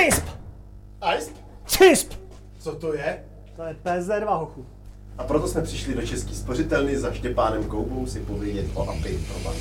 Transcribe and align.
CISP! 0.00 0.24
ISP? 1.16 1.36
CISP! 1.66 2.12
Co 2.58 2.74
to 2.74 2.94
je? 2.94 3.24
To 3.56 3.62
je 3.62 3.76
PSD2, 3.84 4.38
hochu. 4.38 4.66
A 5.18 5.24
proto 5.24 5.48
jsme 5.48 5.62
přišli 5.62 5.94
do 5.94 6.06
Český 6.06 6.34
spořitelny 6.34 6.98
za 6.98 7.12
Štěpánem 7.12 7.64
Koubou 7.64 8.06
si 8.06 8.20
povědět 8.20 8.66
o 8.74 8.82
API 8.82 9.18
pro 9.28 9.38
banky. 9.44 9.60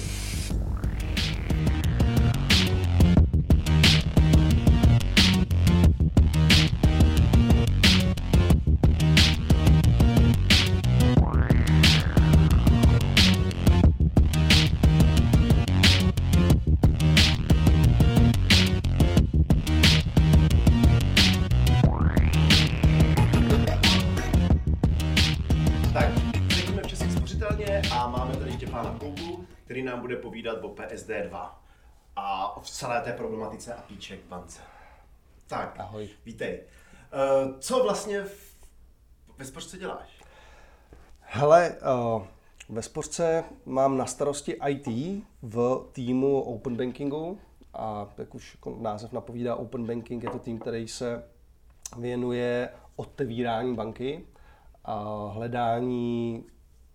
Povídat 30.40 30.64
o 30.64 30.70
PSD2 30.70 31.50
a 32.16 32.58
o 32.58 32.62
celé 32.62 33.02
té 33.02 33.14
problematice 33.14 33.74
APIček 33.74 34.20
v 34.26 34.28
bance. 34.28 34.62
Tak, 35.48 35.80
Ahoj. 35.80 36.10
vítej. 36.26 36.64
Uh, 37.44 37.60
co 37.60 37.84
vlastně 37.84 38.26
ve 39.38 39.46
spořce 39.46 39.78
děláš? 39.78 40.10
Hele, 41.20 41.76
uh, 42.16 42.24
ve 42.70 42.82
Spořce 42.82 43.44
mám 43.66 43.98
na 43.98 44.06
starosti 44.06 44.60
IT 44.68 44.88
v 45.42 45.86
týmu 45.92 46.42
Open 46.42 46.76
Bankingu 46.76 47.40
a 47.74 48.08
jak 48.18 48.36
už 48.36 48.56
jako 48.56 48.78
název 48.82 49.12
napovídá, 49.12 49.56
Open 49.56 49.86
Banking 49.86 50.24
je 50.24 50.30
to 50.30 50.40
tým, 50.40 50.60
který 50.60 50.88
se 50.88 51.24
věnuje 51.98 52.70
otevírání 52.96 53.76
banky 53.76 54.26
a 54.86 55.28
hledání 55.34 56.46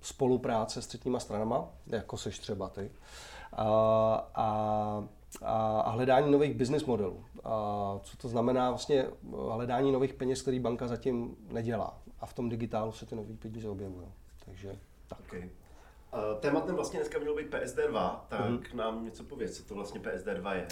spolupráce 0.04 0.82
s 0.82 0.86
třetíma 0.86 1.20
stranama, 1.20 1.68
jako 1.86 2.16
seš 2.16 2.38
třeba 2.38 2.68
ty, 2.68 2.80
a, 2.80 2.90
a, 3.56 4.30
a, 4.34 5.80
a 5.84 5.90
hledání 5.90 6.32
nových 6.32 6.54
business 6.54 6.84
modelů. 6.84 7.24
A 7.44 7.50
co 8.02 8.16
to 8.16 8.28
znamená 8.28 8.70
vlastně 8.70 9.06
hledání 9.50 9.92
nových 9.92 10.14
peněz, 10.14 10.42
který 10.42 10.60
banka 10.60 10.88
zatím 10.88 11.36
nedělá. 11.48 11.98
A 12.20 12.26
v 12.26 12.34
tom 12.34 12.48
digitálu 12.48 12.92
se 12.92 13.06
ty 13.06 13.16
nové 13.16 13.34
peníze 13.34 13.68
objevují. 13.68 14.06
Takže 14.44 14.78
tak. 15.08 15.18
Okay. 15.20 15.48
Tématem 16.40 16.74
vlastně 16.74 16.98
dneska 16.98 17.18
mělo 17.18 17.36
být 17.36 17.54
PSD2, 17.54 18.16
tak 18.28 18.40
mm-hmm. 18.40 18.74
nám 18.74 19.04
něco 19.04 19.24
pověz, 19.24 19.56
co 19.56 19.64
to 19.64 19.74
vlastně 19.74 20.00
PSD2 20.00 20.52
je. 20.52 20.66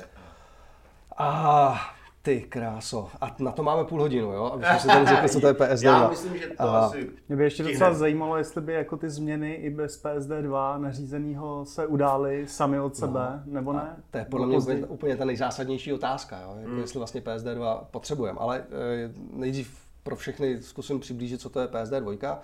A 1.17 1.75
ty 2.23 2.41
kráso. 2.43 3.09
A 3.21 3.37
na 3.39 3.53
to 3.53 3.63
máme 3.63 3.85
půl 3.85 4.01
hodinu, 4.01 4.33
jo? 4.33 4.45
Aby 4.55 4.65
jsme 4.65 4.79
si 4.81 4.87
tady 4.87 5.07
řekli, 5.07 5.29
co 5.29 5.41
to 5.41 5.47
je 5.47 5.53
PSD2. 5.53 5.85
Já 6.03 6.09
myslím, 6.09 6.37
že 6.39 6.47
to 6.47 6.63
A- 6.63 6.79
asi... 6.87 7.11
Mě 7.29 7.37
by 7.37 7.45
ještě 7.45 7.63
docela 7.63 7.95
zajímalo, 7.95 8.37
jestli 8.37 8.61
by 8.61 8.73
jako 8.73 8.97
ty 8.97 9.11
změny 9.11 9.53
i 9.55 9.71
bez 9.71 10.05
PSD2 10.05 10.81
nařízenýho 10.81 11.65
se 11.65 11.87
udály 11.87 12.47
sami 12.49 12.81
od 12.81 12.97
sebe, 12.97 13.43
nebo 13.47 13.73
ne? 13.73 13.97
To 14.11 14.19
je 14.19 14.25
podle 14.25 14.47
mě 14.47 14.59
úplně, 14.59 14.87
úplně 14.87 15.17
ta 15.17 15.25
nejzásadnější 15.25 15.93
otázka, 15.93 16.41
jo? 16.41 16.55
Jako 16.57 16.71
Hmm. 16.71 16.81
jestli 16.81 16.99
vlastně 16.99 17.21
PSD2 17.21 17.81
potřebujeme. 17.91 18.39
Ale 18.41 18.59
eh, 18.59 19.11
nejdřív 19.33 19.77
pro 20.03 20.17
všechny 20.17 20.63
zkusím 20.63 21.01
přiblížit, 21.01 21.41
co 21.41 21.51
to 21.51 21.61
je 21.61 21.67
PSD2. 21.67 22.39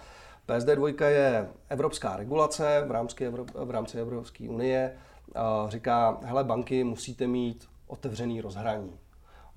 PSD2 0.48 1.06
je 1.06 1.48
evropská 1.68 2.16
regulace 2.16 2.84
v 2.86 2.90
rámci, 2.90 3.30
Evro- 3.30 3.64
v 3.66 3.70
rámci 3.70 3.98
Evropské 4.00 4.48
unie. 4.48 4.92
A 5.34 5.66
říká, 5.68 6.18
hele, 6.24 6.44
banky 6.44 6.84
musíte 6.84 7.26
mít 7.26 7.68
otevřený 7.86 8.40
rozhraní. 8.40 8.90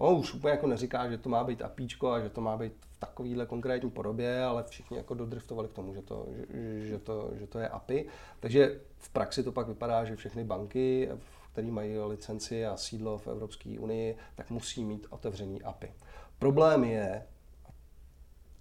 On 0.01 0.17
už 0.17 0.33
úplně 0.33 0.51
jako 0.51 0.67
neříká, 0.67 1.09
že 1.09 1.17
to 1.17 1.29
má 1.29 1.43
být 1.43 1.61
APIčko 1.61 2.11
a 2.11 2.19
že 2.19 2.29
to 2.29 2.41
má 2.41 2.57
být 2.57 2.73
v 2.91 2.99
takovéhle 2.99 3.45
konkrétní 3.45 3.91
podobě, 3.91 4.43
ale 4.43 4.63
všichni 4.63 4.97
jako 4.97 5.13
dodriftovali 5.13 5.67
k 5.67 5.73
tomu, 5.73 5.93
že 5.93 6.01
to, 6.01 6.27
že, 6.49 6.87
že, 6.87 6.99
to, 6.99 7.31
že 7.33 7.47
to 7.47 7.59
je 7.59 7.69
API. 7.69 8.07
Takže 8.39 8.79
v 8.97 9.09
praxi 9.09 9.43
to 9.43 9.51
pak 9.51 9.67
vypadá, 9.67 10.05
že 10.05 10.15
všechny 10.15 10.43
banky, 10.43 11.09
které 11.51 11.71
mají 11.71 11.97
licenci 11.97 12.65
a 12.65 12.77
sídlo 12.77 13.17
v 13.17 13.27
Evropské 13.27 13.79
unii, 13.79 14.17
tak 14.35 14.49
musí 14.49 14.85
mít 14.85 15.07
otevřený 15.09 15.61
API. 15.61 15.93
Problém 16.39 16.83
je, 16.83 17.27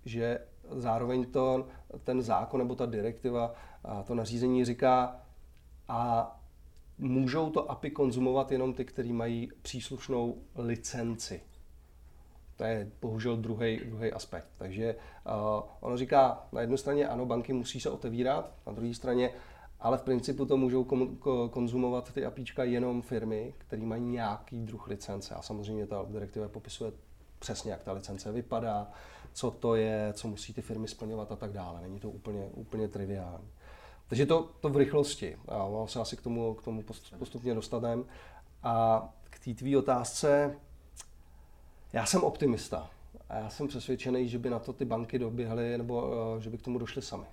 že 0.05 0.39
zároveň 0.71 1.25
to, 1.25 1.67
ten 2.05 2.23
zákon 2.23 2.61
nebo 2.61 2.75
ta 2.75 2.87
direktiva, 2.87 3.55
to 4.05 4.15
nařízení 4.15 4.65
říká, 4.65 5.17
a 5.89 6.40
můžou 7.01 7.51
to 7.51 7.71
API 7.71 7.91
konzumovat 7.91 8.53
jenom 8.53 8.75
ty, 8.75 8.85
kteří 8.85 9.13
mají 9.13 9.49
příslušnou 9.63 10.37
licenci. 10.55 11.41
To 12.57 12.65
je 12.65 12.91
bohužel 13.01 13.37
druhý, 13.37 13.81
aspekt. 14.15 14.49
Takže 14.59 14.95
uh, 15.27 15.63
ono 15.81 15.97
říká, 15.97 16.47
na 16.53 16.61
jedné 16.61 16.77
straně 16.77 17.09
ano, 17.09 17.27
banky 17.27 17.53
musí 17.53 17.81
se 17.81 17.91
otevírat, 17.91 18.53
na 18.67 18.73
druhé 18.73 18.95
straně, 18.95 19.31
ale 19.81 19.99
v 19.99 20.03
principu 20.03 20.47
to 20.47 20.57
můžou 20.57 20.85
komu- 20.85 21.17
ko- 21.19 21.49
konzumovat 21.49 22.13
ty 22.13 22.25
APIčka 22.25 22.65
jenom 22.65 23.03
firmy, 23.03 23.55
které 23.59 23.83
mají 23.83 24.03
nějaký 24.03 24.63
druh 24.63 24.89
licence. 24.89 25.35
A 25.35 25.43
samozřejmě 25.43 25.87
ta 25.87 26.05
direktiva 26.09 26.49
popisuje 26.49 26.93
přesně, 27.39 27.71
jak 27.71 27.83
ta 27.83 27.93
licence 27.93 28.33
vypadá, 28.33 28.91
co 29.33 29.51
to 29.51 29.75
je, 29.75 30.13
co 30.13 30.29
musí 30.29 30.55
ty 30.55 30.63
firmy 30.63 30.89
splňovat 30.89 31.33
a 31.33 31.37
tak 31.37 31.53
dále. 31.53 31.81
Není 31.81 32.01
to 32.01 32.11
úplně, 32.11 32.49
úplně 32.55 32.89
triviální. 32.89 33.49
Takže 34.11 34.27
to, 34.27 34.49
to 34.61 34.69
v 34.69 34.77
rychlosti. 34.77 35.37
A 35.49 35.65
ono 35.65 35.87
se 35.87 36.01
asi 36.01 36.17
k 36.17 36.21
tomu, 36.21 36.55
k 36.55 36.63
tomu 36.63 36.83
post- 36.83 37.19
postupně 37.19 37.55
dostaneme. 37.55 38.03
A 38.63 39.09
k 39.31 39.45
té 39.45 39.55
tvý 39.55 39.77
otázce, 39.77 40.57
já 41.93 42.07
jsem 42.07 42.23
optimista. 42.23 42.91
A 43.29 43.39
já 43.39 43.51
jsem 43.51 43.69
přesvědčený, 43.69 44.29
že 44.29 44.39
by 44.39 44.51
na 44.51 44.59
to 44.59 44.73
ty 44.73 44.85
banky 44.85 45.19
doběhly, 45.19 45.79
nebo 45.79 46.13
eh, 46.37 46.41
že 46.41 46.51
by 46.51 46.59
k 46.59 46.63
tomu 46.63 46.79
došly 46.79 47.03
sami. 47.03 47.27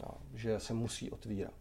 No, 0.00 0.08
že 0.34 0.60
se 0.60 0.74
musí 0.74 1.10
otvírat. 1.10 1.52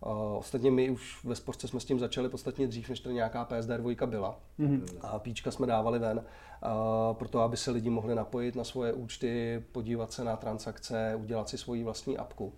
Uh, 0.00 0.12
ostatně 0.36 0.70
my 0.70 0.90
už 0.90 1.24
ve 1.24 1.34
sportce 1.34 1.68
jsme 1.68 1.80
s 1.80 1.84
tím 1.84 1.98
začali 1.98 2.28
podstatně 2.28 2.66
dřív, 2.66 2.88
než 2.88 3.00
tady 3.00 3.14
nějaká 3.14 3.44
PSD2 3.44 4.06
byla. 4.06 4.40
Mm-hmm. 4.58 4.98
A 5.00 5.18
píčka 5.18 5.50
jsme 5.50 5.66
dávali 5.66 5.98
ven, 5.98 6.18
uh, 6.18 7.16
proto 7.16 7.40
aby 7.40 7.56
se 7.56 7.70
lidi 7.70 7.90
mohli 7.90 8.14
napojit 8.14 8.56
na 8.56 8.64
svoje 8.64 8.92
účty, 8.92 9.64
podívat 9.72 10.12
se 10.12 10.24
na 10.24 10.36
transakce, 10.36 11.16
udělat 11.16 11.48
si 11.48 11.58
svoji 11.58 11.84
vlastní 11.84 12.18
apku. 12.18 12.52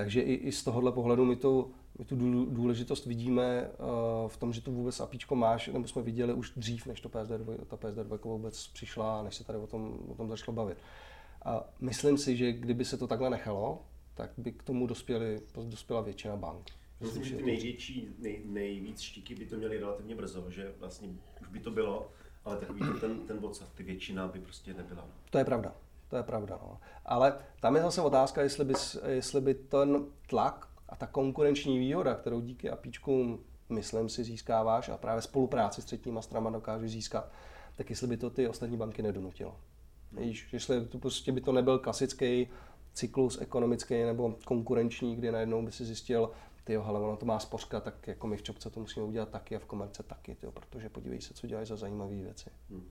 Takže 0.00 0.20
i, 0.20 0.34
i 0.34 0.52
z 0.52 0.64
tohohle 0.64 0.92
pohledu 0.92 1.24
my 1.24 1.36
tu, 1.36 1.72
my 1.98 2.04
tu 2.04 2.16
důl- 2.16 2.46
důležitost 2.46 3.06
vidíme 3.06 3.68
uh, 3.68 4.28
v 4.28 4.36
tom, 4.36 4.52
že 4.52 4.60
tu 4.60 4.72
vůbec 4.72 5.00
apíčko 5.00 5.36
máš, 5.36 5.68
nebo 5.68 5.88
jsme 5.88 6.02
viděli 6.02 6.34
už 6.34 6.52
dřív, 6.56 6.86
než 6.86 7.00
to 7.00 7.08
PSD2, 7.08 7.56
ta 7.66 7.76
PSD2 7.76 8.18
vůbec 8.22 8.66
přišla, 8.66 9.22
než 9.22 9.34
se 9.34 9.44
tady 9.44 9.58
o 9.58 9.66
tom, 9.66 9.98
o 10.08 10.14
tom 10.14 10.28
začalo 10.28 10.54
bavit. 10.54 10.78
A 11.44 11.64
myslím 11.80 12.18
si, 12.18 12.36
že 12.36 12.52
kdyby 12.52 12.84
se 12.84 12.96
to 12.96 13.06
takhle 13.06 13.30
nechalo, 13.30 13.82
tak 14.14 14.30
by 14.36 14.52
k 14.52 14.62
tomu 14.62 14.86
dospěli, 14.86 15.40
dospěla 15.64 16.00
většina 16.00 16.36
bank. 16.36 16.70
Myslím, 17.00 17.24
že 17.24 17.36
ty 17.36 17.42
největší, 17.42 18.08
nej, 18.18 18.42
nejvíc 18.44 19.00
štíky 19.00 19.34
by 19.34 19.46
to 19.46 19.56
měly 19.56 19.78
relativně 19.78 20.14
brzo, 20.14 20.50
že 20.50 20.72
vlastně 20.78 21.08
už 21.40 21.48
by 21.48 21.60
to 21.60 21.70
bylo, 21.70 22.10
ale 22.44 22.56
takový 22.56 22.80
ten, 22.80 23.00
ten, 23.00 23.18
ten 23.18 23.38
bod, 23.38 23.64
ty 23.74 23.82
většina 23.82 24.28
by 24.28 24.40
prostě 24.40 24.74
nebyla. 24.74 25.08
To 25.30 25.38
je 25.38 25.44
pravda. 25.44 25.74
To 26.10 26.16
je 26.16 26.22
pravda. 26.22 26.58
No. 26.62 26.78
Ale 27.04 27.38
tam 27.60 27.76
je 27.76 27.82
zase 27.82 28.02
otázka, 28.02 28.42
jestli 28.42 28.64
by, 28.64 28.74
jestli 29.06 29.40
by 29.40 29.54
ten 29.54 30.04
tlak 30.26 30.68
a 30.88 30.96
ta 30.96 31.06
konkurenční 31.06 31.78
výhoda, 31.78 32.14
kterou 32.14 32.40
díky 32.40 32.70
APIčkům, 32.70 33.44
myslím 33.68 34.08
si, 34.08 34.24
získáváš 34.24 34.88
a 34.88 34.96
právě 34.96 35.22
spolupráci 35.22 35.82
s 35.82 35.84
třetíma 35.84 36.22
stranama 36.22 36.50
dokážeš 36.50 36.90
získat, 36.90 37.32
tak 37.76 37.90
jestli 37.90 38.06
by 38.06 38.16
to 38.16 38.30
ty 38.30 38.48
ostatní 38.48 38.76
banky 38.76 39.02
nedonutilo. 39.02 39.56
Víš, 40.12 40.52
jestli 40.52 40.86
to 40.86 40.98
prostě 40.98 41.32
by 41.32 41.40
to 41.40 41.52
nebyl 41.52 41.78
klasický 41.78 42.48
cyklus 42.92 43.40
ekonomický 43.40 44.02
nebo 44.02 44.34
konkurenční, 44.44 45.16
kdy 45.16 45.32
najednou 45.32 45.64
by 45.64 45.72
si 45.72 45.84
zjistil, 45.84 46.30
ty 46.64 46.72
jo, 46.72 46.82
hele, 46.82 47.00
ono 47.00 47.16
to 47.16 47.26
má 47.26 47.38
spořka, 47.38 47.80
tak 47.80 48.08
jako 48.08 48.26
my 48.26 48.36
v 48.36 48.42
Čopce 48.42 48.70
to 48.70 48.80
musíme 48.80 49.06
udělat 49.06 49.28
taky 49.28 49.56
a 49.56 49.58
v 49.58 49.64
komerce 49.64 50.02
taky, 50.02 50.34
tyjo, 50.34 50.52
protože 50.52 50.88
podívej 50.88 51.20
se, 51.20 51.34
co 51.34 51.46
dělají 51.46 51.66
za 51.66 51.76
zajímavé 51.76 52.14
věci. 52.14 52.50
Hmm. 52.70 52.90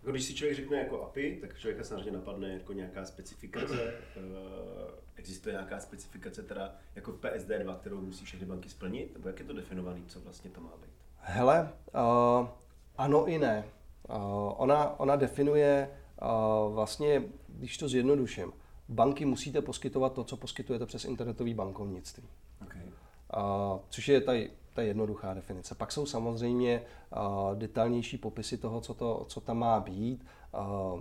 Jako 0.00 0.10
když 0.10 0.24
si 0.24 0.34
člověk 0.34 0.56
řekne 0.56 0.78
jako 0.78 1.02
API, 1.02 1.38
tak 1.40 1.58
člověka 1.58 1.84
samozřejmě 1.84 2.10
napadne 2.10 2.52
jako 2.52 2.72
nějaká 2.72 3.04
specifikace. 3.04 3.94
Eh, 4.16 5.08
Existuje 5.18 5.52
nějaká 5.52 5.80
specifikace 5.80 6.42
teda 6.42 6.74
jako 6.94 7.12
PSD2, 7.12 7.76
kterou 7.76 8.00
musí 8.00 8.24
všechny 8.24 8.46
banky 8.46 8.68
splnit? 8.68 9.12
Nebo 9.12 9.28
jak 9.28 9.38
je 9.38 9.44
to 9.44 9.52
definovaný, 9.52 10.04
co 10.06 10.20
vlastně 10.20 10.50
to 10.50 10.60
má 10.60 10.70
být? 10.82 10.92
Hele, 11.20 11.72
uh, 11.94 12.48
ano 12.96 13.26
i 13.26 13.38
ne. 13.38 13.64
Uh, 14.08 14.16
ona, 14.56 15.00
ona 15.00 15.16
definuje 15.16 15.90
uh, 16.22 16.74
vlastně, 16.74 17.22
když 17.48 17.78
to 17.78 17.88
zjednoduším, 17.88 18.52
banky 18.88 19.24
musíte 19.24 19.62
poskytovat 19.62 20.12
to, 20.12 20.24
co 20.24 20.36
poskytujete 20.36 20.86
přes 20.86 21.04
internetové 21.04 21.54
bankovnictví. 21.54 22.28
Okay. 22.62 22.82
Uh, 22.82 23.78
což 23.88 24.08
je 24.08 24.20
tady 24.20 24.50
ta 24.78 24.82
jednoduchá 24.82 25.34
definice. 25.34 25.74
Pak 25.74 25.92
jsou 25.92 26.06
samozřejmě 26.06 26.82
uh, 27.16 27.54
detailnější 27.54 28.18
popisy 28.18 28.58
toho, 28.58 28.80
co, 28.80 28.94
to, 28.94 29.24
co 29.28 29.40
tam 29.40 29.58
má 29.58 29.80
být. 29.80 30.24
Uh, 30.54 31.00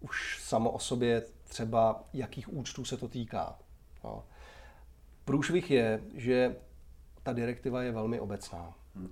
už 0.00 0.42
samo 0.42 0.70
o 0.70 0.78
sobě 0.78 1.22
třeba, 1.48 2.04
jakých 2.12 2.52
účtů 2.52 2.84
se 2.84 2.96
to 2.96 3.08
týká. 3.08 3.58
No. 4.04 4.24
Průšvih 5.24 5.70
je, 5.70 6.02
že 6.14 6.56
ta 7.22 7.32
direktiva 7.32 7.82
je 7.82 7.92
velmi 7.92 8.20
obecná. 8.20 8.74
Uh, 8.96 9.10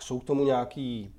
jsou 0.00 0.18
k 0.18 0.24
tomu 0.24 0.44
nějaký 0.44 1.14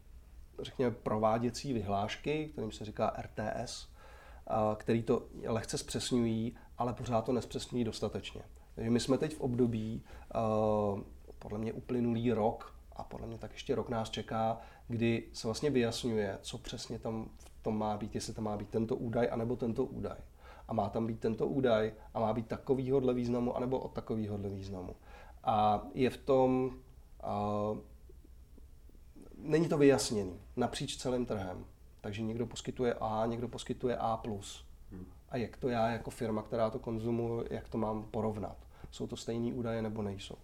řekněme, 0.59 0.91
prováděcí 0.91 1.73
vyhlášky, 1.73 2.49
kterým 2.51 2.71
se 2.71 2.85
říká 2.85 3.13
RTS, 3.21 3.87
který 4.75 5.03
to 5.03 5.25
lehce 5.45 5.77
zpřesňují, 5.77 6.55
ale 6.77 6.93
pořád 6.93 7.25
to 7.25 7.33
nespřesňují 7.33 7.83
dostatečně. 7.83 8.41
Takže 8.75 8.89
my 8.89 8.99
jsme 8.99 9.17
teď 9.17 9.35
v 9.35 9.41
období, 9.41 10.03
podle 11.45 11.59
mě 11.59 11.73
uplynulý 11.73 12.31
rok, 12.31 12.73
a 12.95 13.03
podle 13.03 13.27
mě 13.27 13.37
tak 13.37 13.51
ještě 13.51 13.75
rok 13.75 13.89
nás 13.89 14.09
čeká, 14.09 14.57
kdy 14.87 15.23
se 15.33 15.47
vlastně 15.47 15.69
vyjasňuje, 15.69 16.37
co 16.41 16.57
přesně 16.57 16.99
tam 16.99 17.29
v 17.39 17.63
tom 17.63 17.77
má 17.77 17.97
být, 17.97 18.15
jestli 18.15 18.33
tam 18.33 18.43
má 18.43 18.57
být 18.57 18.69
tento 18.69 18.95
údaj, 18.95 19.29
anebo 19.31 19.55
tento 19.55 19.85
údaj. 19.85 20.17
A 20.67 20.73
má 20.73 20.89
tam 20.89 21.07
být 21.07 21.19
tento 21.19 21.47
údaj 21.47 21.93
a 22.13 22.19
má 22.19 22.33
být 22.33 22.47
takovýhodle 22.47 23.13
významu, 23.13 23.55
anebo 23.57 23.79
od 23.79 23.91
takovýhodle 23.91 24.49
významu. 24.49 24.95
A 25.43 25.87
je 25.93 26.09
v 26.09 26.17
tom, 26.17 26.71
uh, 27.23 27.77
není 29.37 29.67
to 29.67 29.77
vyjasněný 29.77 30.39
napříč 30.55 30.97
celým 30.97 31.25
trhem. 31.25 31.65
Takže 32.01 32.21
někdo 32.21 32.45
poskytuje 32.45 32.93
A, 32.93 33.25
někdo 33.25 33.47
poskytuje 33.47 33.97
A+. 33.97 34.21
Hmm. 34.91 35.05
A 35.29 35.37
jak 35.37 35.57
to 35.57 35.69
já 35.69 35.89
jako 35.89 36.09
firma, 36.09 36.41
která 36.41 36.69
to 36.69 36.79
konzumuji, 36.79 37.47
jak 37.49 37.69
to 37.69 37.77
mám 37.77 38.03
porovnat? 38.03 38.57
Jsou 38.91 39.07
to 39.07 39.15
stejné 39.15 39.53
údaje 39.53 39.81
nebo 39.81 40.01
nejsou? 40.01 40.35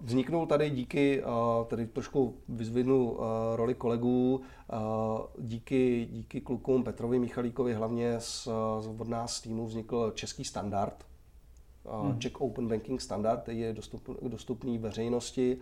Vzniknul 0.00 0.46
tady 0.46 0.70
díky, 0.70 1.22
tady 1.66 1.86
trošku 1.86 2.36
vyzvidnu 2.48 3.18
roli 3.54 3.74
kolegů, 3.74 4.40
díky, 5.38 6.08
díky 6.10 6.40
klukům 6.40 6.84
Petrovi 6.84 7.18
Michalíkovi, 7.18 7.74
hlavně 7.74 8.20
z, 8.20 8.48
od 8.98 9.08
nás 9.08 9.40
týmu 9.40 9.66
vznikl 9.66 10.10
český 10.10 10.44
standard, 10.44 11.06
hmm. 12.02 12.18
Czech 12.18 12.40
Open 12.40 12.68
Banking 12.68 13.00
Standard, 13.00 13.42
který 13.42 13.60
je 13.60 13.72
dostupný, 13.72 14.16
dostupný 14.28 14.78
veřejnosti, 14.78 15.58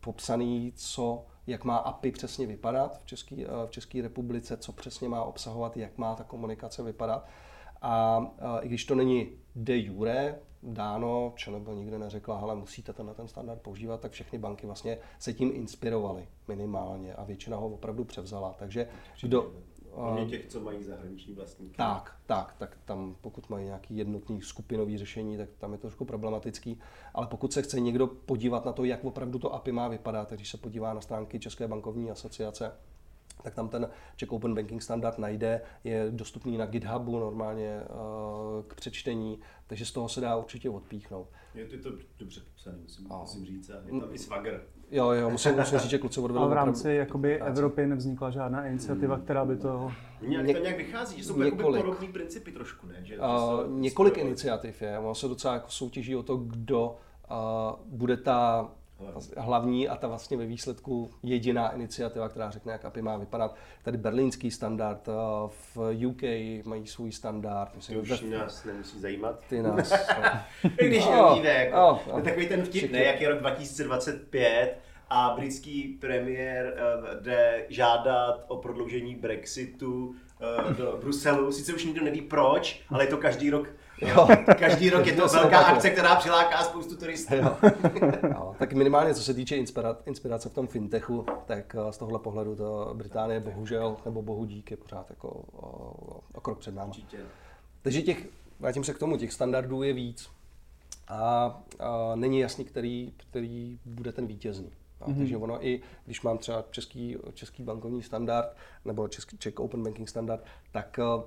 popsaný, 0.00 0.72
co, 0.76 1.26
jak 1.46 1.64
má 1.64 1.76
API 1.76 2.10
přesně 2.10 2.46
vypadat 2.46 3.00
v 3.02 3.06
České 3.06 3.36
v 3.66 3.70
České 3.70 4.02
republice, 4.02 4.56
co 4.56 4.72
přesně 4.72 5.08
má 5.08 5.22
obsahovat, 5.22 5.76
jak 5.76 5.98
má 5.98 6.14
ta 6.14 6.24
komunikace 6.24 6.82
vypadat. 6.82 7.28
A, 7.82 8.26
a 8.38 8.58
i 8.58 8.68
když 8.68 8.84
to 8.84 8.94
není 8.94 9.28
de 9.54 9.78
jure 9.78 10.38
dáno, 10.62 11.32
ČNB 11.36 11.68
nikde 11.74 11.98
neřekla, 11.98 12.38
ale 12.38 12.54
musíte 12.54 12.92
ten, 12.92 13.14
ten 13.16 13.28
standard 13.28 13.62
používat, 13.62 14.00
tak 14.00 14.12
všechny 14.12 14.38
banky 14.38 14.66
vlastně 14.66 14.98
se 15.18 15.32
tím 15.32 15.50
inspirovaly 15.54 16.28
minimálně 16.48 17.14
a 17.14 17.24
většina 17.24 17.56
ho 17.56 17.68
opravdu 17.68 18.04
převzala. 18.04 18.54
Takže 18.58 18.88
kdo, 19.22 19.52
Kromě 19.94 20.26
těch, 20.26 20.46
co 20.46 20.60
mají 20.60 20.84
zahraniční 20.84 21.34
vlastníky. 21.34 21.76
Tak, 21.76 22.16
tak, 22.26 22.54
tak 22.58 22.78
tam 22.84 23.16
pokud 23.20 23.50
mají 23.50 23.64
nějaký 23.64 23.96
jednotný 23.96 24.42
skupinový 24.42 24.98
řešení, 24.98 25.36
tak 25.36 25.48
tam 25.58 25.72
je 25.72 25.78
to 25.78 25.82
trošku 25.82 26.04
problematický. 26.04 26.80
Ale 27.14 27.26
pokud 27.26 27.52
se 27.52 27.62
chce 27.62 27.80
někdo 27.80 28.06
podívat 28.06 28.64
na 28.64 28.72
to, 28.72 28.84
jak 28.84 29.04
opravdu 29.04 29.38
to 29.38 29.54
API 29.54 29.72
má 29.72 29.88
vypadat, 29.88 30.32
když 30.32 30.50
se 30.50 30.56
podívá 30.56 30.94
na 30.94 31.00
stránky 31.00 31.40
České 31.40 31.68
bankovní 31.68 32.10
asociace, 32.10 32.72
tak 33.42 33.54
tam 33.54 33.68
ten 33.68 33.88
Czech 34.16 34.32
Open 34.32 34.54
Banking 34.54 34.82
Standard 34.82 35.18
najde, 35.18 35.60
je 35.84 36.06
dostupný 36.10 36.56
na 36.56 36.66
GitHubu 36.66 37.18
normálně 37.18 37.80
uh, 37.80 38.62
k 38.68 38.74
přečtení, 38.74 39.38
takže 39.66 39.86
z 39.86 39.92
toho 39.92 40.08
se 40.08 40.20
dá 40.20 40.36
určitě 40.36 40.70
odpíchnout. 40.70 41.28
Je 41.54 41.66
to, 41.66 41.74
je 41.74 41.80
to 41.80 41.90
dobře 42.18 42.40
popsané, 42.40 42.78
musím, 42.82 43.12
a. 43.12 43.18
musím 43.18 43.44
říct, 43.44 43.70
a 43.70 43.74
je 43.74 44.00
tam 44.00 44.08
i 44.12 44.18
swagger. 44.18 44.62
Jo, 44.90 45.10
jo, 45.10 45.30
musím, 45.30 45.56
musím 45.56 45.78
říct, 45.78 45.90
že 45.90 45.98
kluci 45.98 46.20
odvedli. 46.20 46.40
Ale 46.40 46.50
v 46.50 46.52
rámci 46.52 46.90
jakoby 46.92 47.40
Evropy 47.40 47.86
nevznikla 47.86 48.30
žádná 48.30 48.66
iniciativa, 48.66 49.14
hmm. 49.14 49.24
která 49.24 49.44
by 49.44 49.56
to... 49.56 49.92
Nějak, 50.20 50.46
to 50.46 50.62
nějak 50.62 50.76
vychází, 50.76 51.18
že 51.18 51.24
jsou 51.24 51.42
několik, 51.42 51.84
podobný 51.84 52.08
principy 52.08 52.52
trošku, 52.52 52.86
ne? 52.86 52.94
Že 53.02 53.18
uh, 53.18 53.24
několik 53.68 54.18
iniciativ 54.18 54.82
je, 54.82 54.98
ono 54.98 55.14
se 55.14 55.28
docela 55.28 55.54
jako 55.54 55.70
soutěží 55.70 56.16
o 56.16 56.22
to, 56.22 56.36
kdo 56.36 56.96
uh, 57.30 57.36
bude 57.86 58.16
ta 58.16 58.70
hlavní 59.36 59.88
a 59.88 59.96
ta 59.96 60.06
vlastně 60.06 60.36
ve 60.36 60.46
výsledku 60.46 61.10
jediná 61.22 61.68
iniciativa, 61.70 62.28
která 62.28 62.50
řekne, 62.50 62.72
jak 62.72 62.84
API 62.84 63.02
má 63.02 63.16
vypadat. 63.16 63.56
Tady 63.82 63.98
berlínský 63.98 64.50
standard, 64.50 65.08
v 65.46 65.76
UK 66.06 66.22
mají 66.66 66.86
svůj 66.86 67.12
standard. 67.12 67.76
Myslím, 67.76 67.96
to 67.96 68.02
už 68.02 68.22
ve... 68.22 68.38
nás 68.38 68.64
nemusí 68.64 69.00
zajímat. 69.00 69.40
Ty 69.48 69.62
nás. 69.62 69.92
Když 70.76 71.06
oh, 71.06 71.30
nevíte, 71.30 71.48
jako, 71.48 71.88
oh, 71.88 71.98
oh. 72.10 72.22
takový 72.22 72.46
ten 72.48 72.62
vtip, 72.62 72.92
ne, 72.92 73.04
jak 73.04 73.20
je 73.20 73.28
rok 73.28 73.38
2025 73.38 74.78
a 75.10 75.34
britský 75.36 75.98
premiér 76.00 76.74
uh, 76.74 77.22
jde 77.22 77.66
žádat 77.68 78.44
o 78.48 78.56
prodloužení 78.56 79.14
Brexitu 79.14 80.06
uh, 80.06 80.72
do 80.72 80.98
Bruselu. 81.00 81.52
Sice 81.52 81.74
už 81.74 81.84
nikdo 81.84 82.04
neví 82.04 82.20
proč, 82.20 82.82
ale 82.88 83.04
je 83.04 83.08
to 83.08 83.16
každý 83.16 83.50
rok 83.50 83.68
Jo. 84.00 84.28
Každý 84.58 84.90
rok 84.90 85.06
je 85.06 85.12
to 85.12 85.28
velká 85.28 85.58
akce, 85.58 85.90
která 85.90 86.16
přiláká 86.16 86.64
spoustu 86.64 86.96
turistů. 86.96 87.34
Jo. 87.34 87.56
Jo. 88.30 88.54
Tak 88.58 88.72
minimálně 88.72 89.14
co 89.14 89.22
se 89.22 89.34
týče 89.34 89.56
inspirace 90.06 90.48
v 90.48 90.54
tom 90.54 90.66
fintechu, 90.66 91.26
tak 91.46 91.74
eh, 91.74 91.92
z 91.92 91.98
tohle 91.98 92.18
pohledu 92.18 92.56
to 92.56 92.90
Británie 92.94 93.40
bohužel, 93.40 93.96
nebo 94.04 94.22
bohu 94.22 94.44
dík, 94.44 94.70
je 94.70 94.76
pořád 94.76 95.10
jako 95.10 95.28
o, 95.28 96.20
o 96.34 96.40
krok 96.40 96.58
před 96.58 96.74
námi. 96.74 96.92
Takže 97.82 98.02
těch, 98.02 98.28
vrátím 98.60 98.84
se 98.84 98.94
k 98.94 98.98
tomu, 98.98 99.16
těch 99.16 99.32
standardů 99.32 99.82
je 99.82 99.92
víc. 99.92 100.30
A, 101.08 101.60
a 101.78 102.14
není 102.14 102.38
jasný, 102.40 102.64
který, 102.64 103.12
který 103.16 103.78
bude 103.84 104.12
ten 104.12 104.26
vítězný. 104.26 104.70
A, 105.00 105.08
mm-hmm. 105.08 105.18
Takže 105.18 105.36
ono 105.36 105.66
i, 105.66 105.80
když 106.04 106.22
mám 106.22 106.38
třeba 106.38 106.64
český, 106.70 107.16
český 107.34 107.62
bankovní 107.62 108.02
standard 108.02 108.56
nebo 108.84 109.08
český 109.08 109.38
Czech 109.38 109.60
Open 109.60 109.82
Banking 109.82 110.08
standard, 110.08 110.44
tak 110.72 110.98
eh, 110.98 111.22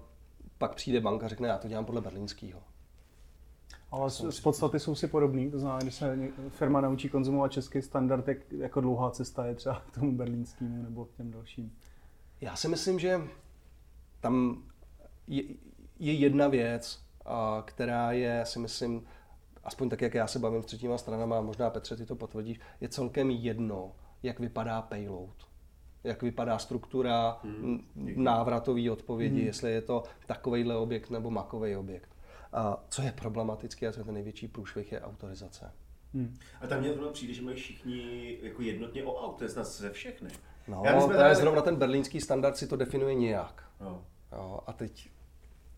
pak 0.62 0.76
přijde 0.76 1.02
banka 1.02 1.26
a 1.26 1.30
řekne, 1.30 1.48
já 1.48 1.58
to 1.58 1.68
dělám 1.68 1.86
podle 1.86 2.02
berlínského. 2.02 2.64
Ale 3.92 4.10
z, 4.10 4.32
z 4.32 4.40
podstaty 4.40 4.80
jsou 4.80 4.96
si 4.96 5.08
podobný, 5.08 5.52
to 5.52 5.60
znamená, 5.60 5.80
když 5.80 5.96
se 5.96 6.18
firma 6.50 6.82
naučí 6.82 7.10
konzumovat 7.10 7.52
český 7.52 7.82
standard, 7.82 8.28
jak, 8.28 8.52
jako 8.52 8.82
dlouhá 8.82 9.12
cesta 9.12 9.46
je 9.46 9.56
třeba 9.56 9.80
k 9.92 9.92
tomu 9.92 10.12
berlínskému 10.12 10.84
nebo 10.84 11.06
k 11.06 11.14
těm 11.14 11.32
dalším. 11.32 11.76
Já 12.42 12.56
si 12.56 12.68
myslím, 12.68 13.00
že 13.00 13.22
tam 14.20 14.64
je, 15.28 15.44
je 16.00 16.14
jedna 16.14 16.48
věc, 16.48 17.02
a, 17.26 17.64
která 17.66 18.12
je, 18.12 18.46
si 18.46 18.60
myslím, 18.60 19.06
aspoň 19.64 19.90
tak, 19.90 20.02
jak 20.02 20.14
já 20.14 20.28
se 20.28 20.40
bavím 20.40 20.64
s 20.64 20.66
třetíma 20.66 20.98
stranama, 20.98 21.42
možná 21.42 21.70
Petře, 21.70 21.96
ty 21.96 22.06
to 22.06 22.16
potvrdíš, 22.16 22.60
je 22.82 22.90
celkem 22.90 23.30
jedno, 23.30 23.92
jak 24.24 24.40
vypadá 24.40 24.82
payload 24.82 25.51
jak 26.04 26.22
vypadá 26.22 26.58
struktura 26.58 27.40
hmm. 27.44 27.84
návratové 28.16 28.92
odpovědi, 28.92 29.38
hmm. 29.38 29.48
jestli 29.48 29.72
je 29.72 29.82
to 29.82 30.04
takovejhle 30.28 30.76
objekt 30.76 31.10
nebo 31.10 31.32
makový 31.32 31.76
objekt. 31.76 32.10
A 32.54 32.84
co 32.90 33.02
je 33.02 33.12
problematické 33.12 33.88
a 33.88 33.92
co 33.92 34.00
je 34.00 34.04
ten 34.04 34.14
největší 34.14 34.48
průšvih, 34.48 34.92
je 34.92 35.02
autorizace. 35.02 35.72
Hmm. 36.14 36.38
A 36.62 36.68
tam 36.68 36.80
mě 36.80 36.94
zrovna 36.94 37.12
přijde, 37.12 37.34
že 37.34 37.42
mají 37.42 37.58
všichni 37.58 38.38
jako 38.42 38.62
jednotně 38.62 39.04
o 39.04 39.16
auto, 39.16 39.38
to 39.38 39.44
je 39.44 39.50
snad 39.50 39.68
ze 39.68 39.90
všech, 39.90 40.22
ne? 40.22 40.30
No, 40.68 40.82
Já 40.86 41.08
to 41.08 41.14
je 41.14 41.36
zrovna 41.36 41.62
ten 41.62 41.76
berlínský 41.76 42.22
standard 42.22 42.58
si 42.58 42.68
to 42.68 42.76
definuje 42.76 43.16
nějak. 43.16 43.64
No. 43.82 44.06
Jo, 44.32 44.60
a 44.68 44.74
teď 44.74 45.10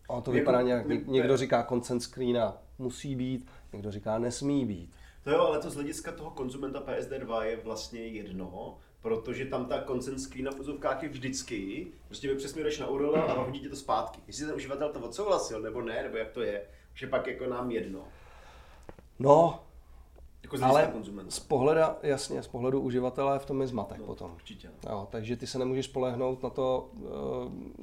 a 0.08 0.12
to 0.12 0.16
jako, 0.16 0.30
vypadá 0.30 0.62
nějak, 0.62 0.86
někdo 1.06 1.36
říká 1.36 1.66
consent 1.68 2.02
screena 2.02 2.56
musí 2.78 3.16
být, 3.16 3.50
někdo 3.72 3.90
říká 3.90 4.18
nesmí 4.18 4.64
být. 4.64 4.92
To 5.24 5.30
jo, 5.30 5.40
ale 5.40 5.58
to 5.58 5.70
z 5.70 5.74
hlediska 5.74 6.12
toho 6.12 6.30
konzumenta 6.30 6.80
PSD2 6.80 7.42
je 7.42 7.56
vlastně 7.56 8.00
jedno, 8.06 8.78
protože 9.04 9.44
tam 9.44 9.66
ta 9.66 9.84
consent 9.86 10.20
screen 10.20 10.48
úzovkách 10.60 11.02
je 11.02 11.08
vždycky, 11.08 11.86
prostě 12.06 12.28
vy 12.28 12.34
přesměruješ 12.34 12.78
na 12.78 12.86
URL 12.86 13.16
a 13.16 13.32
hodí 13.32 13.68
to 13.68 13.76
zpátky. 13.76 14.20
Jestli 14.26 14.46
ten 14.46 14.54
uživatel 14.54 14.92
to 14.92 15.00
odsouhlasil 15.00 15.60
nebo 15.60 15.82
ne, 15.82 16.02
nebo 16.02 16.16
jak 16.16 16.30
to 16.30 16.42
je, 16.42 16.62
už 16.92 17.02
je 17.02 17.08
pak 17.08 17.26
jako 17.26 17.46
nám 17.46 17.70
jedno. 17.70 18.08
No, 19.18 19.64
jako 20.54 20.66
z 20.66 20.70
ale 20.70 20.92
z 21.28 21.38
pohledu, 21.40 21.80
jasně, 22.02 22.42
z 22.42 22.48
pohledu 22.48 22.80
uživatele 22.80 23.38
v 23.38 23.46
tom 23.46 23.60
je 23.60 23.66
zmatek 23.66 23.98
no, 23.98 24.06
potom. 24.06 24.32
Určitě. 24.34 24.70
Jo, 24.90 25.08
takže 25.10 25.36
ty 25.36 25.46
se 25.46 25.58
nemůžeš 25.58 25.86
spolehnout 25.86 26.42
na 26.42 26.50
to, 26.50 26.90
eh, 26.96 27.08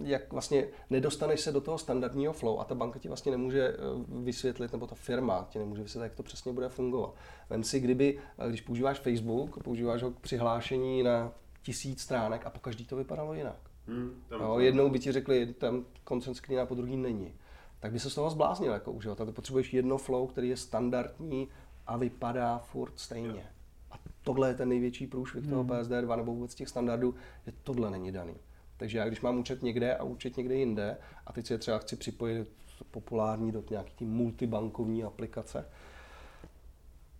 jak 0.03 0.33
vlastně 0.33 0.67
nedostaneš 0.89 1.41
se 1.41 1.51
do 1.51 1.61
toho 1.61 1.77
standardního 1.77 2.33
flow 2.33 2.59
a 2.59 2.63
ta 2.63 2.75
banka 2.75 2.99
ti 2.99 3.07
vlastně 3.07 3.31
nemůže 3.31 3.67
eh, 3.67 3.77
vysvětlit, 4.07 4.71
nebo 4.71 4.87
ta 4.87 4.95
firma 4.95 5.47
ti 5.49 5.59
nemůže 5.59 5.83
vysvětlit, 5.83 6.05
jak 6.05 6.15
to 6.15 6.23
přesně 6.23 6.53
bude 6.53 6.69
fungovat. 6.69 7.13
Vem 7.49 7.63
si, 7.63 7.79
kdyby, 7.79 8.19
eh, 8.39 8.49
když 8.49 8.61
používáš 8.61 8.99
Facebook, 8.99 9.63
používáš 9.63 10.03
ho 10.03 10.11
k 10.11 10.19
přihlášení 10.19 11.03
na 11.03 11.31
tisíc 11.63 12.01
stránek 12.01 12.45
a 12.45 12.49
po 12.49 12.59
každý 12.59 12.85
to 12.85 12.95
vypadalo 12.95 13.33
jinak. 13.33 13.57
Hmm, 13.87 14.23
jo, 14.31 14.59
jednou 14.59 14.89
by 14.89 14.99
ti 14.99 15.11
řekli, 15.11 15.53
tam 15.53 15.85
consent 16.07 16.37
screen 16.37 16.61
a 16.61 16.65
po 16.65 16.75
druhý 16.75 16.97
není. 16.97 17.33
Tak 17.79 17.91
by 17.91 17.99
se 17.99 18.09
z 18.09 18.15
toho 18.15 18.29
zbláznil 18.29 18.73
jako 18.73 18.91
uživatel. 18.91 19.25
Ty 19.25 19.31
potřebuješ 19.31 19.73
jedno 19.73 19.97
flow, 19.97 20.27
který 20.27 20.49
je 20.49 20.57
standardní, 20.57 21.47
a 21.87 21.97
vypadá 21.97 22.57
furt 22.57 22.99
stejně. 22.99 23.45
A 23.91 23.99
tohle 24.23 24.49
je 24.49 24.53
ten 24.53 24.69
největší 24.69 25.07
průšvih 25.07 25.47
toho 25.47 25.63
hmm. 25.63 25.71
PSD2 25.71 26.17
nebo 26.17 26.33
vůbec 26.33 26.55
těch 26.55 26.69
standardů, 26.69 27.15
že 27.45 27.53
tohle 27.63 27.91
není 27.91 28.11
daný. 28.11 28.35
Takže 28.77 28.97
já 28.97 29.07
když 29.07 29.21
mám 29.21 29.39
účet 29.39 29.63
někde 29.63 29.95
a 29.95 30.03
účet 30.03 30.37
někde 30.37 30.55
jinde 30.55 30.97
a 31.25 31.33
teď 31.33 31.45
se 31.45 31.57
třeba 31.57 31.77
chci 31.77 31.95
připojit 31.95 32.49
populární 32.91 33.51
do 33.51 33.63
nějaký 33.69 33.93
tý 33.95 34.05
multibankovní 34.05 35.03
aplikace, 35.03 35.65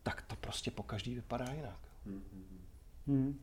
tak 0.03 0.21
to 0.21 0.35
prostě 0.35 0.71
po 0.71 0.83
každý 0.83 1.15
vypadá 1.15 1.53
jinak. 1.53 1.79
Hmm. 2.05 2.23
Hmm. 3.07 3.39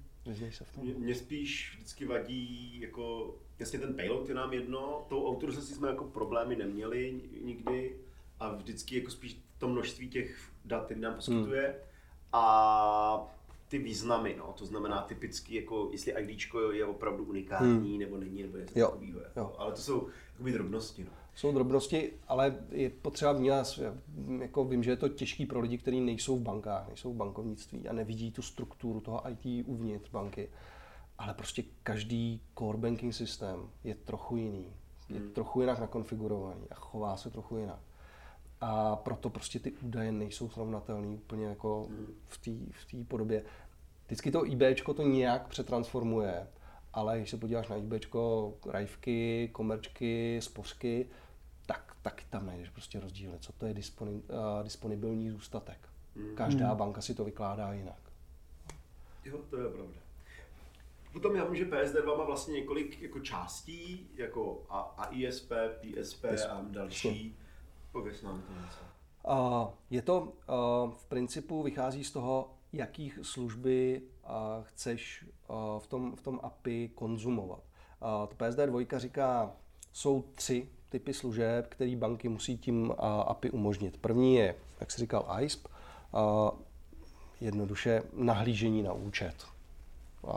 se 0.50 0.64
v 0.64 0.72
tom? 0.72 0.84
Mě, 0.84 0.94
mě 0.94 1.14
spíš 1.14 1.74
vždycky 1.76 2.06
vadí, 2.06 2.80
jako, 2.80 3.34
jasně 3.58 3.78
ten 3.78 3.94
payload 3.94 4.28
je 4.28 4.34
nám 4.34 4.52
jedno, 4.52 5.06
tou 5.08 5.28
autorizací 5.28 5.74
jsme 5.74 5.88
jako 5.88 6.04
problémy 6.04 6.56
neměli 6.56 7.20
nikdy 7.42 7.96
a 8.40 8.54
vždycky 8.54 8.98
jako 8.98 9.10
spíš 9.10 9.42
to 9.58 9.68
množství 9.68 10.08
těch 10.08 10.50
dat, 10.64 10.84
který 10.84 11.00
nám 11.00 11.14
poskytuje. 11.14 11.66
Hmm. 11.66 11.78
A 12.32 13.38
ty 13.68 13.78
významy, 13.78 14.34
no, 14.38 14.54
to 14.58 14.66
znamená 14.66 15.02
typicky, 15.02 15.54
jako 15.54 15.88
jestli 15.92 16.12
ID 16.12 16.40
je 16.72 16.84
opravdu 16.84 17.24
unikátní, 17.24 17.90
hmm. 17.90 17.98
nebo 17.98 18.16
není, 18.16 18.42
nebo 18.42 18.56
je 18.56 18.64
to 18.64 18.80
takovýho, 18.80 19.20
jako, 19.20 19.54
ale 19.58 19.72
to 19.72 19.80
jsou 19.80 20.08
jakoby 20.32 20.52
drobnosti, 20.52 21.04
no. 21.04 21.10
Jsou 21.34 21.52
drobnosti, 21.52 22.12
ale 22.28 22.56
je 22.70 22.90
potřeba 22.90 23.32
vnímat, 23.32 23.80
jako 24.40 24.64
vím, 24.64 24.82
že 24.82 24.90
je 24.90 24.96
to 24.96 25.08
těžký 25.08 25.46
pro 25.46 25.60
lidi, 25.60 25.78
kteří 25.78 26.00
nejsou 26.00 26.36
v 26.36 26.42
bankách, 26.42 26.86
nejsou 26.86 27.12
v 27.12 27.16
bankovnictví 27.16 27.88
a 27.88 27.92
nevidí 27.92 28.32
tu 28.32 28.42
strukturu 28.42 29.00
toho 29.00 29.22
IT 29.30 29.66
uvnitř 29.66 30.10
banky. 30.10 30.48
Ale 31.18 31.34
prostě 31.34 31.64
každý 31.82 32.40
core 32.58 32.78
banking 32.78 33.14
systém 33.14 33.70
je 33.84 33.94
trochu 33.94 34.36
jiný. 34.36 34.66
Je 35.08 35.18
hmm. 35.18 35.30
trochu 35.30 35.60
jinak 35.60 35.78
nakonfigurovaný 35.78 36.70
a 36.70 36.74
chová 36.74 37.16
se 37.16 37.30
trochu 37.30 37.56
jinak. 37.56 37.80
A 38.60 38.96
proto 38.96 39.30
prostě 39.30 39.58
ty 39.58 39.72
údaje 39.72 40.12
nejsou 40.12 40.48
srovnatelné 40.48 41.08
úplně 41.08 41.46
jako 41.46 41.86
hmm. 41.88 42.14
v 42.26 42.38
té 42.38 42.50
v 43.00 43.04
podobě. 43.08 43.44
Vždycky 44.06 44.30
to 44.30 44.46
IBčko 44.46 44.94
to 44.94 45.02
nějak 45.02 45.48
přetransformuje, 45.48 46.46
ale 46.92 47.18
když 47.18 47.30
se 47.30 47.36
podíváš 47.36 47.68
na 47.68 47.76
IBčko, 47.76 48.54
rajvky, 48.66 49.48
komerčky, 49.52 50.40
spořky, 50.42 51.06
tak 51.66 51.96
taky 52.02 52.24
tam 52.30 52.46
najdeš 52.46 52.68
prostě 52.70 53.00
rozdíly, 53.00 53.38
co 53.40 53.52
to 53.52 53.66
je 53.66 53.74
disponi, 53.74 54.12
uh, 54.12 54.62
disponibilní 54.62 55.30
zůstatek. 55.30 55.88
Hmm. 56.16 56.34
Každá 56.34 56.74
banka 56.74 57.00
si 57.00 57.14
to 57.14 57.24
vykládá 57.24 57.72
jinak. 57.72 58.00
Jo, 59.24 59.38
to 59.50 59.56
je 59.56 59.70
pravda. 59.70 60.00
Potom 61.12 61.36
já 61.36 61.44
vím, 61.44 61.56
že 61.56 61.64
PSD2 61.64 62.18
má 62.18 62.24
vlastně 62.24 62.54
několik 62.54 63.02
jako 63.02 63.20
částí, 63.20 64.10
jako 64.14 64.62
AISP, 64.96 65.52
PSP 65.80 66.24
a 66.24 66.64
další. 66.70 67.36
Pověz 67.98 68.22
nám 68.22 68.42
to 68.42 68.52
něco. 68.52 69.72
Je 69.90 70.02
to 70.02 70.32
v 70.96 71.04
principu 71.08 71.62
vychází 71.62 72.04
z 72.04 72.10
toho, 72.10 72.50
jakých 72.72 73.18
služby 73.22 74.02
chceš 74.62 75.24
v, 75.78 75.86
tom, 75.86 76.16
v 76.16 76.22
tom 76.22 76.40
API 76.42 76.90
konzumovat. 76.94 77.62
To 78.00 78.34
PSD2 78.38 78.98
říká, 78.98 79.52
jsou 79.92 80.24
tři 80.34 80.68
typy 80.88 81.14
služeb, 81.14 81.66
které 81.66 81.96
banky 81.96 82.28
musí 82.28 82.58
tím 82.58 82.94
API 83.26 83.50
umožnit. 83.50 83.98
První 84.00 84.34
je, 84.34 84.54
jak 84.80 84.90
se 84.90 84.98
říkal, 84.98 85.36
ISP, 85.40 85.68
jednoduše 87.40 88.02
nahlížení 88.12 88.82
na 88.82 88.92
účet. 88.92 89.34
Uh, 90.22 90.32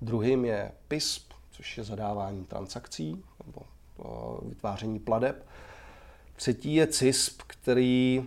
druhým 0.00 0.44
je 0.44 0.72
PISP, 0.88 1.32
což 1.50 1.78
je 1.78 1.84
zadávání 1.84 2.44
transakcí 2.44 3.24
nebo 3.46 3.60
vytváření 4.42 4.98
pladeb. 4.98 5.46
Třetí 6.36 6.74
je 6.74 6.86
CISP, 6.86 7.42
který 7.46 8.24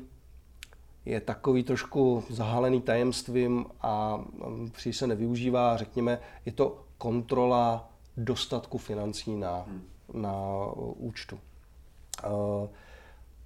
je 1.06 1.22
takový 1.22 1.64
trošku 1.64 2.24
zahalený 2.30 2.82
tajemstvím 2.82 3.66
a 3.82 4.16
um, 4.16 4.72
příliš 4.72 4.98
se 4.98 5.08
nevyužívá. 5.08 5.78
Řekněme, 5.78 6.20
je 6.46 6.52
to 6.52 6.86
kontrola 6.98 7.90
dostatku 8.18 8.78
financí 8.78 9.36
na, 9.36 9.66
hmm. 9.68 9.84
na 10.14 10.34
účtu. 10.98 11.40
Uh, 12.26 12.68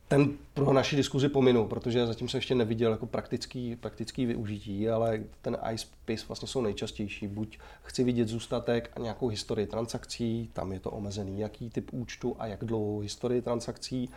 ten 0.07 0.29
pro 0.53 0.73
naši 0.73 0.95
diskuzi 0.95 1.29
pominu, 1.29 1.67
protože 1.67 2.07
zatím 2.07 2.29
se 2.29 2.37
ještě 2.37 2.55
neviděl 2.55 2.91
jako 2.91 3.05
praktický, 3.05 3.75
praktický 3.75 4.25
využití, 4.25 4.89
ale 4.89 5.23
ten 5.41 5.57
iSpace 5.73 6.25
vlastně 6.27 6.47
jsou 6.47 6.61
nejčastější. 6.61 7.27
Buď 7.27 7.59
chci 7.83 8.03
vidět 8.03 8.27
zůstatek 8.27 8.91
a 8.95 8.99
nějakou 8.99 9.27
historii 9.27 9.67
transakcí, 9.67 10.49
tam 10.53 10.71
je 10.71 10.79
to 10.79 10.91
omezený, 10.91 11.39
jaký 11.39 11.69
typ 11.69 11.89
účtu 11.93 12.35
a 12.39 12.45
jak 12.45 12.65
dlouhou 12.65 12.99
historii 12.99 13.41
transakcí 13.41 14.07
uh, 14.07 14.15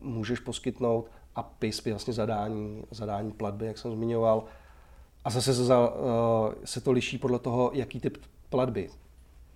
můžeš 0.00 0.40
poskytnout 0.40 1.10
a 1.36 1.42
PIS 1.42 1.86
je 1.86 1.92
vlastně 1.92 2.12
zadání, 2.12 2.82
zadání 2.90 3.32
platby, 3.32 3.66
jak 3.66 3.78
jsem 3.78 3.92
zmiňoval. 3.92 4.44
A 5.24 5.30
zase 5.30 5.54
se, 5.54 5.64
za, 5.64 5.88
uh, 5.88 5.94
se 6.64 6.80
to 6.80 6.92
liší 6.92 7.18
podle 7.18 7.38
toho, 7.38 7.70
jaký 7.74 8.00
typ 8.00 8.18
platby. 8.50 8.90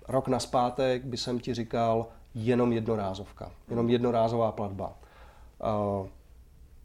Rok 0.09 0.29
na 0.29 0.39
zpátek 0.39 1.05
by 1.05 1.17
jsem 1.17 1.41
ti 1.41 1.55
říkal 1.55 2.07
jenom 2.35 2.73
jednorázovka, 2.73 3.51
jenom 3.71 3.89
jednorázová 3.91 4.53
platba. 4.53 4.95
Uh, 6.01 6.07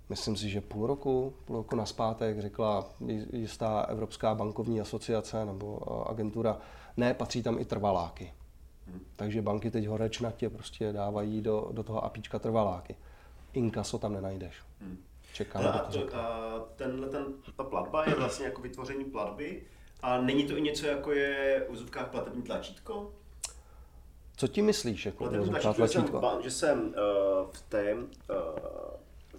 myslím 0.10 0.36
si, 0.36 0.50
že 0.50 0.62
půl 0.62 0.88
roku, 0.88 1.34
půl 1.46 1.56
roku 1.56 1.76
na 1.76 1.86
zpátek 1.86 2.40
řekla 2.40 2.86
jistá 3.34 3.82
Evropská 3.82 4.36
bankovní 4.36 4.82
asociace 4.82 5.46
nebo 5.46 5.80
agentura, 6.10 6.58
ne, 6.98 7.14
patří 7.14 7.44
tam 7.44 7.60
i 7.60 7.66
trvaláky. 7.66 8.34
Takže 9.16 9.42
banky 9.42 9.72
teď 9.72 9.88
horečnatě 9.88 10.50
prostě 10.50 10.94
dávají 10.94 11.42
do, 11.42 11.70
do 11.72 11.84
toho 11.84 12.06
apíčka 12.06 12.40
trvaláky. 12.40 12.96
Inkaso 13.54 13.98
tam 13.98 14.14
nenajdeš. 14.14 14.56
Hmm. 14.82 14.98
Čekáme, 15.34 15.72
a, 15.72 15.80
to, 15.80 16.16
a 16.16 16.60
tenhle, 16.76 17.10
ten, 17.10 17.26
ta 17.58 17.64
platba 17.64 18.06
je 18.06 18.16
vlastně 18.16 18.46
jako 18.46 18.62
vytvoření 18.62 19.06
platby 19.06 19.64
a 20.02 20.22
není 20.22 20.44
to 20.44 20.58
i 20.58 20.62
něco 20.62 20.88
jako 20.88 21.12
je 21.12 21.66
v 21.68 21.72
úzovkách 21.72 22.10
platební 22.10 22.44
tlačítko? 22.44 23.14
Co 24.38 24.48
ti 24.48 24.62
myslíš 24.62 25.06
jako 25.06 25.18
platební 25.18 25.50
tlačítko? 25.50 25.74
tlačítko? 25.74 26.22
Že 26.22 26.22
jsem, 26.22 26.44
že 26.44 26.52
jsem 26.52 26.80
uh, 26.88 26.94
v 27.52 27.62
té, 27.62 27.94
uh, 27.94 28.06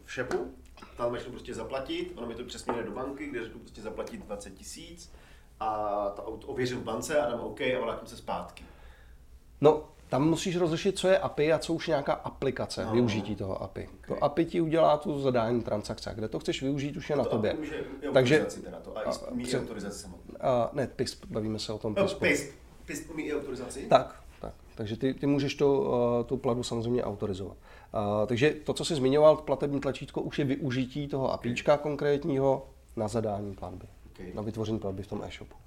v 0.04 0.12
šepu, 0.12 0.54
tam 0.96 1.12
začnu 1.12 1.30
prostě 1.30 1.54
zaplatit, 1.54 2.12
ono 2.16 2.26
mi 2.26 2.34
to 2.34 2.44
přesměruje 2.44 2.86
do 2.86 2.92
banky, 2.92 3.26
kde 3.26 3.44
řeknu 3.44 3.60
prostě 3.60 3.82
zaplatit 3.82 4.26
20 4.26 4.54
tisíc 4.54 5.12
a 5.60 6.10
to 6.16 6.22
ověřím 6.22 6.78
v 6.78 6.84
bance 6.84 7.20
a 7.20 7.30
dám 7.30 7.40
OK 7.40 7.60
a 7.60 7.80
vrátím 7.80 8.08
se 8.08 8.16
zpátky. 8.16 8.64
No, 9.64 9.82
tam 10.08 10.28
musíš 10.28 10.56
rozlišit, 10.56 10.98
co 10.98 11.08
je 11.08 11.18
API 11.18 11.52
a 11.52 11.58
co 11.58 11.74
už 11.74 11.88
nějaká 11.88 12.12
aplikace, 12.12 12.84
no. 12.84 12.92
využití 12.92 13.36
toho 13.36 13.62
API. 13.62 13.88
Okay. 13.88 14.18
To 14.18 14.24
API 14.24 14.44
ti 14.44 14.60
udělá 14.60 14.96
tu 14.96 15.20
zadání 15.20 15.62
transakce, 15.62 16.12
kde 16.14 16.28
to 16.28 16.38
chceš 16.38 16.62
využít, 16.62 16.96
už 16.96 17.10
je 17.10 17.16
to 17.16 17.22
na 17.22 17.28
tobě. 17.28 17.56
Je 18.02 18.10
Takže, 18.12 18.46
teda 18.64 18.80
to, 18.80 18.98
a, 18.98 19.00
a, 19.00 19.10
a 19.10 19.60
autorizaci 19.60 20.06
A, 20.40 20.70
ne, 20.72 20.86
PISP, 20.86 21.24
bavíme 21.26 21.58
se 21.58 21.72
o 21.72 21.78
tom 21.78 21.94
PISP. 21.94 22.20
No, 22.20 22.28
PISP, 22.28 22.52
PISP 22.86 23.10
umí 23.10 23.22
i 23.22 23.34
autorizaci? 23.34 23.86
Tak, 23.88 24.22
tak. 24.40 24.54
Takže 24.74 24.96
ty, 24.96 25.14
ty 25.14 25.26
můžeš 25.26 25.54
to, 25.54 25.80
uh, 25.80 26.26
tu 26.26 26.36
platbu 26.36 26.62
samozřejmě 26.62 27.04
autorizovat. 27.04 27.56
Uh, 27.94 28.26
takže 28.26 28.50
to, 28.64 28.72
co 28.72 28.84
jsi 28.84 28.94
zmiňoval, 28.94 29.36
platební 29.36 29.80
tlačítko, 29.80 30.20
už 30.20 30.38
je 30.38 30.44
využití 30.44 31.08
toho 31.08 31.32
APIčka 31.32 31.76
konkrétního 31.76 32.66
na 32.96 33.08
zadání 33.08 33.54
platby. 33.54 33.86
Okay. 34.12 34.32
Na 34.34 34.42
vytvoření 34.42 34.78
platby 34.78 35.02
v 35.02 35.06
tom 35.06 35.22
e-shopu. 35.22 35.63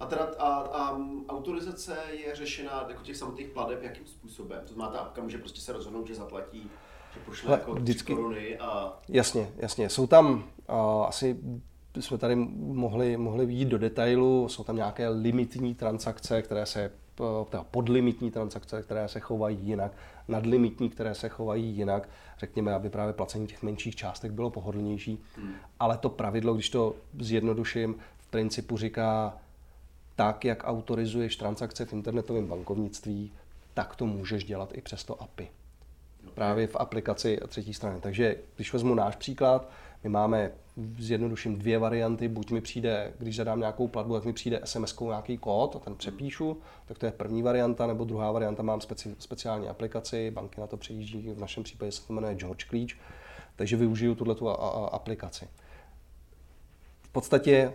A 0.00 0.06
teda 0.06 0.28
a, 0.38 0.48
a 0.48 0.98
autorizace 1.28 1.96
je 2.26 2.34
řešena 2.34 2.86
jako 2.88 3.02
těch 3.02 3.16
samotných 3.16 3.48
pladeb 3.48 3.82
jakým 3.82 4.06
způsobem? 4.06 4.60
To 4.66 4.74
znamená, 4.74 4.96
ta 4.96 5.02
apka 5.02 5.22
může 5.22 5.38
prostě 5.38 5.60
se 5.60 5.72
rozhodnout, 5.72 6.06
že 6.06 6.14
zaplatí, 6.14 6.70
že 7.14 7.20
pošle 7.24 7.52
jako 7.52 7.74
vždycky, 7.74 8.14
koruny 8.14 8.58
a... 8.58 8.98
Jasně, 9.08 9.50
jasně. 9.56 9.88
Jsou 9.88 10.06
tam 10.06 10.34
uh, 10.68 11.06
asi 11.06 11.36
jsme 12.00 12.18
tady 12.18 12.36
mohli, 12.56 13.16
mohli 13.16 13.52
jít 13.52 13.68
do 13.68 13.78
detailu, 13.78 14.48
jsou 14.48 14.64
tam 14.64 14.76
nějaké 14.76 15.08
limitní 15.08 15.74
transakce, 15.74 16.42
které 16.42 16.66
se, 16.66 16.92
teda 17.50 17.64
podlimitní 17.70 18.30
transakce, 18.30 18.82
které 18.82 19.08
se 19.08 19.20
chovají 19.20 19.58
jinak, 19.60 19.92
nadlimitní, 20.28 20.90
které 20.90 21.14
se 21.14 21.28
chovají 21.28 21.64
jinak, 21.64 22.08
řekněme, 22.38 22.74
aby 22.74 22.90
právě 22.90 23.12
placení 23.12 23.46
těch 23.46 23.62
menších 23.62 23.96
částek 23.96 24.32
bylo 24.32 24.50
pohodlnější. 24.50 25.22
Hmm. 25.36 25.54
Ale 25.80 25.98
to 25.98 26.08
pravidlo, 26.08 26.54
když 26.54 26.70
to 26.70 26.94
zjednoduším, 27.18 27.96
v 28.18 28.26
principu 28.26 28.76
říká, 28.76 29.38
tak, 30.16 30.44
jak 30.44 30.62
autorizuješ 30.64 31.36
transakce 31.36 31.84
v 31.84 31.92
internetovém 31.92 32.46
bankovnictví, 32.46 33.32
tak 33.74 33.96
to 33.96 34.06
můžeš 34.06 34.44
dělat 34.44 34.70
i 34.74 34.80
přes 34.80 35.04
to 35.04 35.22
API. 35.22 35.50
Právě 36.34 36.66
v 36.66 36.76
aplikaci 36.76 37.38
třetí 37.48 37.74
strany. 37.74 38.00
Takže 38.00 38.36
když 38.56 38.72
vezmu 38.72 38.94
náš 38.94 39.16
příklad, 39.16 39.70
my 40.04 40.10
máme 40.10 40.52
zjednoduším 40.98 41.58
dvě 41.58 41.78
varianty. 41.78 42.28
Buď 42.28 42.50
mi 42.50 42.60
přijde, 42.60 43.12
když 43.18 43.36
zadám 43.36 43.58
nějakou 43.58 43.88
platbu, 43.88 44.14
tak 44.14 44.24
mi 44.24 44.32
přijde 44.32 44.60
SMS 44.64 45.00
nějaký 45.00 45.38
kód 45.38 45.76
a 45.76 45.78
ten 45.78 45.94
přepíšu, 45.94 46.60
tak 46.86 46.98
to 46.98 47.06
je 47.06 47.12
první 47.12 47.42
varianta, 47.42 47.86
nebo 47.86 48.04
druhá 48.04 48.32
varianta, 48.32 48.62
mám 48.62 48.80
speci, 48.80 49.16
speciální 49.18 49.68
aplikaci, 49.68 50.30
banky 50.30 50.60
na 50.60 50.66
to 50.66 50.76
přijíždí, 50.76 51.30
v 51.30 51.40
našem 51.40 51.62
případě 51.62 51.92
se 51.92 52.06
to 52.06 52.12
jmenuje 52.12 52.34
George 52.34 52.64
Klíč, 52.64 52.98
takže 53.56 53.76
využiju 53.76 54.14
tuto 54.14 54.94
aplikaci. 54.94 55.48
V 57.02 57.08
podstatě 57.08 57.72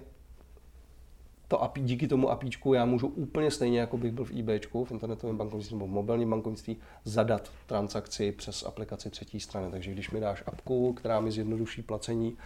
to 1.48 1.64
API, 1.64 1.82
díky 1.82 2.08
tomu 2.08 2.30
APIčku 2.30 2.74
já 2.74 2.86
můžu 2.86 3.08
úplně 3.08 3.52
stejně, 3.52 3.80
jako 3.80 3.98
bych 3.98 4.12
byl 4.12 4.26
v 4.26 4.40
eBayčku, 4.40 4.86
v 4.86 4.92
internetovém 4.92 5.38
bankovnictví 5.38 5.76
nebo 5.76 5.88
v 5.88 5.90
mobilním 5.90 6.30
bankovnictví, 6.30 6.78
zadat 7.04 7.52
transakci 7.66 8.32
přes 8.32 8.64
aplikaci 8.64 9.10
třetí 9.10 9.40
strany. 9.40 9.72
Takže 9.72 9.92
když 9.92 10.12
mi 10.12 10.20
dáš 10.20 10.44
apku, 10.46 10.94
která 10.94 11.20
mi 11.20 11.32
zjednoduší 11.32 11.82
placení 11.82 12.38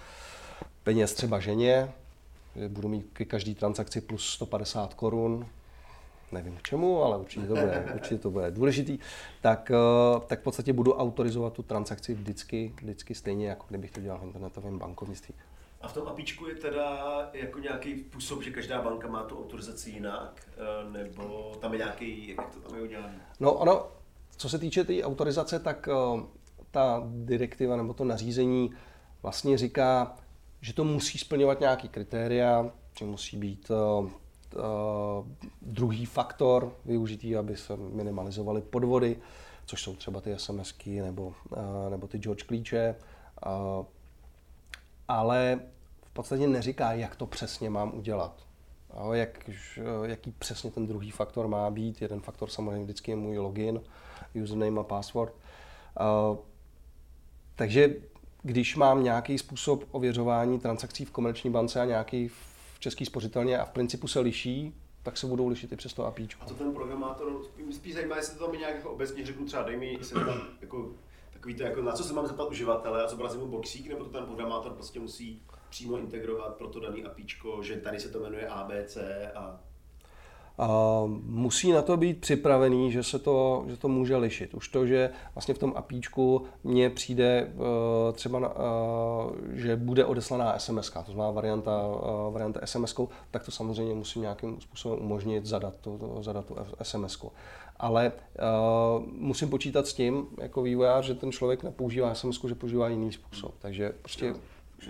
peněz 0.84 1.14
třeba 1.14 1.40
ženě, 1.40 1.92
budu 2.68 2.88
mít 2.88 3.06
k 3.14 3.26
každý 3.26 3.56
transakci 3.56 4.02
plus 4.02 4.30
150 4.30 4.94
korun, 4.94 5.46
nevím 6.32 6.58
k 6.58 6.62
čemu, 6.62 7.04
ale 7.04 7.18
určitě 7.18 7.48
to 7.48 7.54
bude, 7.54 7.92
určitě 7.96 8.18
to 8.18 8.32
bude 8.32 8.52
důležitý, 8.52 9.00
tak, 9.42 9.72
eh, 9.72 10.20
tak 10.28 10.40
v 10.40 10.44
podstatě 10.44 10.74
budu 10.74 10.94
autorizovat 10.94 11.54
tu 11.54 11.64
transakci 11.64 12.14
vždycky, 12.14 12.74
vždycky 12.82 13.16
stejně, 13.16 13.50
jako 13.50 13.66
kdybych 13.70 13.92
to 13.92 14.02
dělal 14.02 14.20
v 14.20 14.24
internetovém 14.24 14.80
bankovnictví. 14.80 15.34
A 15.82 15.88
v 15.88 15.94
tom 15.94 16.08
APIčku 16.08 16.48
je 16.48 16.56
teda 16.56 17.30
jako 17.34 17.60
nějaký 17.60 18.00
způsob, 18.00 18.44
že 18.44 18.52
každá 18.52 18.82
banka 18.82 19.08
má 19.08 19.24
tu 19.24 19.40
autorizaci 19.40 19.90
jinak, 19.90 20.48
eh, 20.48 20.92
nebo 20.92 21.56
tam 21.62 21.74
je 21.74 21.78
nějaký, 21.78 22.28
jak 22.28 22.54
to 22.54 22.60
tam 22.60 22.76
je 22.78 22.84
udělané? 22.84 23.22
No 23.40 23.54
ono, 23.54 23.88
co 24.38 24.50
se 24.50 24.60
týče 24.60 24.84
té 24.84 24.88
tý 24.88 25.04
autorizace, 25.04 25.60
tak 25.60 25.90
eh, 25.92 26.24
ta 26.72 27.04
direktiva 27.06 27.78
nebo 27.78 27.94
to 27.94 28.04
nařízení 28.04 28.72
vlastně 29.24 29.58
říká, 29.58 30.16
že 30.62 30.74
to 30.74 30.84
musí 30.84 31.18
splňovat 31.18 31.60
nějaký 31.60 31.90
kritéria, 31.90 32.72
že 33.00 33.06
musí 33.06 33.38
být 33.38 33.72
uh, 33.72 34.10
druhý 35.62 36.06
faktor 36.06 36.76
využitý, 36.86 37.36
aby 37.36 37.58
se 37.58 37.78
minimalizovaly 37.78 38.62
podvody, 38.62 39.18
což 39.66 39.84
jsou 39.84 39.96
třeba 39.96 40.22
ty 40.22 40.34
SMSky 40.38 41.02
nebo, 41.02 41.28
uh, 41.28 41.90
nebo 41.90 42.08
ty 42.08 42.18
George 42.18 42.44
klíče. 42.44 42.96
Uh, 43.46 43.86
ale 45.10 45.60
v 46.02 46.10
podstatě 46.14 46.48
neříká, 46.48 46.94
jak 46.94 47.16
to 47.16 47.26
přesně 47.26 47.70
mám 47.70 47.92
udělat. 47.98 48.44
Jak, 49.14 49.50
jaký 50.06 50.32
přesně 50.32 50.72
ten 50.72 50.88
druhý 50.88 51.12
faktor 51.12 51.48
má 51.48 51.70
být. 51.70 52.02
Jeden 52.02 52.22
faktor 52.22 52.50
samozřejmě 52.50 52.84
vždycky 52.84 53.12
je 53.12 53.16
můj 53.16 53.38
login, 53.38 53.82
username 54.44 54.80
a 54.80 54.84
password. 54.84 55.34
Uh, 56.00 56.38
takže 57.56 57.96
když 58.44 58.76
mám 58.76 59.04
nějaký 59.04 59.38
způsob 59.38 59.84
ověřování 59.92 60.60
transakcí 60.60 61.06
v 61.06 61.12
komerční 61.12 61.50
bance 61.50 61.82
a 61.82 61.86
nějaký 61.86 62.28
v 62.28 62.80
český 62.80 63.06
spořitelně 63.06 63.58
a 63.58 63.66
v 63.66 63.72
principu 63.72 64.08
se 64.08 64.20
liší, 64.20 64.74
tak 65.04 65.18
se 65.18 65.28
budou 65.28 65.48
lišit 65.48 65.72
i 65.72 65.76
přes 65.76 65.94
to 65.94 66.06
API. 66.06 66.28
A 66.40 66.46
to 66.46 66.54
ten 66.54 66.74
programátor, 66.74 67.42
spíš 67.72 67.94
zajímá, 67.94 68.16
jestli 68.16 68.38
to 68.38 68.46
tam 68.46 68.60
nějak 68.60 68.76
jako 68.76 68.90
obecně 68.90 69.26
řeknu 69.26 69.46
třeba, 69.46 69.64
dej 69.64 69.78
mi, 69.78 69.94
jestli 69.94 70.26
tam 70.26 70.42
jako 70.62 70.90
takový 71.40 71.56
to, 71.56 71.64
jako 71.64 71.82
na 71.82 71.92
co 71.92 72.04
se 72.04 72.14
mám 72.14 72.28
zeptat 72.28 72.50
uživatele 72.50 73.04
a 73.04 73.08
zobrazím 73.08 73.42
mu 73.42 73.48
boxík, 73.48 73.90
nebo 73.90 74.04
to 74.04 74.10
ten 74.10 74.26
programátor 74.26 74.74
prostě 74.74 75.00
musí 75.00 75.42
přímo 75.70 75.98
integrovat 75.98 76.56
pro 76.56 76.68
to 76.68 76.80
daný 76.80 77.06
APIčko, 77.06 77.64
že 77.64 77.76
tady 77.76 78.00
se 78.00 78.10
to 78.10 78.20
jmenuje 78.20 78.48
ABC 78.48 78.98
a 79.36 79.60
a 80.60 81.04
musí 81.24 81.72
na 81.72 81.82
to 81.82 81.98
být 81.98 82.22
připravený, 82.22 82.92
že 82.92 83.04
se 83.04 83.20
to, 83.20 83.66
že 83.68 83.78
to 83.78 83.88
může 83.88 84.18
lišit. 84.18 84.54
Už 84.54 84.68
to, 84.68 84.86
že 84.86 85.10
vlastně 85.36 85.54
v 85.54 85.58
tom 85.58 85.74
APIčku 85.76 86.46
mně 86.64 86.90
přijde 86.90 87.54
uh, 87.56 87.64
třeba, 88.14 88.40
na, 88.40 88.50
uh, 88.50 88.56
že 89.52 89.76
bude 89.76 90.06
odeslaná 90.06 90.60
SMS, 90.60 90.90
to 90.90 91.12
znamená 91.12 91.32
varianta, 91.32 91.88
uh, 91.88 92.34
varianta 92.34 92.60
SMS, 92.66 92.96
tak 93.32 93.46
to 93.46 93.52
samozřejmě 93.52 93.94
musím 93.94 94.22
nějakým 94.22 94.62
způsobem 94.62 95.00
umožnit 95.00 95.46
zadat 95.46 95.76
tu, 95.76 95.98
to, 95.98 96.24
zadat 96.24 96.46
tu 96.46 96.56
SMS. 96.84 97.26
Ale 97.80 98.12
uh, 98.12 99.06
musím 99.08 99.50
počítat 99.50 99.88
s 99.88 99.94
tím, 99.94 100.28
jako 100.42 100.62
vývojář, 100.62 101.06
že 101.06 101.16
ten 101.16 101.32
člověk 101.32 101.64
nepoužívá 101.64 102.14
SMS, 102.14 102.46
že 102.48 102.56
používá 102.56 102.90
jiný 102.90 103.12
způsob. 103.12 103.56
Takže 103.60 103.94
prostě 104.02 104.34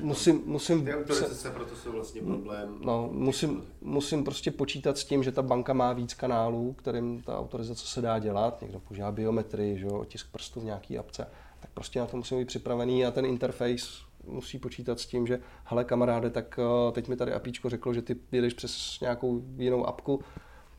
musím, 0.02 0.42
musím 0.46 0.86
ty 0.86 0.96
autorizace 0.96 1.52
proto 1.52 1.76
jsou 1.76 1.92
vlastně 1.92 2.22
problém. 2.22 2.78
No, 2.86 3.10
musím, 3.12 3.64
musím 3.82 4.24
prostě 4.24 4.52
počítat 4.52 4.98
s 4.98 5.06
tím, 5.06 5.24
že 5.24 5.32
ta 5.32 5.42
banka 5.42 5.74
má 5.74 5.94
víc 5.94 6.14
kanálů, 6.14 6.74
kterým 6.74 7.22
ta 7.22 7.40
autorizace 7.40 7.88
se 7.88 8.02
dá 8.02 8.20
dělat. 8.20 8.62
Někdo 8.62 8.80
používá 8.80 9.12
biometrii, 9.12 9.80
že 9.80 9.86
jo, 9.86 10.00
otisk 10.00 10.32
prstu 10.32 10.60
v 10.60 10.64
nějaký 10.64 10.98
apce. 10.98 11.28
Tak 11.60 11.72
prostě 11.74 12.00
na 12.00 12.06
to 12.06 12.18
musím 12.18 12.38
být 12.38 12.48
připravený 12.48 13.06
a 13.06 13.12
ten 13.12 13.26
interface 13.26 14.10
musí 14.28 14.60
počítat 14.60 15.00
s 15.00 15.06
tím, 15.06 15.28
že 15.28 15.40
hele 15.64 15.84
kamaráde, 15.84 16.30
tak 16.30 16.60
eh, 16.60 16.92
teď 16.92 17.08
mi 17.08 17.16
tady 17.16 17.34
APIčko 17.34 17.70
řeklo, 17.70 17.94
že 17.94 18.02
ty 18.02 18.16
jedeš 18.32 18.54
přes 18.54 19.00
nějakou 19.02 19.42
jinou 19.58 19.86
apku, 19.86 20.22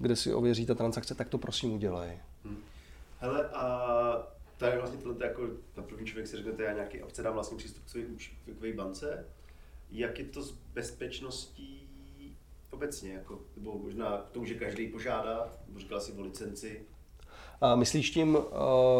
kde 0.00 0.16
si 0.16 0.34
ověří 0.34 0.66
ta 0.66 0.74
transakce, 0.74 1.14
tak 1.14 1.28
to 1.28 1.38
prosím 1.38 1.72
udělej. 1.72 2.20
Hmm. 2.44 2.62
Hele, 3.18 3.48
a 3.48 4.26
to 4.56 4.64
je 4.64 4.78
vlastně 4.78 5.00
tohle, 5.00 5.26
jako 5.26 5.42
na 5.76 5.82
první 5.82 6.06
člověk 6.06 6.26
si 6.26 6.36
řekne, 6.36 6.64
já 6.64 6.72
nějaký 6.72 7.02
obce 7.02 7.22
dám 7.22 7.34
vlastně 7.34 7.58
přístup 7.58 7.84
k 7.84 7.88
své, 7.88 8.02
své 8.58 8.72
bance. 8.72 9.26
Jak 9.90 10.18
je 10.18 10.24
to 10.24 10.42
s 10.42 10.50
bezpečností 10.50 11.88
obecně, 12.70 13.12
jako, 13.12 13.40
nebo 13.56 13.78
možná 13.78 14.18
k 14.18 14.30
tomu, 14.30 14.46
že 14.46 14.54
každý 14.54 14.88
požádá, 14.88 15.52
říkal 15.76 16.00
si 16.00 16.12
o 16.12 16.22
licenci, 16.22 16.86
a 17.62 17.74
myslíš 17.74 18.10
tím, 18.10 18.34
uh, 18.34 18.42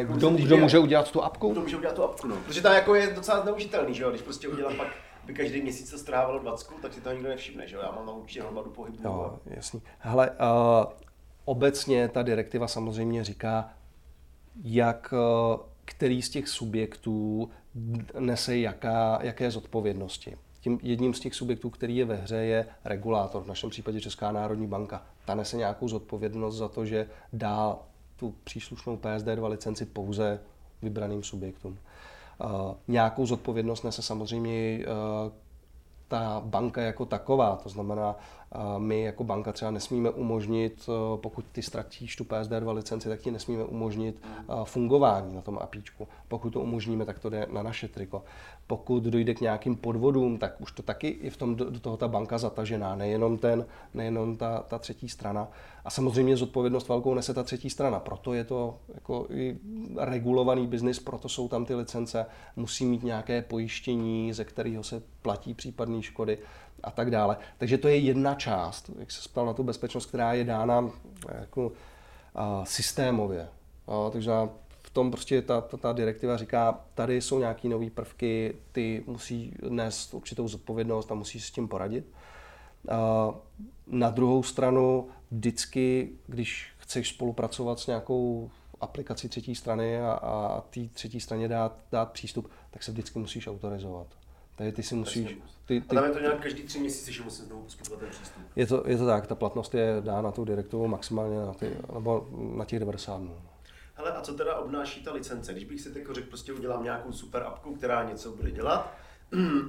jako 0.00 0.12
kdo, 0.12 0.30
kdo 0.30 0.57
může 0.57 0.78
udělat 0.78 1.11
tu 1.11 1.23
apku? 1.23 1.52
Kdo 1.52 1.61
může 1.61 1.76
udělat 1.76 1.97
tu 1.97 2.04
apku, 2.04 2.26
no. 2.26 2.37
Protože 2.47 2.62
tam 2.62 2.75
jako 2.75 2.95
je 2.95 3.07
docela 3.14 3.40
zneužitelný, 3.40 3.95
že 3.95 4.02
jo? 4.02 4.11
Když 4.11 4.23
prostě 4.23 4.49
udělám 4.49 4.76
pak 4.76 4.88
by 5.30 5.37
každý 5.37 5.62
měsíc 5.62 5.90
to 5.90 5.99
strávalo 5.99 6.38
20, 6.38 6.68
tak 6.82 6.94
si 6.94 7.00
to 7.00 7.12
nikdo 7.12 7.28
nevšimne, 7.28 7.68
že 7.68 7.76
jo? 7.76 7.82
Já 7.82 7.90
mám 7.92 8.06
tam 8.06 8.16
určitě 8.18 8.42
hromadu 8.42 8.70
pohybu. 8.70 8.99
Jo, 9.04 9.38
jasný. 9.46 9.82
Hele, 9.99 10.30
uh, 10.30 10.37
obecně 11.44 12.08
ta 12.08 12.22
direktiva 12.22 12.68
samozřejmě 12.68 13.25
říká, 13.25 13.72
jak 14.64 15.14
eh, 15.16 15.58
který 15.84 16.23
z 16.23 16.30
těch 16.30 16.49
subjektů 16.49 17.50
nese 18.19 18.58
jaká, 18.58 19.19
jaké 19.23 19.50
zodpovědnosti. 19.50 20.36
Tím 20.60 20.78
jedním 20.82 21.14
z 21.14 21.21
těch 21.21 21.34
subjektů, 21.34 21.71
který 21.71 21.97
je 21.97 22.04
ve 22.04 22.16
hře, 22.16 22.36
je 22.36 22.66
regulátor, 22.84 23.43
v 23.43 23.47
našem 23.47 23.71
případě 23.71 24.00
Česká 24.00 24.32
národní 24.32 24.66
banka. 24.66 25.06
Ta 25.25 25.34
nese 25.34 25.56
nějakou 25.56 25.88
zodpovědnost 25.88 26.56
za 26.56 26.69
to, 26.69 26.86
že 26.86 27.08
dá 27.32 27.78
tu 28.16 28.34
příslušnou 28.45 28.97
PSD2 28.97 29.49
licenci 29.49 29.86
pouze 29.86 30.40
vybraným 30.82 31.23
subjektům. 31.23 31.78
Nějakou 32.89 33.26
zodpovědnost 33.26 33.83
nese 33.83 34.03
samozřejmě 34.03 34.79
uh, 34.79 35.33
ta 36.09 36.43
banka 36.45 36.83
jako 36.83 37.05
taková, 37.05 37.57
to 37.57 37.69
znamená, 37.69 38.17
my 38.78 39.02
jako 39.02 39.25
banka 39.25 39.52
třeba 39.52 39.71
nesmíme 39.71 40.10
umožnit, 40.10 40.89
eh, 40.89 41.19
pokud 41.19 41.45
ty 41.52 41.63
ztratíš 41.63 42.17
tu 42.17 42.25
PSD2 42.25 42.73
licenci, 42.73 43.08
tak 43.08 43.21
ti 43.21 43.30
nesmíme 43.30 43.65
umožnit 43.65 44.23
eh, 44.26 44.54
fungování 44.65 45.34
na 45.34 45.41
tom 45.41 45.58
APIčku. 45.60 46.08
Pokud 46.28 46.50
to 46.50 46.60
umožníme, 46.60 47.04
tak 47.04 47.19
to 47.19 47.30
jde 47.30 47.47
na 47.52 47.63
naše 47.63 47.89
triko. 47.89 48.25
Pokud 48.67 49.02
dojde 49.02 49.34
k 49.34 49.41
nějakým 49.41 49.76
podvodům, 49.76 50.39
tak 50.39 50.60
už 50.60 50.73
to 50.73 50.82
taky 50.82 51.19
je 51.23 51.30
v 51.30 51.36
tom 51.36 51.56
do 51.56 51.80
toho 51.80 51.97
ta 51.97 52.08
banka 52.08 52.39
zatažená, 52.39 52.97
nejenom 52.97 53.39
ten, 53.39 53.67
nejenom 53.95 54.36
ta, 54.36 54.65
ta 54.69 54.78
třetí 54.78 55.08
strana. 55.08 55.49
A 55.84 55.91
samozřejmě 55.91 56.36
zodpovědnost 56.36 56.89
velkou 56.89 57.15
nese 57.15 57.34
ta 57.34 57.43
třetí 57.43 57.71
strana, 57.71 58.00
proto 58.00 58.34
je 58.34 58.45
to 58.45 58.78
jako 58.95 59.26
i 59.30 59.58
regulovaný 59.97 60.67
biznis, 60.67 60.99
proto 60.99 61.28
jsou 61.28 61.49
tam 61.49 61.65
ty 61.65 61.75
licence, 61.75 62.26
musí 62.56 62.86
mít 62.86 63.02
nějaké 63.02 63.43
pojištění, 63.43 64.32
ze 64.32 64.45
kterého 64.45 64.82
se 64.82 65.02
platí 65.23 65.54
případné 65.54 66.02
škody 66.02 66.39
a 66.82 66.90
tak 66.90 67.10
dále. 67.10 67.36
Takže 67.58 67.78
to 67.78 67.88
je 67.88 67.97
jedna 67.97 68.34
část, 68.34 68.90
jak 68.99 69.10
se 69.10 69.23
spal 69.23 69.47
na 69.47 69.52
tu 69.52 69.62
bezpečnost, 69.62 70.06
která 70.06 70.32
je 70.32 70.45
dána 70.45 70.90
jako, 71.40 71.66
uh, 71.66 72.64
systémově. 72.64 73.49
Uh, 73.86 74.10
takže 74.10 74.32
v 74.82 74.90
tom 74.90 75.10
prostě 75.10 75.43
ta, 75.43 75.60
ta, 75.60 75.76
ta 75.76 75.93
direktiva 75.93 76.36
říká, 76.36 76.80
tady 76.95 77.21
jsou 77.21 77.38
nějaké 77.38 77.69
nové 77.69 77.90
prvky, 77.90 78.54
ty 78.73 79.04
musí 79.06 79.54
nést 79.69 80.14
určitou 80.14 80.49
zodpovědnost 80.49 81.12
a 81.12 81.14
musí 81.14 81.40
s 81.40 81.50
tím 81.50 81.69
poradit. 81.69 82.04
Uh, 82.90 83.34
na 83.86 84.10
druhou 84.10 84.43
stranu, 84.43 85.08
vždycky, 85.30 86.10
když 86.26 86.73
chceš 86.78 87.08
spolupracovat 87.08 87.80
s 87.80 87.86
nějakou 87.86 88.50
aplikací 88.80 89.28
třetí 89.28 89.54
strany 89.54 90.00
a, 90.00 90.12
a 90.12 90.60
té 90.60 90.80
třetí 90.93 91.21
straně 91.21 91.49
dát, 91.49 91.78
dát 91.93 92.12
přístup, 92.12 92.50
tak 92.71 92.82
se 92.82 92.93
vždycky 92.93 93.19
musíš 93.19 93.47
autorizovat. 93.47 94.06
Takže 94.60 94.73
ty 94.73 94.82
si 94.82 94.94
musíš... 94.94 95.28
Ty, 95.66 95.80
ty, 95.80 95.86
a 95.88 95.94
tam 95.94 96.04
je 96.04 96.10
to 96.10 96.20
nějak 96.20 96.42
každý 96.42 96.62
tři 96.62 96.78
měsíce, 96.80 97.12
že 97.12 97.23
musím 97.23 97.44
znovu 97.44 97.62
poskytovat 97.62 98.00
ten 98.00 98.08
přístup. 98.08 98.42
Je 98.56 98.66
to, 98.66 98.84
je 98.86 98.99
to 98.99 99.06
tak, 99.06 99.26
ta 99.26 99.34
platnost 99.34 99.75
je 99.75 99.96
dána 100.00 100.32
tou 100.32 100.44
direktivou 100.44 100.86
maximálně 100.86 101.38
na, 101.38 101.54
ty, 101.54 101.76
nebo 101.94 102.28
na 102.56 102.64
těch 102.64 102.78
90 102.78 103.18
dnů. 103.18 103.36
Hele, 103.94 104.12
a 104.12 104.20
co 104.20 104.34
teda 104.34 104.56
obnáší 104.56 105.04
ta 105.04 105.12
licence? 105.12 105.52
Když 105.52 105.64
bych 105.64 105.80
si 105.80 105.92
teď 105.92 106.06
řekl, 106.12 106.28
prostě 106.28 106.52
udělám 106.52 106.84
nějakou 106.84 107.12
super 107.12 107.42
apku, 107.42 107.75
která 107.75 108.04
něco 108.04 108.32
bude 108.32 108.50
dělat, 108.50 108.94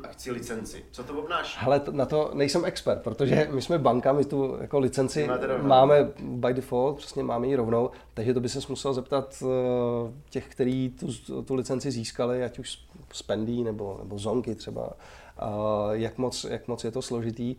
a 0.03 0.07
chci 0.07 0.31
licenci. 0.31 0.85
Co 0.91 1.03
to 1.03 1.13
obnáší? 1.13 1.57
Ale 1.65 1.81
na 1.91 2.05
to 2.05 2.31
nejsem 2.33 2.65
expert, 2.65 3.01
protože 3.03 3.49
my 3.51 3.61
jsme 3.61 3.77
banka, 3.77 4.13
my 4.13 4.25
tu 4.25 4.57
jako 4.61 4.79
licenci 4.79 5.29
máme 5.61 6.11
by 6.19 6.53
default, 6.53 6.97
přesně 6.97 7.23
máme 7.23 7.47
ji 7.47 7.55
rovnou, 7.55 7.91
takže 8.13 8.33
to 8.33 8.39
by 8.39 8.49
se 8.49 8.59
musel 8.69 8.93
zeptat 8.93 9.43
eh, 9.43 10.11
těch, 10.29 10.47
kteří 10.47 10.95
tu, 10.99 11.41
tu 11.41 11.55
licenci 11.55 11.91
získali, 11.91 12.43
ať 12.43 12.59
už 12.59 12.79
z 13.13 13.21
Pendí 13.21 13.63
nebo, 13.63 13.97
nebo 13.99 14.17
Zonky 14.17 14.55
třeba, 14.55 14.89
eh, 15.39 15.43
jak 15.91 16.17
moc, 16.17 16.43
jak 16.43 16.67
moc 16.67 16.83
je 16.83 16.91
to 16.91 17.01
složitý. 17.01 17.55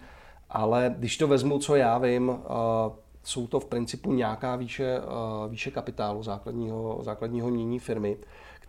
Ale 0.51 0.95
když 0.99 1.19
to 1.19 1.29
vezmu, 1.29 1.59
co 1.59 1.77
já 1.77 1.99
vím, 1.99 2.31
eh, 2.31 3.03
jsou 3.25 3.47
to 3.47 3.61
v 3.61 3.65
principu 3.65 4.13
nějaká 4.13 4.57
výše, 4.57 5.01
výše 5.49 5.71
kapitálu 5.71 6.23
základního, 6.23 7.01
základního 7.03 7.51
mění 7.51 7.79
firmy 7.79 8.17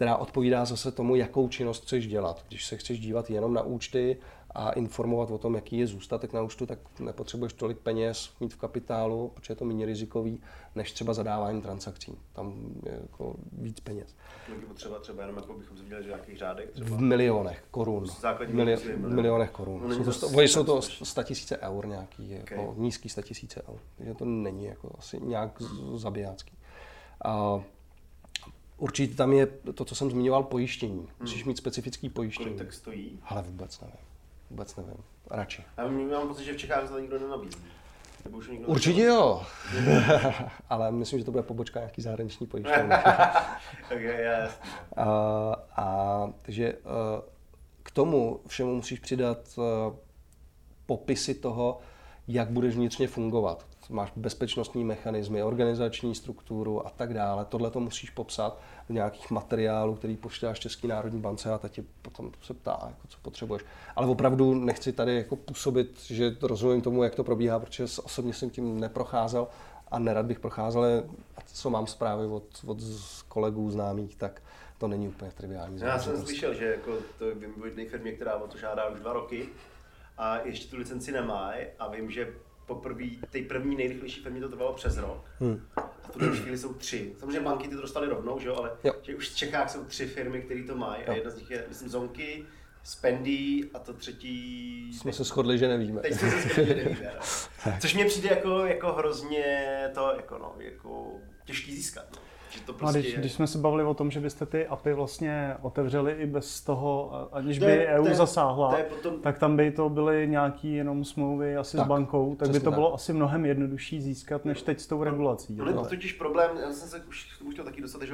která 0.04 0.18
odpovídá 0.18 0.66
zase 0.66 0.92
tomu, 0.92 1.16
jakou 1.16 1.48
činnost 1.48 1.84
chceš 1.84 2.08
dělat. 2.08 2.46
Když 2.48 2.66
se 2.66 2.78
chceš 2.78 3.00
dívat 3.00 3.30
jenom 3.30 3.54
na 3.54 3.62
účty 3.62 4.18
a 4.52 4.72
informovat 4.72 5.32
o 5.32 5.38
tom, 5.38 5.56
jaký 5.56 5.78
je 5.78 5.88
zůstatek 5.88 6.34
na 6.34 6.42
účtu, 6.42 6.66
tak 6.66 6.80
nepotřebuješ 7.00 7.54
tolik 7.54 7.78
peněz 7.78 8.34
mít 8.40 8.54
v 8.54 8.58
kapitálu, 8.58 9.32
protože 9.34 9.52
je 9.52 9.56
to 9.56 9.66
méně 9.66 9.86
rizikový, 9.86 10.42
než 10.76 10.92
třeba 10.92 11.14
zadávání 11.14 11.62
transakcí. 11.62 12.18
Tam 12.34 12.54
je 12.86 13.00
jako 13.02 13.36
víc 13.52 13.80
peněz. 13.80 14.16
Kolik 14.46 14.62
je 14.62 14.68
potřeba 14.68 15.00
třeba 15.00 15.22
jenom, 15.22 15.36
jako 15.36 15.54
bychom 15.54 15.78
se 15.78 15.84
dělali 15.84 16.06
nějakých 16.06 16.38
řádek? 16.38 16.72
Třeba? 16.72 16.98
V 16.98 17.02
milionech 17.02 17.64
korun. 17.72 18.04
Mili- 18.04 18.78
v 18.78 19.14
milionech 19.14 19.52
korun. 19.52 19.82
No, 19.90 19.96
jsou 19.96 20.04
to, 20.04 20.12
sto, 20.12 20.42
jsou 20.42 20.64
to 20.64 20.82
100 20.82 21.24
tisíce 21.24 21.58
eur 21.58 21.88
nějaký, 21.88 22.24
okay. 22.24 22.58
jako 22.58 22.74
nízký 22.78 23.10
100 23.10 23.22
tisíce 23.22 23.62
eur. 23.70 23.80
Takže 23.98 24.14
to 24.14 24.26
není 24.26 24.66
jako 24.66 24.96
asi 24.98 25.20
nějak 25.22 25.62
zabijácký. 25.96 26.58
A 27.26 27.64
Určitě 28.78 29.16
tam 29.16 29.34
je 29.34 29.46
to, 29.76 29.86
co 29.86 29.96
jsem 29.96 30.12
zmiňoval, 30.12 30.44
pojištění. 30.44 31.08
Musíš 31.20 31.42
hmm. 31.42 31.48
mít 31.48 31.58
specifický 31.58 32.10
pojištění. 32.10 32.46
Kolik 32.46 32.58
tak 32.58 32.74
stojí? 32.74 33.20
Ale 33.26 33.42
vůbec 33.42 33.82
nevím. 33.82 33.98
Vůbec 34.50 34.76
nevím. 34.76 34.98
Radši. 35.32 35.64
Já 35.78 35.88
mám 35.88 36.28
pocit, 36.28 36.44
že 36.44 36.54
v 36.54 36.58
Čechách 36.58 36.90
to 36.90 37.00
nikdo 37.00 37.20
nenabízí. 37.20 37.58
Určitě 38.66 39.02
jo. 39.02 39.42
Ale 40.70 40.92
myslím, 40.92 41.20
že 41.20 41.26
to 41.26 41.32
bude 41.32 41.44
pobočka 41.44 41.80
nějaký 41.80 42.02
zahraniční 42.02 42.48
pojištění. 42.48 42.90
okay, 43.86 44.04
yes. 44.04 44.60
a, 44.98 45.06
a, 45.76 46.28
takže 46.42 46.74
uh, 46.74 46.90
k 47.84 47.92
tomu 47.92 48.40
všemu 48.48 48.76
musíš 48.76 49.00
přidat 49.00 49.38
uh, 49.58 49.96
popisy 50.86 51.34
toho, 51.34 51.80
jak 52.28 52.50
budeš 52.50 52.76
vnitřně 52.76 53.08
fungovat. 53.08 53.66
Máš 53.90 54.12
bezpečnostní 54.16 54.84
mechanismy, 54.84 55.44
organizační 55.44 56.16
strukturu 56.16 56.88
a 56.88 56.90
tak 56.90 57.14
dále. 57.14 57.46
Tohle 57.46 57.72
to 57.72 57.80
musíš 57.80 58.10
popsat 58.10 58.60
v 58.90 58.94
nějakých 58.94 59.32
materiálů, 59.32 59.96
který 59.96 60.18
pošleš 60.18 60.60
České 60.60 60.88
národní 60.88 61.22
bance 61.22 61.54
a 61.54 61.58
ta 61.58 61.68
tě 61.68 61.84
potom 62.02 62.32
se 62.42 62.54
ptá, 62.54 62.80
jako 62.88 63.08
co 63.08 63.18
potřebuješ. 63.22 63.64
Ale 63.96 64.08
opravdu 64.08 64.54
nechci 64.54 64.94
tady 64.94 65.16
jako 65.16 65.36
působit, 65.36 66.02
že 66.02 66.36
rozumím 66.42 66.82
tomu, 66.82 67.04
jak 67.04 67.16
to 67.16 67.24
probíhá, 67.24 67.60
protože 67.60 67.84
osobně 67.84 68.34
jsem 68.34 68.50
tím 68.50 68.80
neprocházel 68.80 69.48
a 69.92 70.00
nerad 70.00 70.26
bych 70.26 70.40
procházel, 70.40 71.04
co 71.46 71.70
mám 71.70 71.88
zprávy 71.88 72.26
od, 72.26 72.44
od 72.66 72.78
kolegů 73.28 73.72
známých, 73.72 74.16
tak 74.16 74.42
to 74.78 74.88
není 74.88 75.08
úplně 75.08 75.32
triviální. 75.32 75.80
Já 75.82 76.00
jsem 76.00 76.26
slyšel, 76.26 76.54
že 76.54 76.66
jako 76.66 76.92
to 77.18 77.26
je 77.26 77.36
v 77.36 77.90
firmě, 77.90 78.12
která 78.12 78.36
o 78.36 78.48
to 78.48 78.58
žádá 78.58 78.90
už 78.90 79.00
dva 79.00 79.14
roky 79.14 79.50
a 80.18 80.40
ještě 80.44 80.68
tu 80.68 80.78
licenci 80.78 81.12
nemá 81.12 81.54
a 81.80 81.88
vím, 81.88 82.12
že 82.12 82.34
poprvé, 82.66 83.06
té 83.30 83.42
první 83.42 83.76
nejrychlejší 83.76 84.22
firmě 84.22 84.42
to 84.42 84.50
trvalo 84.50 84.74
přes 84.74 84.98
rok. 84.98 85.26
Hmm. 85.40 85.68
A 85.76 85.82
v 85.82 86.12
tuhle 86.12 86.38
chvíli 86.38 86.58
jsou 86.58 86.74
tři. 86.74 87.14
Samozřejmě 87.20 87.40
banky 87.40 87.68
ty 87.68 87.76
to 87.76 87.82
dostali 87.82 88.08
rovnou, 88.08 88.40
že 88.40 88.48
jo, 88.48 88.56
ale 88.56 88.72
jo. 88.84 88.94
Že 89.02 89.16
už 89.16 89.30
v 89.30 89.36
Čechách 89.36 89.70
jsou 89.70 89.84
tři 89.86 90.08
firmy, 90.08 90.42
které 90.42 90.64
to 90.64 90.76
mají 90.76 91.04
a 91.04 91.14
jedna 91.14 91.32
z 91.32 91.38
nich 91.38 91.52
je, 91.52 91.66
myslím, 91.70 91.90
Zonky, 91.90 92.46
Spendy 92.84 93.70
a 93.74 93.80
to 93.80 93.94
třetí... 93.94 94.94
Jsme 94.94 95.14
se 95.14 95.24
shodli, 95.24 95.58
že 95.58 95.68
nevíme. 95.68 96.02
Teď 96.02 96.14
jsme 96.14 96.32
se 96.32 96.50
shodli, 96.50 96.66
že 96.66 96.76
nevíme. 96.76 97.12
No. 97.66 97.72
Což 97.80 97.94
mě 97.94 98.06
přijde 98.06 98.30
jako, 98.30 98.66
jako 98.66 98.94
hrozně 98.94 99.68
to 99.94 100.14
jako, 100.16 100.38
no, 100.38 100.56
jako 100.58 101.12
těžký 101.46 101.76
získat. 101.76 102.06
No. 102.12 102.22
Že 102.54 102.62
to 102.62 102.74
prostě 102.74 102.98
no, 102.98 103.02
když, 103.02 103.14
je... 103.14 103.20
když 103.20 103.32
jsme 103.32 103.48
se 103.48 103.58
bavili 103.58 103.84
o 103.84 103.94
tom, 103.94 104.12
že 104.12 104.20
byste 104.20 104.46
ty 104.46 104.68
API 104.68 104.94
vlastně 104.94 105.56
otevřeli 105.62 106.12
i 106.14 106.26
bez 106.26 106.62
toho, 106.62 107.12
aniž 107.32 107.60
by 107.60 107.66
je, 107.66 107.88
EU 107.88 108.06
je, 108.06 108.16
zasáhla, 108.16 108.78
potom... 108.90 109.22
tak 109.22 109.40
tam 109.40 109.58
by 109.58 109.72
to 109.72 109.90
byly 109.90 110.28
nějaký 110.28 110.74
jenom 110.74 111.06
smlouvy 111.06 111.58
asi 111.58 111.78
tak, 111.78 111.86
s 111.86 111.90
bankou, 111.90 112.36
tak 112.36 112.50
by 112.50 112.60
to 112.60 112.66
tak. 112.66 112.74
bylo 112.74 112.94
asi 112.94 113.14
mnohem 113.14 113.46
jednodušší 113.46 114.02
získat, 114.02 114.46
než 114.46 114.62
teď 114.62 114.80
s 114.80 114.88
tou 114.88 115.04
regulací. 115.04 115.56
No, 115.56 115.66
no 115.66 115.86
totiž 115.86 116.14
problém, 116.14 116.52
já 116.62 116.72
jsem 116.72 116.90
se 116.90 117.04
už, 117.08 117.42
už 117.42 117.56
to 117.56 117.64
taky 117.64 117.82
dostat, 117.82 118.04
že 118.04 118.14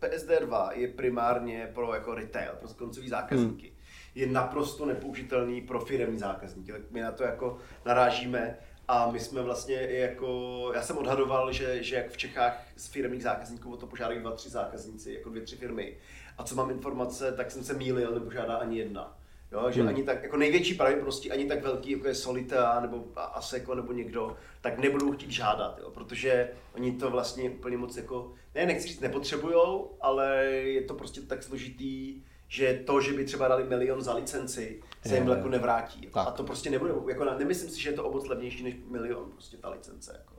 PSD2 0.00 0.70
je 0.72 0.88
primárně 0.88 1.70
pro 1.74 1.94
jako 1.94 2.14
retail, 2.14 2.52
pro 2.60 2.68
koncový 2.68 3.08
zákazníky. 3.08 3.66
Hmm. 3.66 3.76
Je 4.14 4.26
naprosto 4.26 4.86
nepoužitelný 4.86 5.60
pro 5.60 5.80
firmní 5.80 6.18
zákazníky. 6.18 6.72
Tak 6.72 6.80
my 6.90 7.00
na 7.00 7.12
to 7.12 7.22
jako 7.22 7.58
narážíme 7.86 8.58
a 8.90 9.10
my 9.10 9.20
jsme 9.20 9.42
vlastně 9.42 9.76
jako, 9.76 10.70
já 10.74 10.82
jsem 10.82 10.98
odhadoval, 10.98 11.52
že, 11.52 11.82
že 11.82 11.96
jak 11.96 12.10
v 12.10 12.16
Čechách 12.16 12.66
z 12.76 12.86
firmních 12.86 13.22
zákazníků 13.22 13.72
o 13.72 13.76
to 13.76 13.86
požádají 13.86 14.20
dva, 14.20 14.30
tři 14.30 14.50
zákazníci, 14.50 15.12
jako 15.12 15.28
dvě, 15.28 15.42
tři 15.42 15.56
firmy. 15.56 15.96
A 16.38 16.44
co 16.44 16.54
mám 16.54 16.70
informace, 16.70 17.32
tak 17.32 17.50
jsem 17.50 17.64
se 17.64 17.74
mýlil, 17.74 18.14
nepožádá 18.14 18.56
ani 18.56 18.78
jedna. 18.78 19.18
Jo, 19.52 19.70
že 19.70 19.80
hmm. 19.80 19.88
ani 19.88 20.02
tak, 20.02 20.22
jako 20.22 20.36
největší 20.36 20.74
pravděpodobnosti, 20.74 21.30
ani 21.30 21.46
tak 21.46 21.62
velký, 21.62 21.90
jako 21.90 22.08
je 22.08 22.14
Solita 22.14 22.80
nebo 22.80 23.04
Aseco 23.16 23.74
nebo 23.74 23.92
někdo, 23.92 24.36
tak 24.60 24.78
nebudou 24.78 25.12
chtít 25.12 25.30
žádat, 25.30 25.78
jo, 25.82 25.90
protože 25.90 26.50
oni 26.74 26.92
to 26.92 27.10
vlastně 27.10 27.50
úplně 27.50 27.76
moc 27.76 27.96
jako, 27.96 28.32
ne, 28.54 28.66
nechci 28.66 28.88
říct 28.88 29.00
nepotřebujou, 29.00 29.96
ale 30.00 30.44
je 30.46 30.82
to 30.82 30.94
prostě 30.94 31.20
tak 31.20 31.42
složitý, 31.42 32.22
že 32.50 32.82
to, 32.86 33.00
že 33.00 33.12
by 33.12 33.24
třeba 33.24 33.48
dali 33.48 33.64
milion 33.64 34.02
za 34.02 34.14
licenci, 34.14 34.82
se 35.06 35.14
jim 35.14 35.28
jako 35.28 35.48
nevrátí. 35.48 36.00
Tak. 36.00 36.28
A 36.28 36.30
to 36.30 36.44
prostě 36.44 36.70
nebude, 36.70 36.92
jako 37.08 37.24
nemyslím 37.24 37.70
si, 37.70 37.80
že 37.80 37.90
je 37.90 37.96
to 37.96 38.04
oboc 38.04 38.28
levnější 38.28 38.64
než 38.64 38.74
milion, 38.90 39.30
prostě 39.32 39.56
ta 39.56 39.68
licence. 39.68 40.12
Jako. 40.18 40.34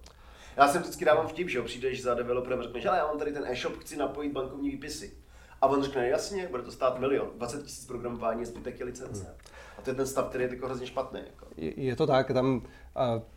Já 0.57 0.67
jsem 0.67 0.81
vždycky 0.81 1.05
dávám 1.05 1.27
vtip, 1.27 1.49
že 1.49 1.57
jo, 1.57 1.63
přijdeš 1.63 2.03
za 2.03 2.13
developerem 2.13 2.59
a 2.59 2.63
řekneš, 2.63 2.85
ale 2.85 2.97
já 2.97 3.07
mám 3.07 3.19
tady 3.19 3.33
ten 3.33 3.45
e-shop, 3.47 3.77
chci 3.79 3.97
napojit 3.97 4.31
bankovní 4.31 4.69
výpisy. 4.69 5.17
A 5.61 5.67
on 5.67 5.83
řekne, 5.83 6.07
jasně, 6.07 6.47
bude 6.47 6.63
to 6.63 6.71
stát 6.71 6.99
milion, 6.99 7.31
20 7.35 7.63
tisíc 7.63 7.85
programování, 7.85 8.45
zbytek 8.45 8.79
je 8.79 8.85
licence. 8.85 9.23
Hmm. 9.23 9.35
A 9.77 9.81
to 9.81 9.89
je 9.89 9.95
ten 9.95 10.07
stav, 10.07 10.29
který 10.29 10.43
je 10.43 10.49
jako 10.49 10.65
hrozně 10.65 10.87
špatný. 10.87 11.19
Jako. 11.19 11.45
Je, 11.57 11.81
je 11.81 11.95
to 11.95 12.07
tak, 12.07 12.31
tam, 12.33 12.61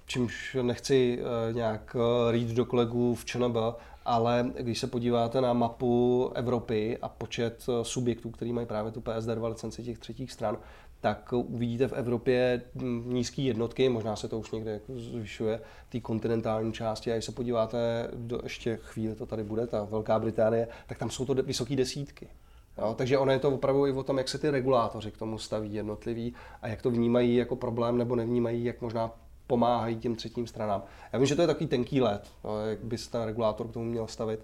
čímž 0.06 0.56
nechci 0.62 1.18
e, 1.20 1.52
nějak 1.52 1.96
e, 1.96 2.32
rýt 2.32 2.48
do 2.48 2.64
kolegů 2.64 3.14
v 3.14 3.24
ČNB, 3.24 3.56
ale 4.04 4.50
když 4.60 4.78
se 4.78 4.86
podíváte 4.86 5.40
na 5.40 5.52
mapu 5.52 6.30
Evropy 6.34 6.98
a 7.02 7.08
počet 7.08 7.66
e, 7.68 7.84
subjektů, 7.84 8.30
který 8.30 8.52
mají 8.52 8.66
právě 8.66 8.92
tu 8.92 9.00
PSD2 9.00 9.48
licenci 9.48 9.82
těch 9.82 9.98
třetích 9.98 10.32
stran, 10.32 10.58
tak 11.00 11.32
uvidíte 11.32 11.88
v 11.88 11.92
Evropě 11.92 12.62
nízké 13.04 13.42
jednotky, 13.42 13.88
možná 13.88 14.16
se 14.16 14.28
to 14.28 14.38
už 14.38 14.50
někde 14.50 14.70
jako 14.70 14.92
zvyšuje, 14.96 15.60
té 15.88 16.00
kontinentální 16.00 16.72
části. 16.72 17.10
A 17.10 17.14
když 17.14 17.24
se 17.24 17.32
podíváte, 17.32 18.10
do 18.14 18.40
ještě 18.42 18.78
chvíli 18.82 19.14
to 19.14 19.26
tady 19.26 19.44
bude, 19.44 19.66
ta 19.66 19.84
Velká 19.84 20.18
Británie, 20.18 20.68
tak 20.86 20.98
tam 20.98 21.10
jsou 21.10 21.24
to 21.24 21.34
vysoké 21.34 21.76
desítky. 21.76 22.28
Jo, 22.78 22.94
takže 22.98 23.18
ono 23.18 23.32
je 23.32 23.38
to 23.38 23.50
opravdu 23.50 23.86
i 23.86 23.92
o 23.92 24.02
tom, 24.02 24.18
jak 24.18 24.28
se 24.28 24.38
ty 24.38 24.50
regulátoři 24.50 25.10
k 25.10 25.16
tomu 25.16 25.38
staví 25.38 25.74
jednotliví 25.74 26.34
a 26.62 26.68
jak 26.68 26.82
to 26.82 26.90
vnímají 26.90 27.36
jako 27.36 27.56
problém 27.56 27.98
nebo 27.98 28.16
nevnímají, 28.16 28.64
jak 28.64 28.80
možná 28.80 29.10
pomáhají 29.46 29.96
těm 29.96 30.14
třetím 30.16 30.46
stranám. 30.46 30.82
Já 31.12 31.18
vím, 31.18 31.26
že 31.26 31.36
to 31.36 31.40
je 31.40 31.46
takový 31.46 31.66
tenký 31.66 32.00
let, 32.00 32.30
jo, 32.44 32.56
jak 32.56 32.84
by 32.84 32.98
se 32.98 33.10
ten 33.10 33.22
regulátor 33.22 33.68
k 33.68 33.72
tomu 33.72 33.86
měl 33.86 34.06
stavit, 34.06 34.40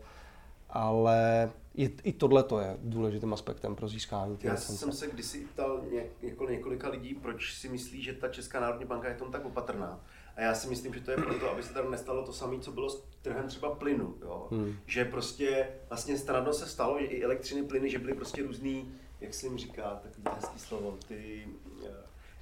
ale 0.70 1.50
i, 1.74 1.90
i 2.02 2.12
tohle 2.12 2.42
to 2.42 2.60
je 2.60 2.76
důležitým 2.82 3.32
aspektem 3.32 3.74
pro 3.74 3.88
získání 3.88 4.38
Já 4.42 4.52
licence. 4.52 4.78
jsem 4.78 4.92
se 4.92 5.06
kdysi 5.06 5.46
ptal 5.52 5.80
něko, 6.22 6.48
několika 6.48 6.88
lidí, 6.88 7.14
proč 7.14 7.54
si 7.54 7.68
myslí, 7.68 8.02
že 8.02 8.12
ta 8.12 8.28
Česká 8.28 8.60
národní 8.60 8.84
banka 8.84 9.08
je 9.08 9.14
tom 9.14 9.32
tak 9.32 9.44
opatrná. 9.44 10.00
A 10.40 10.42
já 10.42 10.55
si 10.55 10.68
myslím, 10.68 10.94
že 10.94 11.00
to 11.00 11.11
je 11.11 11.16
proto, 11.16 11.50
aby 11.50 11.62
se 11.62 11.74
tam 11.74 11.90
nestalo 11.90 12.26
to 12.26 12.33
samé, 12.33 12.59
co 12.59 12.72
bylo 12.72 12.90
s 12.90 13.05
trhem 13.22 13.48
třeba 13.48 13.74
plynu. 13.74 14.14
Jo? 14.22 14.48
Hmm. 14.50 14.76
Že 14.87 15.05
prostě 15.05 15.68
vlastně 15.88 16.18
snadno 16.18 16.53
se 16.53 16.66
stalo, 16.66 16.98
že 17.00 17.07
i 17.07 17.22
elektřiny, 17.22 17.62
plyny, 17.62 17.90
že 17.90 17.98
byly 17.98 18.14
prostě 18.14 18.42
různý, 18.42 18.94
jak 19.20 19.35
se 19.35 19.46
jim 19.46 19.59
říká, 19.59 20.00
takový 20.03 20.24
hezký 20.35 20.59
slovo, 20.59 20.98
ty 21.09 21.48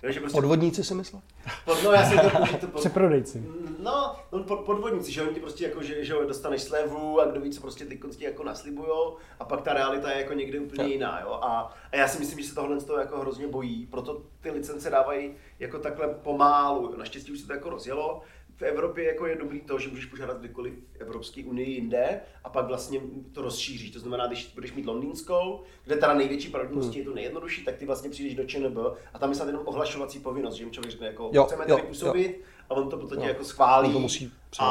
Jo, 0.02 0.12
že 0.12 0.20
prostě, 0.20 0.36
Podvodníci 0.36 0.84
si 0.84 0.94
myslel? 0.94 1.22
Pod, 1.64 1.82
no, 1.84 1.92
já 1.92 2.04
jsem 2.04 2.18
to, 2.18 2.58
to 2.60 2.66
pod, 2.66 2.80
Přeprodejci. 2.80 3.44
No, 3.78 4.16
no 4.32 4.44
pod, 4.44 4.60
podvodníci, 4.60 5.12
že 5.12 5.22
oni 5.22 5.34
ti 5.34 5.40
prostě 5.40 5.64
jako, 5.64 5.82
že, 5.82 6.04
že 6.04 6.14
dostaneš 6.26 6.62
slevu 6.62 7.20
a 7.20 7.26
kdo 7.26 7.40
ví, 7.40 7.50
co 7.50 7.60
prostě 7.60 7.84
ty 7.84 7.96
konci 7.96 8.24
jako 8.24 8.44
naslibujou 8.44 9.16
a 9.40 9.44
pak 9.44 9.62
ta 9.62 9.72
realita 9.72 10.10
je 10.10 10.20
jako 10.20 10.32
někde 10.32 10.60
úplně 10.60 10.82
ja. 10.82 10.88
jiná, 10.88 11.20
jo. 11.20 11.38
A, 11.42 11.74
a, 11.92 11.96
já 11.96 12.08
si 12.08 12.18
myslím, 12.18 12.38
že 12.38 12.48
se 12.48 12.54
tohle 12.54 12.80
z 12.80 12.84
toho 12.84 12.98
jako 12.98 13.20
hrozně 13.20 13.46
bojí, 13.46 13.86
proto 13.86 14.22
ty 14.40 14.50
licence 14.50 14.90
dávají 14.90 15.34
jako 15.58 15.78
takhle 15.78 16.08
pomálu. 16.08 16.96
Naštěstí 16.96 17.32
už 17.32 17.40
se 17.40 17.46
to 17.46 17.52
jako 17.52 17.70
rozjelo, 17.70 18.22
v 18.58 18.62
Evropě 18.62 19.04
jako 19.04 19.26
je 19.26 19.36
dobrý 19.36 19.60
to, 19.60 19.78
že 19.78 19.88
můžeš 19.88 20.04
požádat 20.04 20.38
kdykoliv 20.38 20.74
v 20.74 21.00
Evropské 21.00 21.44
unii 21.44 21.70
jinde 21.70 22.20
a 22.44 22.48
pak 22.48 22.66
vlastně 22.66 23.00
to 23.32 23.42
rozšíříš. 23.42 23.90
To 23.90 24.00
znamená, 24.00 24.26
když 24.26 24.52
budeš 24.54 24.72
mít 24.72 24.86
londýnskou, 24.86 25.62
kde 25.84 25.96
teda 25.96 26.14
největší 26.14 26.48
pravděpodobností 26.48 26.98
hmm. 26.98 27.00
je 27.00 27.10
to 27.10 27.14
nejjednodušší, 27.14 27.64
tak 27.64 27.76
ty 27.76 27.86
vlastně 27.86 28.10
přijdeš 28.10 28.34
do 28.34 28.44
ČNB 28.44 28.78
a 29.14 29.18
tam 29.18 29.30
je 29.30 29.36
snad 29.36 29.46
jenom 29.46 29.62
ohlašovací 29.64 30.18
povinnost, 30.18 30.54
že 30.54 30.62
jim 30.62 30.70
člověk 30.70 30.90
řekne, 30.90 31.06
jako 31.06 31.30
jo, 31.32 31.44
chceme 31.44 31.66
tady 31.66 31.82
působit 31.82 32.36
jo. 32.38 32.44
a 32.70 32.74
on 32.74 32.90
to 32.90 32.96
potom 32.96 33.22
jako 33.22 33.44
schválí 33.44 33.92
to 33.92 33.98
musí 33.98 34.32
a, 34.58 34.68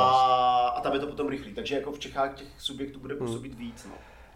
a 0.68 0.82
tam 0.82 0.94
je 0.94 1.00
to 1.00 1.08
potom 1.08 1.28
rychlý. 1.28 1.54
Takže 1.54 1.76
jako 1.76 1.92
v 1.92 2.00
Čechách 2.00 2.36
těch 2.36 2.48
subjektů 2.58 3.00
bude 3.00 3.16
hmm. 3.16 3.28
působit 3.28 3.54
hmm. 3.54 3.62
víc. 3.62 3.86
No. 3.86 3.96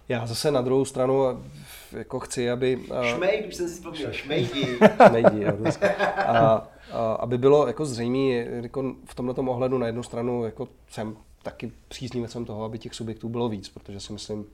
Já 0.09 0.25
zase 0.25 0.51
na 0.51 0.61
druhou 0.61 0.85
stranu 0.85 1.43
jako 1.91 2.19
chci, 2.19 2.51
aby... 2.51 2.85
Šmejd, 3.15 3.47
už 3.47 3.55
jsem 3.55 3.67
si 3.67 3.73
vzpomněl, 3.73 4.11
šmejdi. 4.11 4.79
šmejdi, 5.07 5.41
jo, 5.41 5.57
a, 6.17 6.67
aby 7.19 7.38
bylo 7.38 7.67
jako 7.67 7.86
zřejmé, 7.86 8.34
jako 8.63 8.95
v 9.06 9.15
tomto 9.15 9.41
ohledu 9.41 9.77
na 9.77 9.88
jednu 9.88 10.04
stranu 10.04 10.43
jako 10.43 10.67
jsem 10.89 11.17
taky 11.43 11.71
příznivcem 11.88 12.45
toho, 12.45 12.63
aby 12.63 12.80
těch 12.80 12.93
subjektů 12.93 13.30
bylo 13.30 13.49
víc, 13.49 13.69
protože 13.69 13.99
si 13.99 14.13
myslím, 14.13 14.45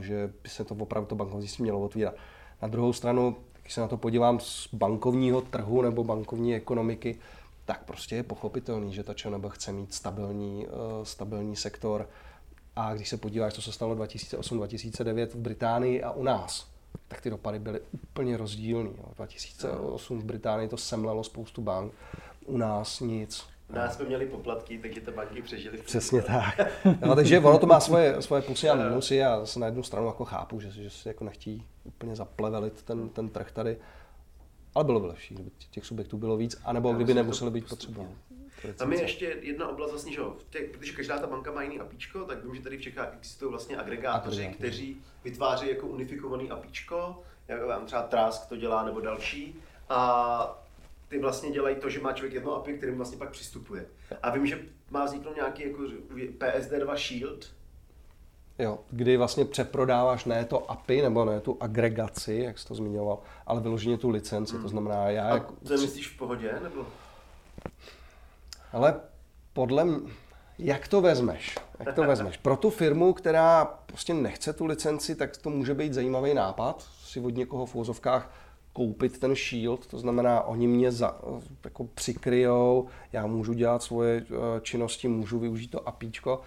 že 0.00 0.32
by 0.42 0.48
se 0.48 0.64
to 0.64 0.74
opravdu 0.74 1.08
to 1.08 1.14
bankovnictví 1.14 1.62
mělo 1.62 1.80
otvírat. 1.80 2.14
Na 2.62 2.68
druhou 2.68 2.92
stranu, 2.92 3.36
když 3.62 3.72
se 3.74 3.80
na 3.80 3.88
to 3.88 3.96
podívám 3.96 4.40
z 4.40 4.68
bankovního 4.72 5.40
trhu 5.40 5.82
nebo 5.82 6.04
bankovní 6.04 6.54
ekonomiky, 6.54 7.18
tak 7.64 7.84
prostě 7.84 8.16
je 8.16 8.22
pochopitelný, 8.22 8.94
že 8.94 9.02
ta 9.02 9.14
ČNB 9.14 9.44
chce 9.48 9.72
mít 9.72 9.94
stabilní, 9.94 10.66
e, 10.66 10.68
stabilní 11.04 11.56
sektor. 11.56 12.08
A 12.76 12.94
když 12.94 13.08
se 13.08 13.16
podíváš, 13.16 13.54
co 13.54 13.62
se 13.62 13.72
stalo 13.72 13.94
2008-2009 13.94 15.26
v 15.26 15.36
Británii 15.36 16.02
a 16.02 16.10
u 16.10 16.22
nás, 16.22 16.71
tak 17.08 17.20
ty 17.20 17.30
dopady 17.30 17.58
byly 17.58 17.80
úplně 17.92 18.36
rozdílný. 18.36 18.90
Jo. 18.98 19.04
2008 19.16 20.18
v 20.18 20.24
Británii 20.24 20.68
to 20.68 20.76
semlelo 20.76 21.24
spoustu 21.24 21.62
bank, 21.62 21.92
u 22.46 22.56
nás 22.56 23.00
nic. 23.00 23.44
U 23.70 23.74
nás 23.74 23.96
jsme 23.96 24.04
měli 24.04 24.26
poplatky, 24.26 24.78
takže 24.78 25.00
ty 25.00 25.10
banky 25.10 25.42
přežily. 25.42 25.78
Přesně 25.78 26.22
tak. 26.22 26.60
No, 27.06 27.14
takže 27.14 27.40
ono 27.40 27.58
to 27.58 27.66
má 27.66 27.80
svoje, 27.80 28.22
svoje 28.22 28.42
plusy 28.42 28.68
a 28.68 28.74
minusy. 28.74 29.16
Já 29.16 29.46
se 29.46 29.60
na 29.60 29.66
jednu 29.66 29.82
stranu 29.82 30.06
jako 30.06 30.24
chápu, 30.24 30.60
že, 30.60 30.70
že 30.70 30.90
si 30.90 31.08
jako 31.08 31.24
nechtí 31.24 31.66
úplně 31.84 32.16
zaplevelit 32.16 32.82
ten, 32.82 33.08
ten 33.08 33.28
trh 33.28 33.52
tady. 33.52 33.76
Ale 34.74 34.84
bylo 34.84 35.00
by 35.00 35.06
lepší, 35.06 35.34
kdyby 35.34 35.50
těch 35.70 35.86
subjektů 35.86 36.18
bylo 36.18 36.36
víc, 36.36 36.60
anebo 36.64 36.92
kdyby 36.92 37.14
nemuseli 37.14 37.50
být 37.50 37.68
potřeba. 37.68 38.04
Tam 38.76 38.92
je 38.92 39.02
ještě 39.02 39.36
jedna 39.40 39.68
oblast 39.68 39.90
vlastně, 39.90 40.12
že 40.12 40.20
protože 40.72 40.92
každá 40.92 41.18
ta 41.18 41.26
banka 41.26 41.52
má 41.52 41.62
jiný 41.62 41.80
apíčko, 41.80 42.24
tak 42.24 42.44
vím, 42.44 42.54
že 42.54 42.62
tady 42.62 42.76
v 42.76 42.80
Čechách 42.80 43.14
existují 43.16 43.50
vlastně 43.50 43.76
agregátoři, 43.76 44.46
kteří 44.46 45.02
vytváří 45.24 45.68
jako 45.68 45.86
unifikovaný 45.86 46.50
apíčko, 46.50 47.22
jako 47.48 47.66
vám 47.66 47.86
třeba 47.86 48.02
Trask 48.02 48.48
to 48.48 48.56
dělá 48.56 48.84
nebo 48.84 49.00
další. 49.00 49.60
A 49.88 50.64
ty 51.08 51.18
vlastně 51.18 51.50
dělají 51.50 51.76
to, 51.76 51.90
že 51.90 52.00
má 52.00 52.12
člověk 52.12 52.34
jedno 52.34 52.56
API, 52.56 52.76
kterým 52.78 52.96
vlastně 52.96 53.18
pak 53.18 53.30
přistupuje. 53.30 53.86
A 54.22 54.30
vím, 54.30 54.46
že 54.46 54.58
má 54.90 55.04
vzniknout 55.04 55.36
nějaký 55.36 55.62
jako 55.62 55.82
PSD2 56.38 56.96
Shield, 56.96 57.46
Jo, 58.58 58.78
kdy 58.90 59.16
vlastně 59.16 59.44
přeprodáváš 59.44 60.24
ne 60.24 60.44
to 60.44 60.70
API 60.70 61.02
nebo 61.02 61.24
ne 61.24 61.40
tu 61.40 61.56
agregaci, 61.60 62.34
jak 62.34 62.58
jsi 62.58 62.68
to 62.68 62.74
zmiňoval, 62.74 63.18
ale 63.46 63.60
vyloženě 63.60 63.98
tu 63.98 64.10
licenci. 64.10 64.52
Hmm. 64.52 64.62
To 64.62 64.68
znamená, 64.68 65.10
já... 65.10 65.24
A 65.28 65.34
jako... 65.34 65.54
to 65.68 65.72
myslíš 65.72 66.08
v 66.08 66.18
pohodě, 66.18 66.54
nebo? 66.62 66.86
Ale 68.72 69.00
podle 69.52 69.84
mě, 69.84 70.10
jak 70.58 70.88
to 70.88 71.00
vezmeš? 71.00 71.58
Jak 71.78 71.94
to 71.94 72.02
vezmeš? 72.02 72.36
Pro 72.36 72.56
tu 72.56 72.70
firmu, 72.70 73.12
která 73.12 73.64
prostě 73.64 74.14
nechce 74.14 74.52
tu 74.52 74.66
licenci, 74.66 75.14
tak 75.14 75.36
to 75.36 75.50
může 75.50 75.74
být 75.74 75.92
zajímavý 75.92 76.34
nápad 76.34 76.86
si 77.04 77.20
od 77.20 77.36
někoho 77.36 77.66
v 77.66 77.74
úzovkách 77.74 78.34
koupit 78.72 79.18
ten 79.18 79.34
shield, 79.34 79.86
to 79.86 79.98
znamená, 79.98 80.40
oni 80.40 80.66
mě 80.66 80.92
za, 80.92 81.20
jako 81.64 81.84
přikryjou, 81.84 82.86
já 83.12 83.26
můžu 83.26 83.52
dělat 83.52 83.82
svoje 83.82 84.26
eh, 84.30 84.60
činnosti, 84.60 85.08
můžu 85.08 85.38
využít 85.38 85.70
to 85.70 85.88
APIčko, 85.88 86.40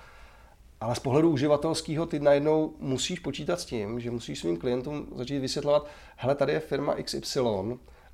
ale 0.82 0.96
z 0.96 1.00
pohledu 1.00 1.30
uživatelského 1.30 2.06
ty 2.06 2.20
najednou 2.20 2.74
musíš 2.80 3.20
počítat 3.20 3.60
s 3.60 3.66
tím, 3.66 4.00
že 4.00 4.12
musíš 4.12 4.40
svým 4.40 4.58
klientům 4.58 5.08
začít 5.16 5.40
vysvětlovat, 5.40 5.88
hele, 6.16 6.36
tady 6.36 6.54
je 6.54 6.60
firma 6.60 6.96
XY 7.04 7.40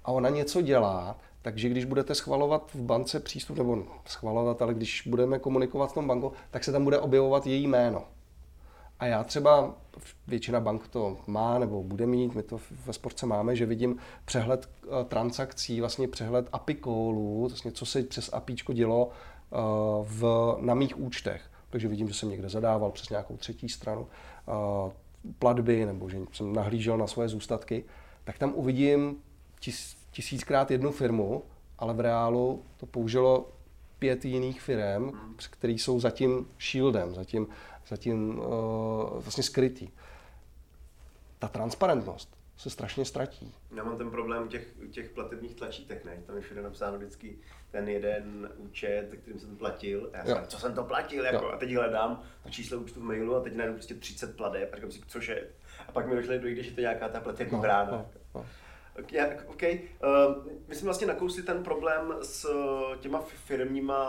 a 0.05 0.11
ona 0.11 0.29
něco 0.29 0.61
dělá, 0.61 1.17
takže 1.41 1.69
když 1.69 1.85
budete 1.85 2.15
schvalovat 2.15 2.71
v 2.73 2.81
bance 2.81 3.19
přístup, 3.19 3.57
nebo 3.57 3.83
schvalovat, 4.05 4.61
ale 4.61 4.73
když 4.73 5.03
budeme 5.07 5.39
komunikovat 5.39 5.91
v 5.91 5.93
tom 5.93 6.07
banku, 6.07 6.33
tak 6.51 6.63
se 6.63 6.71
tam 6.71 6.83
bude 6.83 6.99
objevovat 6.99 7.47
její 7.47 7.67
jméno. 7.67 8.03
A 9.01 9.05
já 9.05 9.23
třeba, 9.23 9.75
většina 10.27 10.59
bank 10.59 10.87
to 10.87 11.17
má 11.27 11.59
nebo 11.59 11.83
bude 11.83 12.05
mít, 12.05 12.35
my 12.35 12.43
to 12.43 12.59
ve 12.85 12.93
sportce 12.93 13.25
máme, 13.25 13.55
že 13.55 13.65
vidím 13.65 13.97
přehled 14.25 14.69
eh, 14.83 14.87
transakcí, 15.05 15.79
vlastně 15.79 16.07
přehled 16.07 16.49
API 16.51 16.75
callů, 16.75 17.47
vlastně 17.47 17.71
co 17.71 17.85
se 17.85 18.03
přes 18.03 18.29
APIčko 18.33 18.73
dělo 18.73 19.09
eh, 19.09 19.55
v, 20.03 20.55
na 20.59 20.73
mých 20.73 20.99
účtech. 20.99 21.41
Takže 21.69 21.87
vidím, 21.87 22.07
že 22.07 22.13
jsem 22.13 22.29
někde 22.29 22.49
zadával 22.49 22.91
přes 22.91 23.09
nějakou 23.09 23.37
třetí 23.37 23.69
stranu 23.69 24.07
eh, 24.47 24.91
platby 25.39 25.85
nebo 25.85 26.09
že 26.09 26.17
jsem 26.33 26.53
nahlížel 26.53 26.97
na 26.97 27.07
svoje 27.07 27.29
zůstatky, 27.29 27.83
tak 28.23 28.37
tam 28.37 28.53
uvidím 28.55 29.17
tis, 29.59 29.97
tisíckrát 30.11 30.71
jednu 30.71 30.91
firmu, 30.91 31.43
ale 31.79 31.93
v 31.93 31.99
reálu 31.99 32.65
to 32.77 32.85
použilo 32.85 33.51
pět 33.99 34.25
jiných 34.25 34.61
firm, 34.61 35.11
které 35.51 35.73
jsou 35.73 35.99
zatím 35.99 36.47
shieldem, 36.59 37.15
zatím, 37.15 37.47
zatím 37.87 38.39
uh, 38.39 38.45
vlastně 39.13 39.43
skrytý. 39.43 39.89
Ta 41.39 41.47
transparentnost 41.47 42.37
se 42.57 42.69
strašně 42.69 43.05
ztratí. 43.05 43.53
Já 43.75 43.83
mám 43.83 43.97
ten 43.97 44.11
problém 44.11 44.47
těch, 44.47 44.67
těch 44.91 45.09
platebních 45.09 45.55
tlačítek, 45.55 46.05
ne? 46.05 46.23
Tam 46.27 46.35
je 46.35 46.41
všude 46.41 46.61
napsáno 46.61 46.97
vždycky 46.97 47.37
ten 47.71 47.89
jeden 47.89 48.49
účet, 48.57 49.07
kterým 49.21 49.39
jsem 49.39 49.49
to 49.49 49.55
platil. 49.55 50.09
A 50.13 50.17
já 50.17 50.25
jsem, 50.25 50.47
co 50.47 50.59
jsem 50.59 50.75
to 50.75 50.83
platil, 50.83 51.25
jako, 51.25 51.51
a 51.51 51.57
teď 51.57 51.73
hledám 51.73 52.23
to 52.43 52.49
číslo 52.49 52.79
účtu 52.79 52.99
v 52.99 53.03
mailu 53.03 53.35
a 53.35 53.41
teď 53.41 53.55
najdu 53.55 53.73
prostě 53.73 53.93
30 53.93 54.37
pladeb 54.37 54.69
a 54.73 54.75
říkám 54.75 54.91
si, 54.91 54.99
cože. 55.07 55.47
A 55.87 55.91
pak 55.91 56.07
mi 56.07 56.15
došlo 56.15 56.37
dojde, 56.37 56.63
že 56.63 56.71
to 56.71 56.79
je 56.79 56.81
nějaká 56.81 57.09
ta 57.09 57.19
platební 57.19 57.55
no, 57.55 57.61
brána. 57.61 57.91
No, 57.91 58.05
no. 58.35 58.45
Okay, 58.99 59.37
okay. 59.47 59.79
Uh, 60.03 60.45
my 60.67 60.75
jsme 60.75 60.85
vlastně 60.85 61.07
nakousli 61.07 61.43
ten 61.43 61.63
problém 61.63 62.13
s 62.21 62.49
těma 62.99 63.21
firmníma 63.21 64.03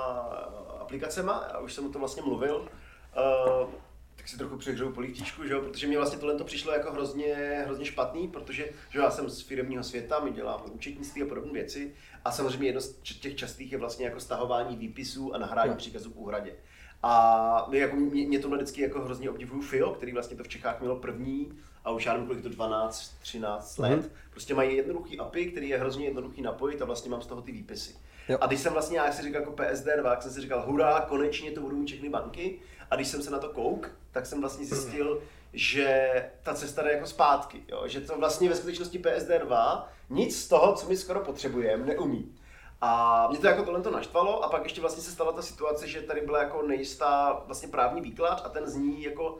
aplikacemi, 0.81 1.31
já 1.53 1.59
už 1.59 1.73
jsem 1.73 1.87
o 1.87 1.89
tom 1.89 2.01
vlastně 2.01 2.23
mluvil. 2.23 2.57
Uh, 2.57 3.71
tak 4.17 4.29
si 4.29 4.39
trochu 4.39 4.57
přehřeju 4.57 4.93
polívčičku, 4.93 5.45
že 5.45 5.53
jo? 5.53 5.61
protože 5.61 5.87
mě 5.87 5.97
vlastně 5.97 6.19
tohle 6.19 6.39
to 6.39 6.45
přišlo 6.45 6.73
jako 6.73 6.93
hrozně, 6.93 7.35
hrozně 7.65 7.85
špatný, 7.85 8.29
protože 8.29 8.69
že 8.91 8.99
já 8.99 9.11
jsem 9.11 9.31
z 9.31 9.41
firmního 9.41 9.83
světa, 9.83 10.21
my 10.21 10.31
děláme 10.31 10.65
účetnictví 10.65 11.23
a 11.23 11.27
podobné 11.27 11.53
věci 11.53 11.95
a 12.25 12.33
samozřejmě 12.33 12.69
jedno 12.69 12.81
z 12.81 12.93
těch 13.21 13.37
častých 13.37 13.73
je 13.73 13.79
vlastně 13.79 14.05
jako 14.05 14.21
stahování 14.21 14.77
výpisů 14.77 15.35
a 15.35 15.39
nahrání 15.39 15.71
no. 15.71 15.77
příkazů 15.77 16.11
k 16.11 16.17
úhradě. 16.17 16.55
A 17.03 17.67
my 17.71 17.79
jako, 17.79 17.97
mě, 17.97 18.27
mě 18.27 18.39
tohle 18.39 18.57
vždycky 18.57 18.83
jako 18.83 19.01
hrozně 19.01 19.31
obdivuju 19.31 19.63
FIO, 19.63 19.91
který 19.91 20.13
vlastně 20.13 20.37
to 20.37 20.45
v 20.45 20.49
Čechách 20.49 20.81
mělo 20.81 20.97
první 20.97 21.59
a 21.85 21.91
už 21.91 22.07
já 22.07 22.13
nevím, 22.13 22.27
kolik 22.27 22.43
to 22.43 22.49
12, 22.49 23.13
13 23.21 23.79
let. 23.79 24.01
Mm-hmm. 24.01 24.11
Prostě 24.31 24.55
mají 24.55 24.77
jednoduchý 24.77 25.19
API, 25.19 25.47
který 25.47 25.69
je 25.69 25.79
hrozně 25.79 26.05
jednoduchý 26.05 26.43
napojit 26.43 26.83
a 26.83 26.85
vlastně 26.85 27.11
mám 27.11 27.23
z 27.23 27.27
toho 27.27 27.43
ty 27.43 27.53
výpisy. 27.53 27.95
Jo. 28.29 28.39
A 28.41 28.47
když 28.47 28.61
jsem 28.61 28.73
vlastně, 28.73 28.99
já 28.99 29.13
si 29.13 29.23
říkal 29.23 29.41
jako 29.41 29.53
PSD2, 29.53 30.03
tak 30.03 30.23
jsem 30.23 30.33
si 30.33 30.41
říkal, 30.41 30.63
hurá, 30.67 31.01
konečně 31.01 31.51
to 31.51 31.61
budou 31.61 31.85
všechny 31.85 32.09
banky. 32.09 32.59
A 32.91 32.97
když 32.97 33.09
jsem 33.09 33.23
se 33.23 33.31
na 33.31 33.39
to 33.39 33.49
kouk, 33.49 33.91
tak 34.11 34.27
jsem 34.27 34.41
vlastně 34.41 34.67
zjistil, 34.67 35.23
že 35.53 36.11
ta 36.43 36.55
cesta 36.55 36.83
jde 36.83 36.93
jako 36.93 37.07
zpátky. 37.07 37.63
Jo? 37.69 37.83
Že 37.87 38.01
to 38.01 38.19
vlastně 38.19 38.49
ve 38.49 38.55
skutečnosti 38.55 38.99
PSD2 38.99 39.83
nic 40.11 40.43
z 40.43 40.49
toho, 40.49 40.75
co 40.75 40.89
my 40.89 40.97
skoro 40.97 41.21
potřebujeme, 41.21 41.87
neumí. 41.87 42.35
A 42.81 43.27
mě 43.31 43.39
to 43.39 43.47
jako 43.47 43.63
tohle 43.63 43.83
to 43.83 43.91
naštvalo 43.91 44.45
a 44.45 44.49
pak 44.49 44.63
ještě 44.63 44.81
vlastně 44.81 45.03
se 45.03 45.11
stala 45.11 45.33
ta 45.33 45.43
situace, 45.43 45.89
že 45.89 46.03
tady 46.03 46.21
byla 46.21 46.43
jako 46.43 46.63
nejistá 46.63 47.43
vlastně 47.47 47.69
právní 47.69 48.01
výklad 48.01 48.43
a 48.45 48.49
ten 48.49 48.67
zní 48.67 49.03
jako 49.03 49.39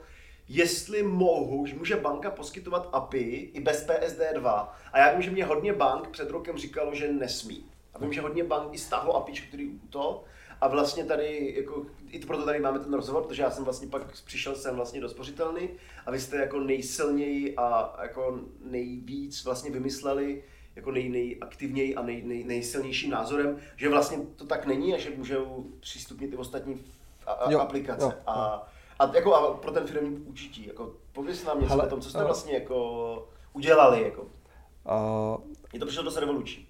jestli 0.53 1.03
mohu, 1.03 1.65
že 1.65 1.75
může 1.75 1.95
banka 1.95 2.31
poskytovat 2.31 2.89
API 2.93 3.51
i 3.53 3.61
bez 3.61 3.87
PSD2. 3.87 4.67
A 4.93 4.99
já 4.99 5.11
vím, 5.11 5.21
že 5.21 5.31
mě 5.31 5.45
hodně 5.45 5.73
bank 5.73 6.07
před 6.07 6.29
rokem 6.29 6.57
říkalo, 6.57 6.95
že 6.95 7.11
nesmí. 7.11 7.65
A 7.93 7.99
vím, 7.99 8.13
že 8.13 8.21
hodně 8.21 8.43
bank 8.43 8.73
i 8.73 8.77
stáhlo 8.77 9.15
API, 9.15 9.31
který 9.31 9.79
to. 9.89 10.23
A 10.61 10.67
vlastně 10.67 11.05
tady, 11.05 11.53
jako, 11.57 11.85
i 12.09 12.19
to 12.19 12.27
proto 12.27 12.45
tady 12.45 12.59
máme 12.59 12.79
ten 12.79 12.93
rozhovor, 12.93 13.23
protože 13.23 13.43
já 13.43 13.51
jsem 13.51 13.63
vlastně 13.63 13.87
pak 13.87 14.11
přišel 14.25 14.55
sem 14.55 14.75
vlastně 14.75 15.01
do 15.01 15.09
spořitelny 15.09 15.69
a 16.05 16.11
vy 16.11 16.19
jste 16.19 16.37
jako 16.37 16.59
nejsilněji 16.59 17.55
a 17.57 17.95
jako 18.01 18.39
nejvíc 18.61 19.45
vlastně 19.45 19.71
vymysleli 19.71 20.43
jako 20.75 20.91
nej, 20.91 21.09
nejaktivněji 21.09 21.95
a 21.95 22.01
nej, 22.01 22.23
nej, 22.25 22.43
nejsilnějším 22.43 23.11
názorem, 23.11 23.57
že 23.75 23.89
vlastně 23.89 24.17
to 24.35 24.45
tak 24.45 24.65
není 24.65 24.93
a 24.93 24.97
že 24.97 25.09
můžou 25.17 25.65
přístupnit 25.79 26.33
i 26.33 26.37
ostatní 26.37 26.81
a, 27.25 27.31
a, 27.31 27.51
jo, 27.51 27.59
aplikace. 27.59 28.05
Jo, 28.05 28.11
jo. 28.15 28.21
A, 28.27 28.67
a, 29.03 29.11
jako, 29.15 29.35
a 29.35 29.53
pro 29.53 29.71
ten 29.71 29.87
firmní 29.87 30.17
účetí, 30.17 30.67
jako 30.67 30.91
pověs 31.11 31.45
nám 31.45 31.61
něco 31.61 31.83
o 31.83 31.87
tom, 31.87 32.01
co 32.01 32.09
jste 32.09 32.23
vlastně 32.23 32.53
jako 32.53 33.27
udělali. 33.53 34.03
Jako. 34.03 34.21
Uh, 34.21 35.53
mně 35.73 35.79
to 35.79 35.85
přišlo 35.85 36.03
dost 36.03 36.17
revoluční. 36.17 36.67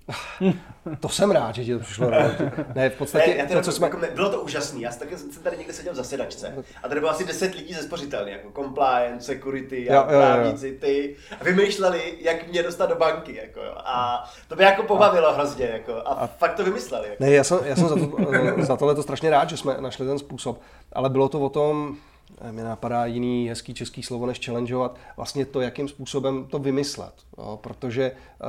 to 1.00 1.10
jsem 1.10 1.32
rád, 1.32 1.56
že 1.56 1.66
ti 1.66 1.74
to 1.74 1.80
přišlo 1.80 2.10
revoluční. 2.10 2.46
Ne, 2.76 2.90
v 2.90 2.98
podstatě 2.98 3.36
ne, 3.38 3.56
to, 3.56 3.62
co 3.62 3.72
jsme... 3.72 3.88
jako, 3.88 3.98
ne, 3.98 4.12
bylo 4.16 4.30
to 4.30 4.42
úžasné. 4.42 4.82
Já 4.82 4.92
jsem, 4.92 5.08
jsem 5.18 5.44
tady 5.44 5.58
někde 5.58 5.74
seděl 5.74 5.94
v 5.94 5.96
zasedačce 5.96 6.64
a 6.84 6.88
tady 6.88 7.00
bylo 7.00 7.12
asi 7.12 7.26
10 7.26 7.56
lidí 7.56 7.74
ze 7.74 7.84
spořitelny, 7.84 8.32
jako 8.32 8.64
compliance, 8.64 9.26
security, 9.26 9.86
jo, 9.86 10.04
právníci, 10.08 10.78
ty. 10.82 11.16
A 11.40 11.44
vymýšleli, 11.44 12.18
jak 12.20 12.48
mě 12.48 12.64
dostat 12.64 12.86
do 12.86 12.96
banky. 12.96 13.36
Jako, 13.36 13.62
a 13.78 14.24
to 14.48 14.56
by 14.56 14.64
jako 14.64 14.84
pobavilo 14.84 15.28
a, 15.28 15.32
hrozně. 15.32 15.66
Jako, 15.66 15.96
a, 15.96 16.00
a, 16.00 16.28
fakt 16.28 16.54
to 16.54 16.64
vymysleli. 16.64 17.10
Jako. 17.10 17.24
Ne, 17.24 17.32
já 17.32 17.44
jsem, 17.44 17.60
já 17.64 17.76
jsem 17.76 17.88
za, 17.88 17.96
to, 17.96 18.18
za 18.64 18.78
tohle 18.78 18.96
to 18.96 19.04
strašně 19.04 19.30
rád, 19.30 19.50
že 19.50 19.58
jsme 19.58 19.78
našli 19.80 20.06
ten 20.06 20.20
způsob. 20.20 20.62
Ale 20.94 21.10
bylo 21.10 21.30
to 21.30 21.40
o 21.40 21.50
tom, 21.50 21.98
Eh, 21.98 22.13
mě 22.52 22.64
napadá 22.64 23.06
jiný 23.06 23.50
hezký 23.50 23.74
český 23.74 24.04
slovo 24.04 24.26
než 24.26 24.46
challengeovat, 24.46 24.98
vlastně 25.18 25.46
to, 25.46 25.62
jakým 25.62 25.88
způsobem 25.88 26.46
to 26.46 26.60
vymyslet. 26.60 27.14
Jo, 27.38 27.60
protože 27.64 28.04
eh, 28.04 28.46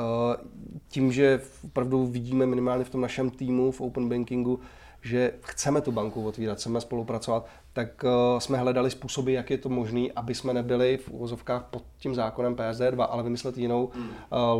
tím, 0.89 1.13
že 1.13 1.41
opravdu 1.65 2.07
vidíme 2.07 2.47
minimálně 2.47 2.85
v 2.85 2.91
tom 2.91 3.01
našem 3.01 3.31
týmu 3.31 3.71
v 3.71 3.81
Open 3.81 4.09
Bankingu, 4.09 4.61
že 5.05 5.33
chceme 5.41 5.81
tu 5.81 5.93
banku 5.93 6.27
otvírat, 6.27 6.59
chceme 6.59 6.81
spolupracovat, 6.81 7.47
tak 7.73 8.05
uh, 8.05 8.39
jsme 8.39 8.59
hledali 8.59 8.91
způsoby, 8.91 9.35
jak 9.35 9.51
je 9.51 9.59
to 9.59 9.69
možné, 9.69 10.01
aby 10.17 10.35
jsme 10.35 10.53
nebyli 10.53 10.97
v 10.97 11.09
uvozovkách 11.09 11.65
pod 11.71 11.83
tím 11.99 12.15
zákonem 12.15 12.55
PSD2, 12.55 13.07
ale 13.11 13.23
vymyslet 13.23 13.59
jinou 13.59 13.85
uh, 13.85 13.93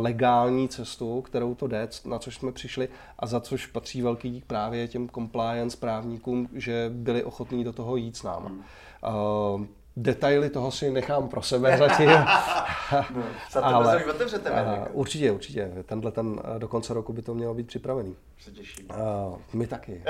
legální 0.01 0.69
cestu, 0.69 1.21
kterou 1.21 1.55
to 1.55 1.67
jde, 1.67 1.87
na 2.05 2.19
což 2.19 2.35
jsme 2.35 2.51
přišli 2.51 2.89
a 3.19 3.27
za 3.27 3.39
což 3.39 3.65
patří 3.65 4.01
velký 4.01 4.29
dík 4.29 4.45
právě 4.45 4.87
těm 4.87 5.09
compliance 5.09 5.77
právníkům, 5.77 6.49
že 6.53 6.91
byli 6.93 7.23
ochotní 7.23 7.63
do 7.63 7.73
toho 7.73 7.95
jít 7.95 8.17
s 8.17 8.23
náma. 8.23 8.49
Mm. 8.49 8.61
Uh, 9.07 9.65
Detaily 9.97 10.49
toho 10.49 10.71
si 10.71 10.91
nechám 10.91 11.29
pro 11.29 11.41
sebe 11.41 11.77
zatím. 11.77 12.09
no, 13.55 13.65
ale, 13.65 14.05
otevřete, 14.05 14.51
uh, 14.51 14.57
určitě, 14.91 15.31
určitě. 15.31 15.71
Tenhle 15.85 16.11
ten 16.11 16.41
do 16.57 16.67
konce 16.67 16.93
roku 16.93 17.13
by 17.13 17.21
to 17.21 17.33
mělo 17.33 17.53
být 17.53 17.67
připravený. 17.67 18.15
Se 18.39 18.51
těším. 18.51 18.87
Uh, 18.89 19.37
my 19.53 19.67
taky. 19.67 20.03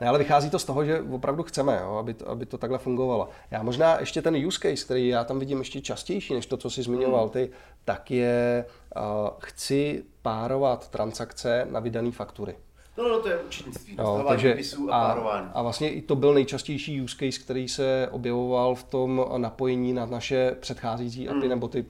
ne, 0.00 0.08
ale 0.08 0.18
vychází 0.18 0.50
to 0.50 0.58
z 0.58 0.64
toho, 0.64 0.84
že 0.84 1.00
opravdu 1.00 1.42
chceme, 1.42 1.78
jo, 1.82 1.96
aby, 1.96 2.14
to, 2.14 2.28
aby 2.28 2.46
to 2.46 2.58
takhle 2.58 2.78
fungovalo. 2.78 3.28
Já 3.50 3.62
možná 3.62 4.00
ještě 4.00 4.22
ten 4.22 4.46
use 4.46 4.58
case, 4.62 4.84
který 4.84 5.08
já 5.08 5.24
tam 5.24 5.38
vidím 5.38 5.58
ještě 5.58 5.80
častější, 5.80 6.34
než 6.34 6.46
to, 6.46 6.56
co 6.56 6.70
jsi 6.70 6.82
zmiňoval 6.82 7.28
ty, 7.28 7.50
tak 7.84 8.10
je, 8.10 8.64
uh, 8.96 9.02
chci 9.38 10.04
párovat 10.22 10.88
transakce 10.88 11.66
na 11.70 11.80
vydané 11.80 12.10
faktury. 12.10 12.54
No, 12.98 13.08
no, 13.08 13.20
to 13.20 13.28
je 13.28 13.38
účetnictví, 13.38 13.96
no, 13.96 14.24
takže 14.28 14.56
a, 14.90 14.96
a, 14.96 15.38
a 15.38 15.62
vlastně 15.62 15.90
i 15.90 16.02
to 16.02 16.16
byl 16.16 16.34
nejčastější 16.34 17.00
use 17.00 17.16
case, 17.16 17.44
který 17.44 17.68
se 17.68 18.08
objevoval 18.10 18.74
v 18.74 18.84
tom 18.84 19.26
napojení 19.36 19.92
na 19.92 20.06
naše 20.06 20.56
předcházející 20.60 21.28
mm. 21.28 21.38
API 21.38 21.48
nebo 21.48 21.68
ty 21.68 21.84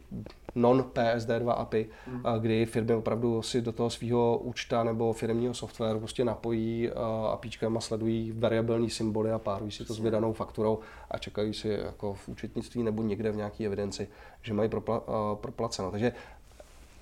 non-PSD2 0.55 1.51
API, 1.51 1.89
mm. 2.07 2.23
kdy 2.41 2.67
firmy 2.67 2.95
opravdu 2.95 3.43
si 3.43 3.61
do 3.61 3.73
toho 3.73 3.91
svého 3.91 4.39
účta 4.39 4.85
nebo 4.85 5.13
firmního 5.13 5.55
softwaru 5.55 5.99
prostě 5.99 6.25
napojí 6.25 6.91
APIčkem 7.33 7.77
a 7.77 7.81
sledují 7.81 8.33
variabilní 8.33 8.91
symboly 8.91 9.33
a 9.33 9.39
párují 9.39 9.71
si 9.71 9.85
to 9.85 9.95
s 9.95 9.99
vydanou 9.99 10.33
fakturou 10.33 10.79
a 11.11 11.19
čekají 11.19 11.55
si 11.55 11.69
jako 11.69 12.15
v 12.15 12.29
účetnictví 12.29 12.83
nebo 12.83 13.03
někde 13.03 13.33
v 13.33 13.37
nějaké 13.37 13.65
evidenci, 13.65 14.09
že 14.43 14.55
mají 14.55 14.69
propla, 14.69 15.03
proplaceno. 15.35 15.91
Takže 15.91 16.13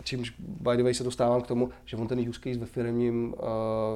čímž 0.03 0.31
by 0.39 0.77
the 0.77 0.83
way 0.83 0.95
se 0.95 1.05
dostávám 1.05 1.43
k 1.43 1.47
tomu, 1.47 1.71
že 1.85 1.97
on 1.97 2.09
ten 2.09 2.29
use 2.29 2.41
case 2.41 2.59
ve 2.59 2.67
firmním 2.67 3.35
uh, 3.35 3.39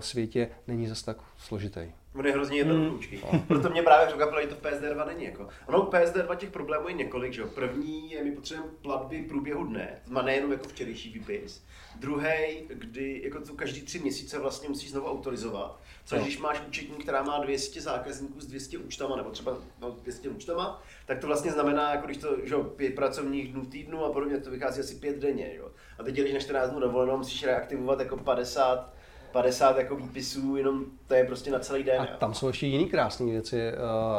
světě 0.00 0.48
není 0.66 0.86
zase 0.86 1.04
tak 1.04 1.16
složitý. 1.38 1.80
On 2.14 2.26
je 2.26 2.32
hrozně 2.32 2.58
jednoduchý. 2.58 3.20
Mm. 3.32 3.40
Proto 3.40 3.70
mě 3.70 3.82
právě 3.82 4.06
překvapilo, 4.06 4.40
že 4.40 4.46
to 4.46 4.54
v 4.54 4.62
PSD2 4.62 5.06
není. 5.06 5.24
Jako. 5.24 5.48
Ono 5.66 5.86
u 5.86 5.90
PSD2 5.90 6.36
těch 6.36 6.50
problémů 6.50 6.88
je 6.88 6.94
několik. 6.94 7.32
Že? 7.32 7.44
První 7.44 8.10
je, 8.10 8.24
my 8.24 8.32
potřebujeme 8.32 8.74
platby 8.82 9.22
průběhu 9.22 9.64
dne, 9.64 10.00
to 10.04 10.12
má 10.12 10.22
nejenom 10.22 10.52
jako 10.52 10.68
včerejší 10.68 11.12
výpis. 11.12 11.64
Druhý, 11.96 12.62
kdy 12.68 13.20
jako 13.24 13.40
to 13.40 13.54
každý 13.54 13.82
tři 13.82 13.98
měsíce 13.98 14.38
vlastně 14.38 14.68
musíš 14.68 14.90
znovu 14.90 15.06
autorizovat. 15.06 15.80
Což 16.04 16.18
no. 16.18 16.24
když 16.24 16.38
máš 16.38 16.62
účetní, 16.68 16.96
která 16.96 17.22
má 17.22 17.38
200 17.38 17.80
zákazníků 17.80 18.40
s 18.40 18.46
200 18.46 18.78
účtama, 18.78 19.16
nebo 19.16 19.30
třeba 19.30 19.58
no, 19.80 19.90
200 19.90 20.28
účtama, 20.28 20.82
tak 21.06 21.18
to 21.18 21.26
vlastně 21.26 21.52
znamená, 21.52 21.90
jako 21.90 22.06
když 22.06 22.18
to, 22.18 22.36
že 22.44 22.54
pět 22.76 22.94
pracovních 22.94 23.52
dnů 23.52 23.62
v 23.62 23.68
týdnu 23.68 24.04
a 24.04 24.12
podobně, 24.12 24.38
to 24.38 24.50
vychází 24.50 24.80
asi 24.80 24.94
pět 24.94 25.18
denně. 25.18 25.54
Jo. 25.56 25.70
A 25.98 26.02
teď, 26.02 26.14
když 26.14 26.34
na 26.34 26.40
14 26.40 26.70
dnů 26.70 26.80
dovolenou, 26.80 27.16
musíš 27.16 27.44
reaktivovat 27.44 28.00
jako 28.00 28.16
50 28.16 28.94
50 29.34 29.78
jako 29.78 29.96
výpisů, 29.96 30.56
jenom 30.56 30.84
to 31.06 31.14
je 31.14 31.24
prostě 31.24 31.50
na 31.50 31.58
celý 31.58 31.82
den. 31.82 32.00
A 32.00 32.06
tam 32.06 32.34
jsou 32.34 32.46
ještě 32.46 32.66
jiné 32.66 32.90
krásné 32.90 33.26
věci. 33.26 33.72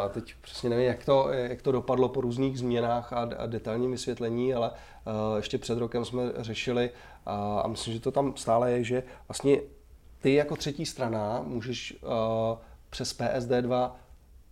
A 0.03 0.09
teď 0.09 0.33
přesně 0.41 0.69
nevím, 0.69 0.85
jak 0.85 1.05
to, 1.05 1.29
jak 1.29 1.61
to 1.61 1.71
dopadlo 1.71 2.09
po 2.09 2.21
různých 2.21 2.59
změnách 2.59 3.13
a, 3.13 3.29
a 3.37 3.45
detailním 3.45 3.91
vysvětlení, 3.91 4.53
ale 4.53 4.71
ještě 5.35 5.57
před 5.57 5.77
rokem 5.77 6.05
jsme 6.05 6.21
řešili 6.37 6.89
a, 7.25 7.59
a 7.59 7.67
myslím, 7.67 7.93
že 7.93 7.99
to 7.99 8.11
tam 8.11 8.33
stále 8.37 8.71
je, 8.71 8.83
že 8.83 9.03
vlastně 9.27 9.57
ty 10.19 10.33
jako 10.33 10.55
třetí 10.55 10.85
strana 10.85 11.41
můžeš 11.43 11.97
přes 12.89 13.19
PSD2 13.19 13.91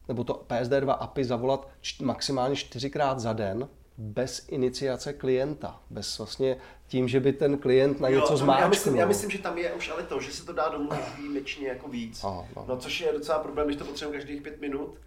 nebo 0.08 0.24
to 0.24 0.46
PSD2 0.50 0.98
API 1.00 1.26
zavolat 1.26 1.70
maximálně 2.02 2.56
čtyřikrát 2.56 3.20
za 3.20 3.34
den 3.34 3.68
bez 3.98 4.46
iniciace 4.50 5.14
klienta, 5.14 5.80
bez 5.90 6.18
vlastně 6.18 6.58
tím, 6.88 7.08
že 7.08 7.20
by 7.20 7.34
ten 7.34 7.58
klient 7.58 8.00
na 8.00 8.10
něco 8.10 8.38
zmáčknul. 8.38 8.64
Já 8.64 8.68
myslím, 8.68 8.96
já 8.96 9.06
myslím, 9.06 9.30
že 9.30 9.38
tam 9.38 9.58
je 9.58 9.74
už 9.74 9.90
ale 9.90 10.04
to, 10.04 10.22
že 10.22 10.32
se 10.32 10.46
to 10.46 10.54
dá 10.54 10.70
domluvit 10.70 11.04
výjimečně 11.18 11.68
jako 11.68 11.88
víc. 11.88 12.24
Aha, 12.24 12.46
no. 12.56 12.66
no. 12.68 12.78
což 12.78 13.02
je 13.02 13.14
docela 13.14 13.40
problém, 13.40 13.68
když 13.68 13.78
to 13.78 13.86
potřebujeme 13.86 14.22
každých 14.22 14.42
pět 14.42 14.62
minut. 14.62 14.98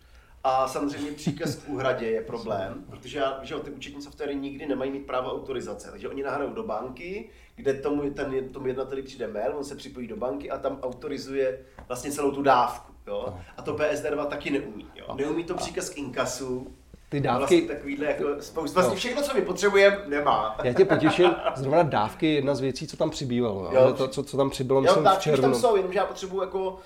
A 0.45 0.69
samozřejmě 0.69 1.13
příkaz 1.13 1.55
k 1.55 1.69
úhradě 1.69 2.07
je 2.07 2.21
problém, 2.21 2.85
protože 2.91 3.19
já, 3.19 3.41
že 3.43 3.55
ty 3.55 3.71
účetní 3.71 4.03
softwary 4.03 4.35
nikdy 4.35 4.67
nemají 4.67 4.91
mít 4.91 5.07
právo 5.07 5.33
autorizace. 5.33 5.91
Takže 5.91 6.09
oni 6.09 6.23
nahrajou 6.23 6.53
do 6.53 6.63
banky, 6.63 7.31
kde 7.57 7.75
tomu, 7.75 8.11
ten, 8.11 8.49
tomu 8.49 8.67
jednateli 8.67 9.03
přijde 9.03 9.29
mail, 9.29 9.57
on 9.57 9.65
se 9.65 9.77
připojí 9.77 10.07
do 10.09 10.17
banky 10.17 10.51
a 10.51 10.59
tam 10.59 10.79
autorizuje 10.83 11.61
vlastně 11.89 12.11
celou 12.11 12.31
tu 12.31 12.43
dávku. 12.43 12.93
Jo? 13.07 13.39
A 13.57 13.63
to 13.63 13.77
PSD2 13.77 14.27
taky 14.27 14.51
neumí. 14.51 14.87
Jo? 14.95 15.15
Neumí 15.15 15.45
to 15.45 15.55
příkaz 15.55 15.91
k 15.91 15.99
inkasu, 15.99 16.75
ty 17.17 17.21
dávky... 17.21 17.39
Vlastně 17.39 17.75
takovýhle 17.75 18.07
jako 18.07 18.25
spoustu, 18.41 18.75
vlastně 18.75 18.95
no. 18.95 18.99
všechno, 18.99 19.23
co 19.23 19.35
my 19.35 19.43
potřebujeme, 19.43 19.99
nemá. 20.07 20.57
Já 20.65 20.73
tě 20.73 20.85
potěším, 20.85 21.37
zrovna 21.57 21.83
dávky 21.83 22.35
jedna 22.35 22.55
z 22.55 22.61
věcí, 22.61 22.87
co 22.87 22.97
tam 22.97 23.11
přibývalo. 23.11 23.71
Jo, 23.73 23.93
to, 23.93 24.09
co, 24.09 24.23
co 24.23 24.37
tam 24.37 24.51
přibylo, 24.51 24.81
myslím, 24.81 25.05
jo, 25.05 25.13
v 25.17 25.19
červnu. 25.19 25.43
tam 25.43 25.55
jsou, 25.55 25.77
jenomže 25.77 25.99
já 25.99 26.07
potřebuji 26.07 26.41
jako 26.41 26.69
uh, 26.69 26.77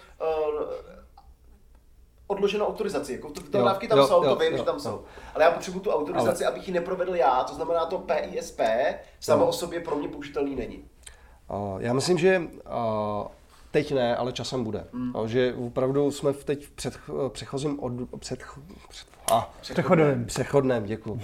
odloženou 2.27 2.67
autorizaci. 2.67 3.13
Jako 3.13 3.31
to, 3.31 3.41
to 3.41 3.65
dávky 3.65 3.89
tam 3.89 3.99
jo, 3.99 4.07
jsou, 4.07 4.25
jo, 4.25 4.31
to 4.31 4.37
vím, 4.37 4.53
jo, 4.53 4.59
že 4.59 4.65
tam 4.65 4.75
jo. 4.75 4.81
jsou. 4.81 5.05
Ale 5.35 5.45
já 5.45 5.51
potřebuji 5.51 5.81
tu 5.81 5.91
autorizaci, 5.91 6.45
Ale... 6.45 6.55
abych 6.55 6.69
ji 6.69 6.75
neprovedl 6.75 7.15
já, 7.15 7.45
to 7.45 7.55
znamená 7.55 7.87
to 7.87 7.99
PISP 7.99 8.61
samo 9.21 9.47
o 9.47 9.53
sobě 9.53 9.81
pro 9.81 9.97
mě 9.97 10.09
použitelný 10.09 10.57
není. 10.57 10.85
Uh, 11.49 11.83
já 11.83 11.93
myslím, 11.93 12.19
že 12.19 12.39
uh, 12.39 13.27
Teď 13.71 13.93
ne, 13.95 14.17
ale 14.17 14.33
časem 14.33 14.65
bude. 14.65 14.87
Mm. 14.93 15.13
No, 15.13 15.29
že 15.29 15.55
opravdu 15.55 16.11
jsme 16.11 16.33
v 16.33 16.45
teď 16.45 16.67
v 16.67 16.71
před, 16.71 16.99
přechozím 17.29 17.81
od, 17.81 17.93
před, 18.19 18.43
před, 18.89 19.07
a, 19.33 19.55
přechodném. 19.61 20.25
Přechodném, 20.25 20.85
děkuji. 20.85 21.21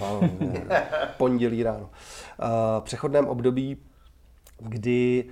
pondělí 1.17 1.63
ráno. 1.63 1.89
Uh, 1.89 2.83
přechodném 2.83 3.27
období, 3.27 3.77
kdy 4.59 5.25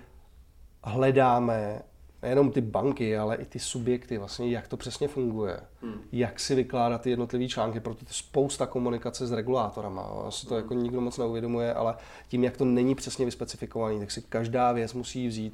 hledáme 0.83 1.81
nejenom 2.21 2.51
ty 2.51 2.61
banky, 2.61 3.17
ale 3.17 3.35
i 3.35 3.45
ty 3.45 3.59
subjekty, 3.59 4.17
vlastně, 4.17 4.49
jak 4.49 4.67
to 4.67 4.77
přesně 4.77 5.07
funguje, 5.07 5.59
hmm. 5.81 6.01
jak 6.11 6.39
si 6.39 6.55
vykládat 6.55 7.01
ty 7.01 7.09
jednotlivé 7.09 7.47
články, 7.47 7.79
proto 7.79 7.99
to 7.99 8.09
je 8.09 8.13
spousta 8.13 8.65
komunikace 8.65 9.27
s 9.27 9.31
regulátorama. 9.31 10.01
Asi 10.01 10.47
to 10.47 10.53
hmm. 10.53 10.63
jako 10.63 10.73
nikdo 10.73 11.01
moc 11.01 11.17
neuvědomuje, 11.17 11.73
ale 11.73 11.95
tím, 12.27 12.43
jak 12.43 12.57
to 12.57 12.65
není 12.65 12.95
přesně 12.95 13.25
vyspecifikovaný, 13.25 13.99
tak 13.99 14.11
si 14.11 14.21
každá 14.21 14.71
věc 14.71 14.93
musí 14.93 15.27
vzít 15.27 15.53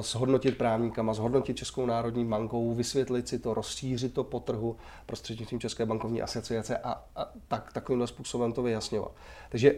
shodnotit 0.00 0.58
právníkama, 0.58 1.14
zhodnotit 1.14 1.56
Českou 1.56 1.86
národní 1.86 2.24
bankou, 2.24 2.74
vysvětlit 2.74 3.28
si 3.28 3.38
to, 3.38 3.54
rozšířit 3.54 4.14
to 4.14 4.24
po 4.24 4.40
trhu 4.40 4.76
prostřednictvím 5.06 5.60
České 5.60 5.86
bankovní 5.86 6.22
asociace 6.22 6.78
a, 6.78 7.04
a 7.16 7.32
tak, 7.48 7.72
takovýmhle 7.72 8.06
způsobem 8.06 8.52
to 8.52 8.62
vyjasňovat. 8.62 9.12
Takže 9.50 9.74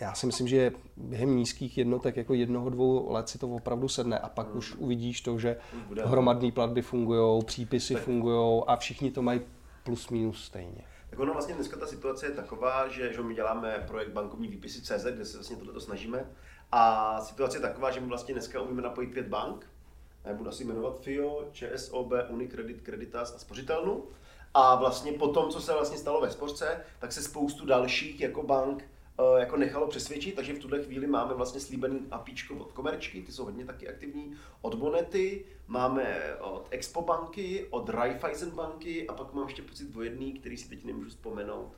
já 0.00 0.14
si 0.14 0.26
myslím, 0.26 0.48
že 0.48 0.72
během 0.96 1.36
nízkých 1.36 1.78
jednotek 1.78 2.16
jako 2.16 2.34
jednoho, 2.34 2.70
dvou 2.70 3.12
let 3.12 3.28
si 3.28 3.38
to 3.38 3.48
opravdu 3.48 3.88
sedne 3.88 4.18
a 4.18 4.28
pak 4.28 4.48
hmm. 4.48 4.58
už 4.58 4.74
uvidíš 4.74 5.20
to, 5.20 5.38
že 5.38 5.56
hromadné 6.04 6.52
platby 6.52 6.82
fungují, 6.82 7.44
přípisy 7.44 7.94
fungují 7.94 8.62
a 8.66 8.76
všichni 8.76 9.10
to 9.10 9.22
mají 9.22 9.40
plus 9.84 10.08
minus 10.08 10.44
stejně. 10.44 10.84
Tak 11.10 11.18
ono 11.18 11.32
vlastně 11.32 11.54
dneska 11.54 11.76
ta 11.76 11.86
situace 11.86 12.26
je 12.26 12.30
taková, 12.30 12.88
že, 12.88 13.12
že 13.12 13.22
my 13.22 13.34
děláme 13.34 13.84
projekt 13.86 14.12
bankovní 14.12 14.48
výpisy 14.48 14.82
CZ, 14.82 15.06
kde 15.14 15.24
se 15.24 15.36
vlastně 15.36 15.56
tohle 15.56 15.80
snažíme 15.80 16.26
a 16.72 17.20
situace 17.20 17.56
je 17.56 17.60
taková, 17.60 17.90
že 17.90 18.00
my 18.00 18.06
vlastně 18.06 18.34
dneska 18.34 18.60
umíme 18.60 18.82
napojit 18.82 19.12
pět 19.12 19.26
bank, 19.26 19.66
já 20.24 20.34
budu 20.34 20.50
asi 20.50 20.64
jmenovat 20.64 21.00
FIO, 21.00 21.44
ČSOB, 21.52 22.12
Unicredit, 22.28 22.82
Creditas 22.82 23.34
a 23.34 23.38
Spořitelnu. 23.38 24.04
A 24.54 24.74
vlastně 24.74 25.12
po 25.12 25.28
tom, 25.28 25.50
co 25.50 25.60
se 25.60 25.72
vlastně 25.72 25.98
stalo 25.98 26.20
ve 26.20 26.30
Spořce, 26.30 26.84
tak 26.98 27.12
se 27.12 27.22
spoustu 27.22 27.66
dalších 27.66 28.20
jako 28.20 28.42
bank 28.42 28.84
eh, 29.18 29.40
jako 29.40 29.56
nechalo 29.56 29.86
přesvědčit, 29.86 30.34
takže 30.34 30.52
v 30.52 30.58
tuhle 30.58 30.82
chvíli 30.82 31.06
máme 31.06 31.34
vlastně 31.34 31.60
slíbený 31.60 32.00
APIčko 32.10 32.54
od 32.54 32.72
Komerčky, 32.72 33.22
ty 33.22 33.32
jsou 33.32 33.44
hodně 33.44 33.64
taky 33.64 33.88
aktivní, 33.88 34.36
od 34.60 34.74
Bonety, 34.74 35.44
máme 35.66 36.36
od 36.40 36.66
Expo 36.70 37.02
banky, 37.02 37.66
od 37.70 37.88
Raiffeisen 37.88 38.50
banky 38.50 39.08
a 39.08 39.14
pak 39.14 39.32
mám 39.32 39.46
ještě 39.46 39.62
pocit 39.62 39.96
o 39.96 40.02
jedný, 40.02 40.32
který 40.32 40.56
si 40.56 40.68
teď 40.68 40.84
nemůžu 40.84 41.08
vzpomenout, 41.08 41.72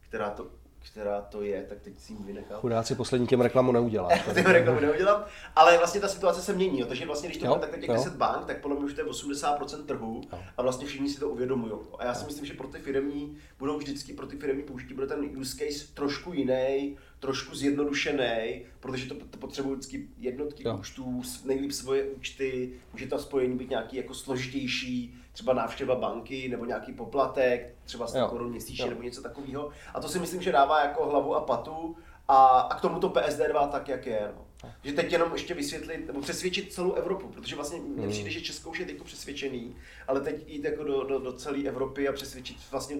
která 0.00 0.30
to 0.30 0.50
která 0.90 1.20
to 1.20 1.42
je, 1.42 1.66
tak 1.68 1.80
teď 1.80 2.00
si 2.00 2.12
jim 2.12 2.24
vynechal. 2.24 2.60
Chudáci 2.60 2.94
poslední 2.94 3.26
těm 3.26 3.40
reklamu 3.40 3.72
neudělá. 3.72 4.08
těm 4.34 4.46
reklamu 4.46 4.80
neudělám, 4.80 5.24
ale 5.56 5.78
vlastně 5.78 6.00
ta 6.00 6.08
situace 6.08 6.42
se 6.42 6.52
mění, 6.52 6.80
jo. 6.80 6.86
takže 6.86 7.06
vlastně 7.06 7.28
když 7.28 7.38
to 7.38 7.46
jo, 7.46 7.54
tak 7.54 7.80
těch 7.80 7.90
10 7.90 8.16
bank, 8.16 8.46
tak 8.46 8.60
podle 8.60 8.76
mě 8.76 8.84
už 8.84 8.94
to 8.94 9.00
je 9.00 9.06
80% 9.06 9.84
trhu 9.84 10.22
jo. 10.32 10.38
a 10.56 10.62
vlastně 10.62 10.86
všichni 10.86 11.08
si 11.08 11.20
to 11.20 11.28
uvědomují. 11.28 11.72
A 11.98 12.04
já 12.04 12.14
si 12.14 12.22
jo. 12.22 12.26
myslím, 12.26 12.46
že 12.46 12.54
pro 12.54 12.68
ty 12.68 12.78
firmy 12.78 13.28
budou 13.58 13.78
vždycky, 13.78 14.12
pro 14.12 14.26
ty 14.26 14.36
firmy 14.36 14.62
použití 14.62 14.94
bude 14.94 15.06
ten 15.06 15.38
use 15.38 15.56
case 15.56 15.94
trošku 15.94 16.32
jiný, 16.32 16.96
trošku 17.20 17.54
zjednodušený, 17.54 18.64
protože 18.80 19.06
to, 19.06 19.14
to 19.30 19.38
potřebuje 19.38 19.76
vždycky 19.76 20.08
jednotky 20.18 20.62
jo. 20.66 20.76
účtů, 20.78 21.22
nejlíp 21.44 21.72
svoje 21.72 22.04
účty, 22.04 22.72
může 22.92 23.06
tam 23.06 23.18
spojení 23.18 23.58
být 23.58 23.70
nějaký 23.70 23.96
jako 23.96 24.14
složitější, 24.14 25.14
třeba 25.36 25.52
návštěva 25.52 25.94
banky 25.94 26.48
nebo 26.48 26.64
nějaký 26.64 26.92
poplatek, 26.92 27.74
třeba 27.84 28.06
100 28.06 28.28
korun 28.28 28.50
měsíčně 28.50 28.86
nebo 28.86 29.02
něco 29.02 29.22
takového. 29.22 29.70
A 29.94 30.00
to 30.00 30.08
si 30.08 30.18
myslím, 30.18 30.42
že 30.42 30.52
dává 30.52 30.80
jako 30.80 31.06
hlavu 31.06 31.34
a 31.34 31.40
patu 31.40 31.96
a, 32.28 32.46
a 32.46 32.78
k 32.78 32.80
tomu 32.80 33.00
to 33.00 33.08
PSD2 33.08 33.68
tak, 33.68 33.88
jak 33.88 34.06
je. 34.06 34.32
No. 34.36 34.72
Že 34.82 34.92
teď 34.92 35.12
jenom 35.12 35.32
ještě 35.32 35.54
vysvětlit, 35.54 36.06
nebo 36.06 36.20
přesvědčit 36.20 36.72
celou 36.72 36.92
Evropu, 36.92 37.28
protože 37.28 37.56
vlastně 37.56 37.78
mně 37.78 38.02
hmm. 38.02 38.10
přijde, 38.10 38.30
že 38.30 38.40
Česko 38.40 38.70
už 38.70 38.78
je 38.78 38.86
teď 38.86 39.02
přesvědčený, 39.02 39.76
ale 40.08 40.20
teď 40.20 40.48
jít 40.48 40.64
jako 40.64 40.84
do, 40.84 41.04
do, 41.04 41.18
do 41.18 41.32
celé 41.32 41.58
Evropy 41.58 42.08
a 42.08 42.12
přesvědčit 42.12 42.56
vlastně 42.70 42.96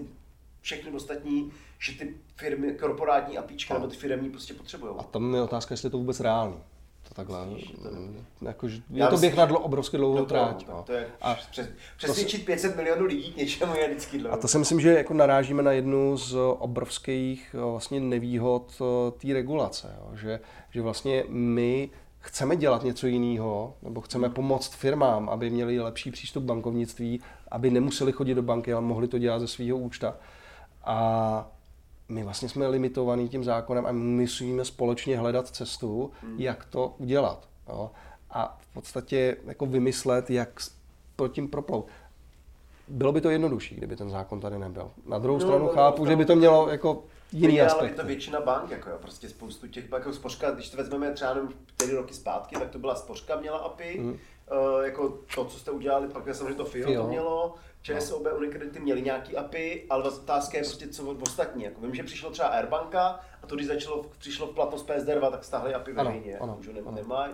všechny 0.61 0.91
ostatní, 0.91 1.51
že 1.79 1.97
ty 1.97 2.17
firmy, 2.35 2.73
korporátní 2.73 3.37
apíčka 3.37 3.73
nebo 3.73 3.87
ty 3.87 3.95
firmy 3.95 4.29
prostě 4.29 4.53
potřebují. 4.53 4.93
A 4.97 5.03
tam 5.03 5.35
je 5.35 5.41
otázka, 5.41 5.73
jestli 5.73 5.85
je 5.85 5.91
to 5.91 5.97
vůbec 5.97 6.19
reálný. 6.19 6.57
To 7.17 7.21
takhle. 7.21 7.45
Mm, 7.45 8.25
jako, 8.41 8.67
je 8.89 9.07
to 9.07 9.17
běh 9.17 9.35
na 9.35 9.45
dlo, 9.45 9.59
obrovsky 9.59 9.97
dlouhou 9.97 10.25
tráť. 10.25 10.67
No. 10.67 10.83
To 10.85 10.93
je 10.93 11.07
a 11.21 11.35
přes, 11.51 11.69
přesvědčit 11.97 12.45
500 12.45 12.75
milionů 12.75 13.05
lidí 13.05 13.33
k 13.33 13.37
něčemu 13.37 13.75
je 13.75 13.87
vždycky 13.87 14.17
dlouho. 14.17 14.33
A 14.33 14.37
to 14.37 14.47
si 14.47 14.57
myslím, 14.57 14.79
že 14.79 14.93
jako 14.93 15.13
narážíme 15.13 15.63
na 15.63 15.71
jednu 15.71 16.17
z 16.17 16.35
obrovských 16.59 17.55
eh, 17.55 17.71
vlastně 17.71 17.99
nevýhod 17.99 18.81
eh, 18.81 19.11
té 19.11 19.33
regulace. 19.33 19.95
Jo. 19.97 20.15
Že, 20.15 20.39
že 20.71 20.81
vlastně 20.81 21.23
my 21.27 21.89
chceme 22.19 22.55
dělat 22.55 22.83
něco 22.83 23.07
jiného, 23.07 23.73
nebo 23.81 24.01
chceme 24.01 24.29
pomoct 24.29 24.75
firmám, 24.75 25.29
aby 25.29 25.49
měli 25.49 25.79
lepší 25.79 26.11
přístup 26.11 26.43
k 26.43 26.47
bankovnictví, 26.47 27.21
aby 27.51 27.69
nemuseli 27.69 28.11
chodit 28.11 28.35
do 28.35 28.41
banky, 28.41 28.73
ale 28.73 28.81
mohli 28.81 29.07
to 29.07 29.17
dělat 29.17 29.39
ze 29.39 29.47
svého 29.47 29.77
účta. 29.77 30.15
A 30.83 31.51
my 32.09 32.23
vlastně 32.23 32.49
jsme 32.49 32.67
limitovaní 32.67 33.29
tím 33.29 33.43
zákonem 33.43 33.85
a 33.85 33.91
musíme 33.91 34.65
společně 34.65 35.17
hledat 35.17 35.47
cestu, 35.47 36.11
hmm. 36.21 36.39
jak 36.39 36.65
to 36.65 36.95
udělat. 36.97 37.47
Jo? 37.69 37.91
A 38.29 38.57
v 38.61 38.73
podstatě 38.73 39.37
jako 39.45 39.65
vymyslet, 39.65 40.29
jak 40.29 40.49
pod 41.15 41.27
tím 41.27 41.47
proplout. 41.47 41.87
Bylo 42.87 43.11
by 43.11 43.21
to 43.21 43.29
jednodušší, 43.29 43.75
kdyby 43.75 43.95
ten 43.95 44.09
zákon 44.09 44.39
tady 44.39 44.59
nebyl. 44.59 44.91
Na 45.05 45.19
druhou 45.19 45.39
no, 45.39 45.45
stranu 45.45 45.65
no, 45.65 45.71
chápu, 45.71 46.05
no, 46.05 46.11
že 46.11 46.15
by 46.15 46.25
to 46.25 46.35
mělo 46.35 46.69
jako 46.69 47.03
jiný 47.31 47.61
aspekt. 47.61 47.95
to 47.95 48.05
většina 48.05 48.41
bank, 48.41 48.71
jako 48.71 48.89
jo, 48.89 48.97
prostě 49.01 49.29
spoustu 49.29 49.67
těch 49.67 49.91
jako 49.91 50.13
spořka, 50.13 50.51
když 50.51 50.69
to 50.69 50.77
vezmeme 50.77 51.11
třeba 51.11 51.31
jenom 51.31 51.49
4 51.75 51.95
roky 51.95 52.13
zpátky, 52.13 52.55
tak 52.55 52.69
to 52.69 52.79
byla 52.79 52.95
spořka, 52.95 53.39
měla 53.39 53.57
API, 53.57 53.99
mm. 53.99 54.09
uh, 54.09 54.17
jako 54.83 55.19
to, 55.35 55.45
co 55.45 55.59
jste 55.59 55.71
udělali, 55.71 56.07
pak 56.07 56.35
samozřejmě 56.35 56.55
to 56.55 56.65
FIO, 56.65 56.87
FIO. 56.87 57.01
to 57.01 57.07
mělo, 57.07 57.55
ČSOB, 57.95 58.23
no. 58.23 58.37
Unicredity 58.37 58.79
měli 58.79 59.01
nějaký 59.01 59.37
API, 59.37 59.85
ale 59.89 60.03
otázka 60.03 60.57
je 60.57 60.63
prostě 60.63 60.87
co 60.87 61.11
ostatní. 61.11 61.63
Jako 61.63 61.81
vím, 61.81 61.95
že 61.95 62.03
přišlo 62.03 62.29
třeba 62.29 62.47
Airbanka 62.47 63.19
a 63.43 63.47
to, 63.47 63.55
když 63.55 63.67
začalo, 63.67 64.05
přišlo 64.17 64.47
v 64.47 64.55
platnost 64.55 64.89
PSD2, 64.89 65.31
tak 65.31 65.43
stáhli 65.43 65.73
API 65.73 65.93
veřejně, 65.93 66.37
ano, 66.37 66.57
už 66.59 66.67
ho 66.67 66.91
nemají. 66.91 67.33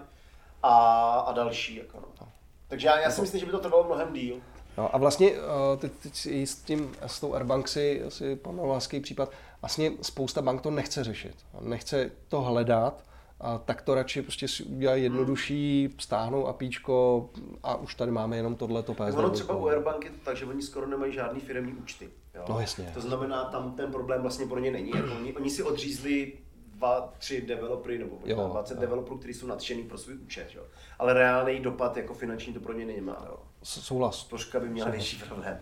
A, 0.63 0.75
a 1.19 1.33
další. 1.33 1.75
Jako 1.75 1.97
no. 2.21 2.27
Takže 2.67 2.87
já, 2.87 2.99
já 2.99 3.11
si 3.11 3.21
myslím, 3.21 3.39
že 3.39 3.45
by 3.45 3.51
to 3.51 3.59
trvalo 3.59 3.83
mnohem 3.83 4.13
díl. 4.13 4.35
No 4.77 4.95
a 4.95 4.97
vlastně 4.97 5.31
eh, 5.31 5.77
teď, 5.77 5.91
teď 6.03 6.15
s, 6.25 6.55
tím, 6.55 6.95
s 7.05 7.19
tou 7.19 7.33
Airbank 7.33 7.67
si, 7.67 8.03
si 8.09 8.35
pamatoval 8.35 8.79
případ, 9.01 9.31
vlastně 9.61 9.91
spousta 10.01 10.41
bank 10.41 10.61
to 10.61 10.71
nechce 10.71 11.03
řešit. 11.03 11.35
Nechce 11.61 12.11
to 12.27 12.41
hledat, 12.41 13.03
a 13.43 13.57
tak 13.57 13.81
to 13.81 13.95
radši 13.95 14.21
prostě 14.21 14.47
si 14.47 14.63
udělají 14.63 15.03
jednodušší, 15.03 15.95
stáhnou 15.99 16.47
apíčko 16.47 17.29
a 17.63 17.75
už 17.75 17.95
tady 17.95 18.11
máme 18.11 18.37
jenom 18.37 18.55
tohle 18.55 18.83
to 18.83 18.93
PSD. 18.93 19.17
Ono 19.17 19.29
třeba 19.29 19.55
u 19.55 19.67
Airbank 19.67 20.05
je 20.05 20.11
to 20.11 20.17
tak, 20.23 20.37
že 20.37 20.45
oni 20.45 20.61
skoro 20.61 20.87
nemají 20.87 21.13
žádný 21.13 21.39
firmní 21.39 21.73
účty. 21.73 22.09
Jo? 22.35 22.45
No 22.49 22.59
jasně. 22.59 22.91
To 22.93 23.01
znamená, 23.01 23.43
tam 23.43 23.75
ten 23.75 23.91
problém 23.91 24.21
vlastně 24.21 24.45
pro 24.45 24.59
ně 24.59 24.71
není. 24.71 24.91
Jako 24.95 25.15
oni, 25.15 25.33
oni 25.33 25.49
si 25.49 25.63
odřízli 25.63 26.33
dva, 26.67 27.13
tři 27.17 27.41
developery 27.41 27.97
nebo 27.97 28.19
jo, 28.25 28.47
20 28.51 28.73
jo. 28.73 28.81
developerů, 28.81 29.17
kteří 29.17 29.33
jsou 29.33 29.47
nadšený 29.47 29.83
pro 29.83 29.97
svůj 29.97 30.15
účet. 30.15 30.47
Jo. 30.55 30.63
Ale 30.99 31.13
reálný 31.13 31.59
dopad 31.59 31.97
jako 31.97 32.13
finanční 32.13 32.53
to 32.53 32.59
pro 32.59 32.73
ně 32.73 32.85
nemá. 32.85 33.25
Jo. 33.29 33.37
Souhlas. 33.63 34.19
Spořka 34.19 34.59
by 34.59 34.69
měla 34.69 34.89
větší 34.89 35.23
problém. 35.27 35.59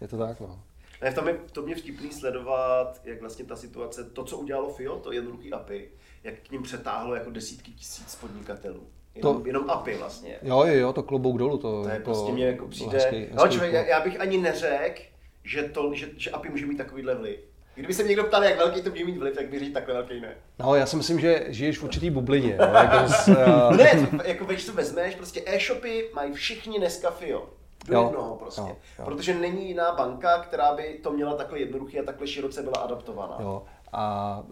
Je 0.00 0.08
to 0.08 0.18
tak, 0.18 0.40
no. 0.40 0.60
Ne, 1.02 1.10
v 1.10 1.14
tom 1.14 1.28
je, 1.28 1.38
to 1.52 1.62
mě 1.62 1.76
vtipný 1.76 2.12
sledovat, 2.12 3.00
jak 3.04 3.20
vlastně 3.20 3.44
ta 3.44 3.56
situace, 3.56 4.04
to, 4.04 4.24
co 4.24 4.38
udělalo 4.38 4.74
FIO, 4.74 4.98
to 4.98 5.12
jednoduchý 5.12 5.52
API, 5.52 5.90
jak 6.24 6.34
k 6.34 6.50
ním 6.50 6.62
přetáhlo 6.62 7.14
jako 7.14 7.30
desítky 7.30 7.70
tisíc 7.70 8.14
podnikatelů. 8.14 8.86
Jenom, 9.14 9.42
to, 9.42 9.46
jenom 9.46 9.70
API 9.70 9.94
vlastně. 9.94 10.38
Jo, 10.42 10.64
jo, 10.64 10.74
jo, 10.74 10.92
to 10.92 11.02
klobouk 11.02 11.38
dolů. 11.38 11.58
To, 11.58 11.82
to 11.82 11.88
je 11.88 11.94
jako 11.94 12.04
prostě 12.04 12.32
mě 12.32 12.46
jako 12.46 12.68
přijde, 12.68 12.98
hezký, 12.98 13.16
hezký 13.16 13.34
no, 13.34 13.48
člověk, 13.48 13.72
já, 13.72 13.82
já, 13.82 14.00
bych 14.00 14.20
ani 14.20 14.38
neřekl, 14.38 15.02
že, 15.44 15.62
to, 15.62 15.94
že, 15.94 16.08
že 16.16 16.30
API 16.30 16.48
může 16.48 16.66
mít 16.66 16.76
takovýhle 16.76 17.14
vliv. 17.14 17.40
Kdyby 17.74 17.94
se 17.94 18.02
mě 18.02 18.08
někdo 18.08 18.24
ptal, 18.24 18.44
jak 18.44 18.58
velký 18.58 18.82
to 18.82 18.90
může 18.90 19.04
mít 19.04 19.18
vliv, 19.18 19.34
tak 19.34 19.48
bych 19.48 19.60
řekl 19.60 19.72
takhle 19.72 19.94
velký 19.94 20.20
ne. 20.20 20.34
No, 20.58 20.74
já 20.74 20.86
si 20.86 20.96
myslím, 20.96 21.20
že 21.20 21.44
žiješ 21.48 21.78
v 21.78 21.84
určitý 21.84 22.10
bublině. 22.10 22.58
Jo, 22.60 22.68
jako 22.74 23.08
z, 23.12 23.28
uh... 23.28 23.76
ne, 23.76 24.08
jako 24.24 24.44
když 24.44 24.64
to 24.64 24.72
vezmeš, 24.72 25.14
prostě 25.14 25.42
e-shopy 25.46 26.10
mají 26.14 26.32
všichni 26.32 26.78
dneska 26.78 27.10
FIO. 27.10 27.48
Do 27.86 27.94
jo, 27.94 28.04
jednoho 28.04 28.36
prostě. 28.36 28.60
Jo, 28.60 28.76
jo. 28.98 29.04
Protože 29.04 29.34
není 29.34 29.68
jiná 29.68 29.94
banka, 29.94 30.38
která 30.38 30.74
by 30.74 31.00
to 31.02 31.12
měla 31.12 31.34
takhle 31.34 31.58
jednoduchý 31.58 32.00
a 32.00 32.02
takhle 32.02 32.26
široce 32.26 32.62
byla 32.62 32.76
adaptovaná. 32.76 33.36
Jo. 33.40 33.62
A 33.92 34.42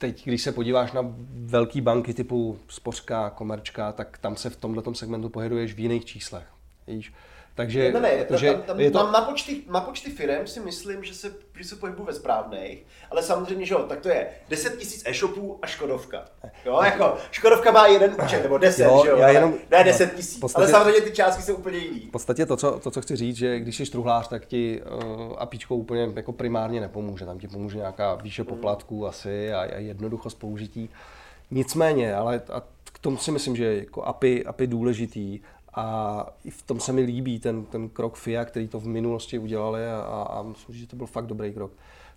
teď, 0.00 0.24
když 0.24 0.42
se 0.42 0.52
podíváš 0.52 0.92
na 0.92 1.14
velké 1.30 1.80
banky 1.80 2.14
typu 2.14 2.58
Spořka, 2.68 3.30
Komerčka, 3.30 3.92
tak 3.92 4.18
tam 4.18 4.36
se 4.36 4.50
v 4.50 4.56
tomto 4.56 4.94
segmentu 4.94 5.28
pohybuješ 5.28 5.74
v 5.74 5.78
jiných 5.78 6.04
číslech. 6.04 6.46
Víš? 6.86 7.12
Takže, 7.54 7.92
ne, 7.92 8.00
ne, 8.00 8.24
protože 8.24 8.52
tam, 8.52 8.62
tam, 8.62 8.80
je 8.80 8.90
to... 8.90 9.10
na, 9.12 9.20
počty, 9.20 9.62
na 9.70 9.80
počty 9.80 10.10
firm 10.10 10.46
si 10.46 10.60
myslím, 10.60 11.04
že 11.04 11.14
se, 11.14 11.34
že 11.58 11.64
se 11.64 11.76
pohybují 11.76 12.06
ve 12.06 12.12
správných, 12.12 12.86
ale 13.10 13.22
samozřejmě, 13.22 13.66
že 13.66 13.74
jo, 13.74 13.80
tak 13.88 14.00
to 14.00 14.08
je 14.08 14.26
10 14.48 14.78
tisíc 14.78 15.02
e-shopů 15.06 15.58
a 15.62 15.66
Škodovka. 15.66 16.24
Jo, 16.64 16.80
jako 16.84 17.16
Škodovka 17.30 17.70
má 17.70 17.86
jeden 17.86 18.16
účet, 18.24 18.42
nebo 18.42 18.58
10, 18.58 18.84
jo, 18.84 19.02
že 19.04 19.10
jo, 19.10 19.16
já 19.16 19.28
jenom, 19.28 19.54
ne 19.70 19.84
10 19.84 20.14
tisíc, 20.14 20.54
ale 20.54 20.68
samozřejmě 20.68 21.00
ty 21.00 21.10
částky 21.10 21.42
jsou 21.42 21.54
úplně 21.54 21.78
jiný. 21.78 22.00
V 22.00 22.10
podstatě 22.10 22.46
to 22.46 22.56
co, 22.56 22.80
to, 22.80 22.90
co 22.90 23.00
chci 23.00 23.16
říct, 23.16 23.36
že 23.36 23.58
když 23.58 23.76
jsi 23.76 23.84
truhlář, 23.84 24.28
tak 24.28 24.46
ti 24.46 24.82
uh, 24.82 25.34
apíčko 25.38 25.76
úplně 25.76 26.08
jako 26.16 26.32
primárně 26.32 26.80
nepomůže, 26.80 27.26
tam 27.26 27.38
ti 27.38 27.48
pomůže 27.48 27.76
nějaká 27.76 28.14
výše 28.14 28.44
poplatků 28.44 29.00
hmm. 29.00 29.08
asi 29.08 29.52
a, 29.52 29.60
a 29.60 29.76
jednoduchost 29.76 30.38
použití. 30.38 30.90
Nicméně, 31.50 32.14
ale 32.14 32.42
a 32.52 32.62
k 32.92 32.98
tomu 32.98 33.16
si 33.16 33.30
myslím, 33.30 33.56
že 33.56 33.76
jako 33.76 34.02
API, 34.02 34.44
API 34.44 34.66
důležitý 34.66 35.40
a 35.74 36.26
i 36.44 36.50
v 36.50 36.62
tom 36.62 36.80
se 36.80 36.92
mi 36.92 37.00
líbí 37.00 37.38
ten, 37.38 37.64
ten 37.64 37.88
krok 37.88 38.16
FIA, 38.16 38.44
který 38.44 38.68
to 38.68 38.80
v 38.80 38.86
minulosti 38.86 39.38
udělali 39.38 39.90
a, 39.90 40.00
a 40.30 40.42
myslím, 40.42 40.74
že 40.74 40.86
to 40.86 40.96
byl 40.96 41.06
fakt 41.06 41.26
dobrý 41.26 41.52
krok. 41.52 41.72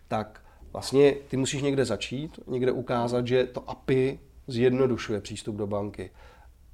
Tak 0.07 0.41
vlastně 0.73 1.11
ty 1.27 1.37
musíš 1.37 1.61
někde 1.61 1.85
začít, 1.85 2.39
někde 2.47 2.71
ukázat, 2.71 3.27
že 3.27 3.45
to 3.45 3.69
API 3.69 4.19
zjednodušuje 4.47 5.21
přístup 5.21 5.55
do 5.55 5.67
banky. 5.67 6.09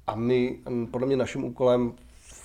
A 0.06 0.14
my, 0.14 0.58
podle 0.90 1.06
mě 1.06 1.16
naším 1.16 1.44
úkolem 1.44 1.92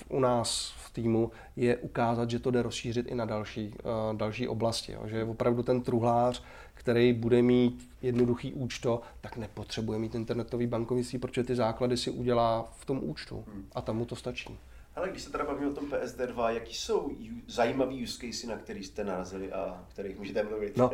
u 0.10 0.20
nás 0.20 0.74
v 0.78 0.94
týmu 0.94 1.32
je 1.56 1.78
ukázat, 1.78 2.30
že 2.30 2.40
to 2.40 2.52
jde 2.52 2.62
rozšířit 2.62 3.08
i 3.08 3.16
na 3.16 3.26
další, 3.26 3.68
uh, 3.68 4.18
další 4.18 4.48
oblasti. 4.48 4.92
Jo. 4.92 5.02
Že 5.06 5.24
opravdu 5.24 5.64
ten 5.64 5.82
truhlář 5.82 6.44
který 6.86 7.14
bude 7.14 7.42
mít 7.42 7.90
jednoduchý 8.02 8.54
účto, 8.54 9.02
tak 9.22 9.38
nepotřebuje 9.38 10.00
mít 10.00 10.16
internetový 10.16 10.68
bankovnictví, 10.68 11.20
protože 11.20 11.44
ty 11.44 11.56
základy 11.56 11.98
si 11.98 12.12
udělá 12.12 12.72
v 12.78 12.86
tom 12.86 13.00
účtu 13.04 13.46
a 13.76 13.82
tam 13.82 13.98
mu 13.98 14.06
to 14.06 14.16
stačí. 14.16 14.58
Ale 14.96 15.10
když 15.10 15.22
se 15.22 15.32
teda 15.32 15.46
bavíme 15.46 15.72
o 15.72 15.74
tom 15.74 15.86
PSD2, 15.86 16.48
jaký 16.48 16.74
jsou 16.74 17.12
zajímavý 17.48 18.04
use 18.04 18.14
casey, 18.22 18.50
na 18.50 18.58
který 18.58 18.84
jste 18.84 19.04
narazili 19.04 19.52
a 19.52 19.86
kterých 19.94 20.18
můžete 20.18 20.44
mluvit? 20.44 20.78
No, 20.78 20.92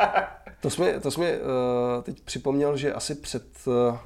to 0.60 0.70
jsme, 0.70 1.00
to 1.00 1.10
jsme 1.10 1.32
uh, 1.32 1.42
teď 2.02 2.20
připomněl, 2.20 2.76
že 2.76 2.92
asi 2.92 3.14
před, 3.14 3.46
uh, 3.66 3.98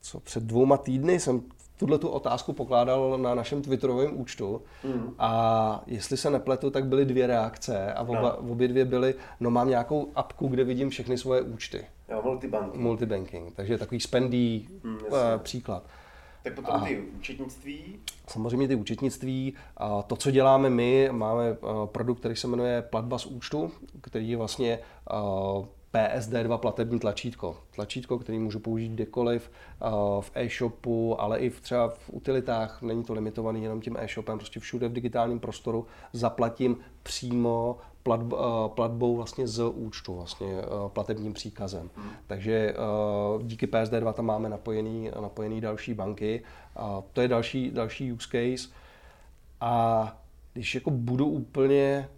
co, 0.00 0.20
před 0.20 0.42
dvouma 0.42 0.76
týdny 0.76 1.20
jsem 1.20 1.42
tuhle 1.80 1.98
tu 1.98 2.08
otázku 2.08 2.52
pokládal 2.52 3.18
na 3.18 3.34
našem 3.34 3.62
Twitterovém 3.62 4.20
účtu 4.20 4.62
mm. 4.84 5.14
a 5.18 5.82
jestli 5.86 6.16
se 6.16 6.30
nepletu, 6.30 6.70
tak 6.70 6.86
byly 6.86 7.04
dvě 7.04 7.26
reakce 7.26 7.92
a 7.92 8.02
oba, 8.02 8.36
no. 8.42 8.52
obě 8.52 8.68
dvě 8.68 8.84
byly, 8.84 9.14
no 9.40 9.50
mám 9.50 9.68
nějakou 9.68 10.12
apku, 10.14 10.48
kde 10.48 10.64
vidím 10.64 10.90
všechny 10.90 11.18
svoje 11.18 11.42
účty. 11.42 11.86
Jo, 12.08 12.20
multibanking. 12.24 12.82
Multibanking, 12.82 13.54
takže 13.54 13.78
takový 13.78 14.00
spendý 14.00 14.68
mm, 14.82 14.94
uh, 14.94 15.18
příklad. 15.38 15.82
Tak 16.42 16.54
potom 16.54 16.74
a 16.74 16.84
ty 16.84 17.00
účetnictví? 17.18 18.00
Samozřejmě 18.28 18.68
ty 18.68 18.74
účetnictví. 18.74 19.54
A 19.76 20.02
to, 20.02 20.16
co 20.16 20.30
děláme 20.30 20.70
my, 20.70 21.08
máme 21.12 21.44
eh, 21.50 21.56
produkt, 21.86 22.18
který 22.18 22.36
se 22.36 22.46
jmenuje 22.46 22.82
Platba 22.82 23.18
z 23.18 23.26
účtu, 23.26 23.70
který 24.00 24.30
je 24.30 24.36
vlastně 24.36 24.78
uh, 25.12 25.66
PSD2 25.94 26.58
platební 26.58 26.98
tlačítko. 26.98 27.56
Tlačítko, 27.74 28.18
který 28.18 28.38
můžu 28.38 28.60
použít 28.60 28.88
kdekoliv 28.88 29.50
eh, 29.50 29.86
v 30.20 30.30
e-shopu, 30.34 31.20
ale 31.20 31.38
i 31.38 31.50
v 31.50 31.60
třeba 31.60 31.88
v 31.88 32.10
utilitách. 32.12 32.82
Není 32.82 33.04
to 33.04 33.14
limitovaný 33.14 33.62
jenom 33.62 33.80
tím 33.80 33.96
e-shopem, 33.96 34.38
prostě 34.38 34.60
všude 34.60 34.88
v 34.88 34.92
digitálním 34.92 35.40
prostoru 35.40 35.86
zaplatím 36.12 36.76
přímo 37.02 37.78
platb, 38.02 38.32
eh, 38.32 38.68
platbou 38.68 39.16
vlastně 39.16 39.46
z 39.46 39.64
účtu, 39.68 40.14
vlastně 40.14 40.58
eh, 40.58 40.66
platebním 40.88 41.32
příkazem. 41.32 41.90
Hmm. 41.96 42.10
Takže 42.26 42.74
díky 43.42 43.66
PSD2 43.66 44.12
tam 44.12 44.26
máme 44.26 44.48
napojený, 44.48 45.10
napojený 45.20 45.60
další 45.60 45.94
banky. 45.94 46.42
To 47.12 47.20
je 47.20 47.28
další, 47.28 47.70
další 47.70 48.12
use 48.12 48.28
case. 48.28 48.74
A 49.60 50.16
když 50.52 50.74
jako 50.74 50.90
budu 50.90 51.26
úplně, 51.26 52.08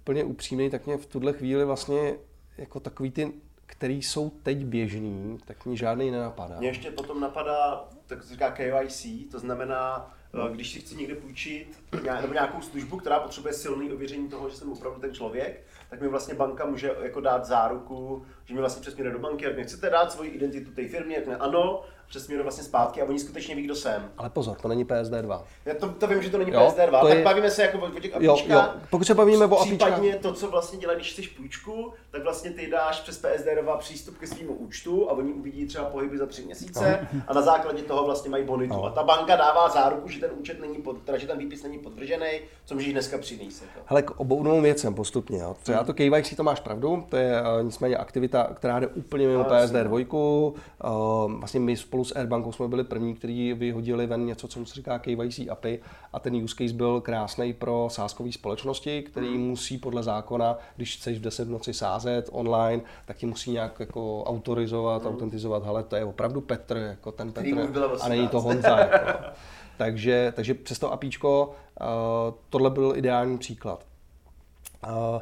úplně 0.00 0.24
upřímný, 0.24 0.70
tak 0.70 0.86
mě 0.86 0.96
v 0.96 1.06
tuhle 1.06 1.32
chvíli 1.32 1.64
vlastně 1.64 2.14
jako 2.60 2.80
takový 2.80 3.10
ty, 3.10 3.32
který 3.66 4.02
jsou 4.02 4.30
teď 4.30 4.64
běžný, 4.64 5.38
tak 5.44 5.66
mě 5.66 5.76
žádný 5.76 6.10
nenapadá. 6.10 6.58
Mě 6.58 6.68
ještě 6.68 6.90
potom 6.90 7.20
napadá, 7.20 7.88
tak 8.06 8.22
se 8.22 8.32
říká 8.32 8.50
KYC, 8.50 9.06
to 9.30 9.38
znamená, 9.38 10.14
no. 10.32 10.48
když 10.48 10.72
si 10.72 10.80
chci 10.80 10.96
někde 10.96 11.14
půjčit 11.14 11.78
nebo 12.20 12.32
nějakou 12.32 12.62
službu, 12.62 12.96
která 12.96 13.20
potřebuje 13.20 13.54
silný 13.54 13.92
ověření 13.92 14.28
toho, 14.28 14.50
že 14.50 14.56
jsem 14.56 14.72
opravdu 14.72 15.00
ten 15.00 15.14
člověk, 15.14 15.66
tak 15.90 16.00
mi 16.00 16.08
vlastně 16.08 16.34
banka 16.34 16.66
může 16.66 16.94
jako 17.02 17.20
dát 17.20 17.44
záruku, 17.44 18.26
že 18.44 18.54
mi 18.54 18.60
vlastně 18.60 18.80
přesměruje 18.80 19.12
do 19.12 19.18
banky, 19.18 19.44
jak 19.44 19.56
mi 19.56 19.64
chcete 19.64 19.90
dát 19.90 20.12
svoji 20.12 20.30
identitu 20.30 20.70
té 20.70 20.88
firmě, 20.88 21.16
jak 21.16 21.26
ne 21.26 21.36
ano, 21.36 21.84
přesměruje 22.10 22.42
vlastně 22.42 22.64
zpátky 22.64 23.02
a 23.02 23.04
oni 23.04 23.18
skutečně 23.18 23.54
ví, 23.54 23.62
kdo 23.62 23.74
jsem. 23.74 24.10
Ale 24.18 24.30
pozor, 24.30 24.56
to 24.56 24.68
není 24.68 24.84
PSD2. 24.84 25.42
Já 25.64 25.74
to, 25.74 25.88
to 25.88 26.06
vím, 26.06 26.22
že 26.22 26.30
to 26.30 26.38
není 26.38 26.50
jo, 26.52 26.60
PSD2, 26.60 27.00
to 27.00 27.08
tak 27.08 27.18
je... 27.18 27.24
bavíme 27.24 27.50
se 27.50 27.62
jako 27.62 27.78
o 27.78 28.00
těch 28.00 28.14
apičkách. 28.16 28.48
Jo, 28.48 28.56
jo. 28.56 28.64
Pokud 28.90 29.04
se 29.04 29.14
bavíme 29.14 29.46
o 29.46 29.58
apičkách. 29.58 29.92
Případně 29.92 30.16
to, 30.16 30.32
co 30.32 30.50
vlastně 30.50 30.78
dělá, 30.78 30.94
když 30.94 31.12
chceš 31.12 31.28
půjčku, 31.28 31.92
tak 32.10 32.22
vlastně 32.22 32.50
ty 32.50 32.70
dáš 32.70 33.00
přes 33.00 33.22
PSD2 33.22 33.78
přístup 33.78 34.18
ke 34.18 34.26
svýmu 34.26 34.52
účtu 34.52 35.10
a 35.10 35.12
oni 35.12 35.32
uvidí 35.32 35.66
třeba 35.66 35.84
pohyby 35.84 36.18
za 36.18 36.26
tři 36.26 36.42
měsíce 36.42 37.08
no. 37.12 37.22
a 37.28 37.34
na 37.34 37.42
základě 37.42 37.82
toho 37.82 38.04
vlastně 38.04 38.30
mají 38.30 38.44
bonitu. 38.44 38.74
No. 38.74 38.84
A 38.84 38.90
ta 38.90 39.02
banka 39.02 39.36
dává 39.36 39.68
záruku, 39.68 40.08
že 40.08 40.20
ten 40.20 40.30
účet 40.38 40.60
není 40.60 40.76
pod, 40.78 40.96
teda, 41.04 41.18
že 41.18 41.26
ten 41.26 41.38
výpis 41.38 41.62
není 41.62 41.78
podvržený, 41.78 42.26
co 42.64 42.74
můžeš 42.74 42.92
dneska 42.92 43.18
přinést. 43.18 43.62
Jako. 43.62 43.80
Hele, 43.86 44.02
k 44.02 44.10
obou 44.10 44.60
věcem 44.60 44.94
postupně. 44.94 45.38
Jo. 45.38 45.56
Co 45.62 45.72
já 45.72 45.84
to 45.84 45.94
KYC, 45.94 46.36
to 46.36 46.42
máš 46.42 46.60
pravdu, 46.60 47.06
to 47.08 47.16
je 47.16 47.42
uh, 47.42 47.62
nicméně 47.62 47.96
aktivita, 47.96 48.50
která 48.54 48.80
jde 48.80 48.86
úplně 48.86 49.26
mimo 49.26 49.42
no, 49.42 49.48
PSD2. 49.48 50.10
Uh, 50.10 51.32
vlastně 51.32 51.60
my 51.60 51.76
spolu 51.76 51.99
s 52.04 52.16
Airbankou 52.16 52.52
jsme 52.52 52.68
byli 52.68 52.84
první, 52.84 53.14
kteří 53.14 53.52
vyhodili 53.52 54.06
ven 54.06 54.26
něco, 54.26 54.48
co 54.48 54.66
se 54.66 54.74
říká 54.74 54.98
KYC 54.98 55.40
API 55.50 55.80
a 56.12 56.18
ten 56.18 56.34
use 56.34 56.54
case 56.58 56.74
byl 56.74 57.00
krásný 57.00 57.52
pro 57.52 57.88
sázkové 57.90 58.32
společnosti, 58.32 59.02
který 59.02 59.26
hmm. 59.26 59.48
musí 59.48 59.78
podle 59.78 60.02
zákona, 60.02 60.58
když 60.76 60.96
chceš 60.96 61.18
v 61.18 61.20
10 61.20 61.48
noci 61.48 61.74
sázet 61.74 62.28
online, 62.32 62.82
tak 63.04 63.16
ti 63.16 63.26
musí 63.26 63.50
nějak 63.50 63.80
jako 63.80 64.24
autorizovat, 64.24 65.02
hmm. 65.02 65.12
autentizovat, 65.12 65.64
hele, 65.64 65.82
to 65.82 65.96
je 65.96 66.04
opravdu 66.04 66.40
Petr, 66.40 66.76
jako 66.76 67.12
ten 67.12 67.32
Petr 67.32 67.68
a 68.00 68.08
není 68.08 68.28
to 68.28 68.40
Honza. 68.40 68.78
jako. 68.78 69.20
takže, 69.76 70.32
takže 70.36 70.54
přes 70.54 70.78
to 70.78 70.92
APIčko 70.92 71.54
uh, 71.80 71.86
tohle 72.50 72.70
byl 72.70 72.92
ideální 72.96 73.38
příklad. 73.38 73.86
Uh, 74.88 75.20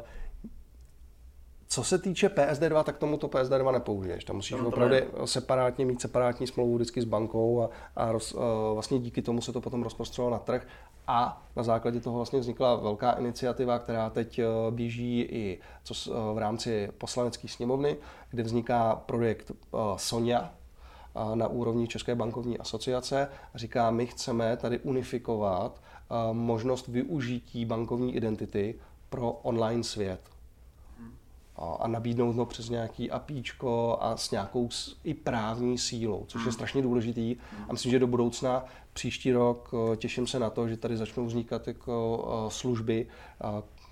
co 1.71 1.83
se 1.83 1.97
týče 1.97 2.27
PSD2, 2.27 2.83
tak 2.83 2.97
tomu 2.97 3.17
to 3.17 3.27
PSD2 3.27 3.71
nepoužiješ. 3.71 4.23
Tam 4.23 4.35
musíš 4.35 4.59
opravdu 4.59 4.95
separátně 5.25 5.85
mít 5.85 6.01
separátní 6.01 6.47
smlouvu 6.47 6.75
vždycky 6.75 7.01
s 7.01 7.05
bankou 7.05 7.61
a, 7.61 7.69
a 7.95 8.11
roz, 8.11 8.33
uh, 8.33 8.41
vlastně 8.73 8.99
díky 8.99 9.21
tomu 9.21 9.41
se 9.41 9.53
to 9.53 9.61
potom 9.61 9.83
rozprostřelo 9.83 10.29
na 10.29 10.39
trh. 10.39 10.67
A 11.07 11.43
na 11.55 11.63
základě 11.63 11.99
toho 11.99 12.15
vlastně 12.15 12.39
vznikla 12.39 12.75
velká 12.75 13.11
iniciativa, 13.11 13.79
která 13.79 14.09
teď 14.09 14.39
uh, 14.39 14.73
běží 14.75 15.21
i 15.21 15.59
co, 15.83 16.11
uh, 16.11 16.35
v 16.35 16.37
rámci 16.37 16.89
poslanecké 16.97 17.47
sněmovny, 17.47 17.97
kde 18.29 18.43
vzniká 18.43 18.95
projekt 18.95 19.51
Sonia, 19.95 20.51
na 21.35 21.47
úrovni 21.47 21.87
České 21.87 22.15
bankovní 22.15 22.57
asociace 22.57 23.29
a 23.53 23.57
říká, 23.57 23.91
my 23.91 24.07
chceme 24.07 24.57
tady 24.57 24.79
unifikovat 24.79 25.81
možnost 26.31 26.87
využití 26.87 27.65
bankovní 27.65 28.15
identity 28.15 28.75
pro 29.09 29.31
online 29.31 29.83
svět 29.83 30.19
a 31.59 31.87
nabídnout 31.87 32.35
ho 32.35 32.45
přes 32.45 32.69
nějaký 32.69 33.11
apíčko 33.11 33.97
a 34.01 34.17
s 34.17 34.31
nějakou 34.31 34.69
i 35.03 35.13
právní 35.13 35.77
sílou, 35.77 36.25
což 36.27 36.41
je 36.41 36.43
hmm. 36.43 36.53
strašně 36.53 36.81
důležitý. 36.81 37.35
A 37.69 37.71
myslím, 37.71 37.91
že 37.91 37.99
do 37.99 38.07
budoucna 38.07 38.65
příští 38.93 39.31
rok 39.31 39.71
eh, 39.73 39.95
těším 39.95 40.27
se 40.27 40.39
na 40.39 40.49
to, 40.49 40.67
že 40.67 40.77
tady 40.77 40.97
začnou 40.97 41.25
vznikat 41.25 41.67
jako 41.67 42.27
eh, 42.47 42.51
služby, 42.51 43.07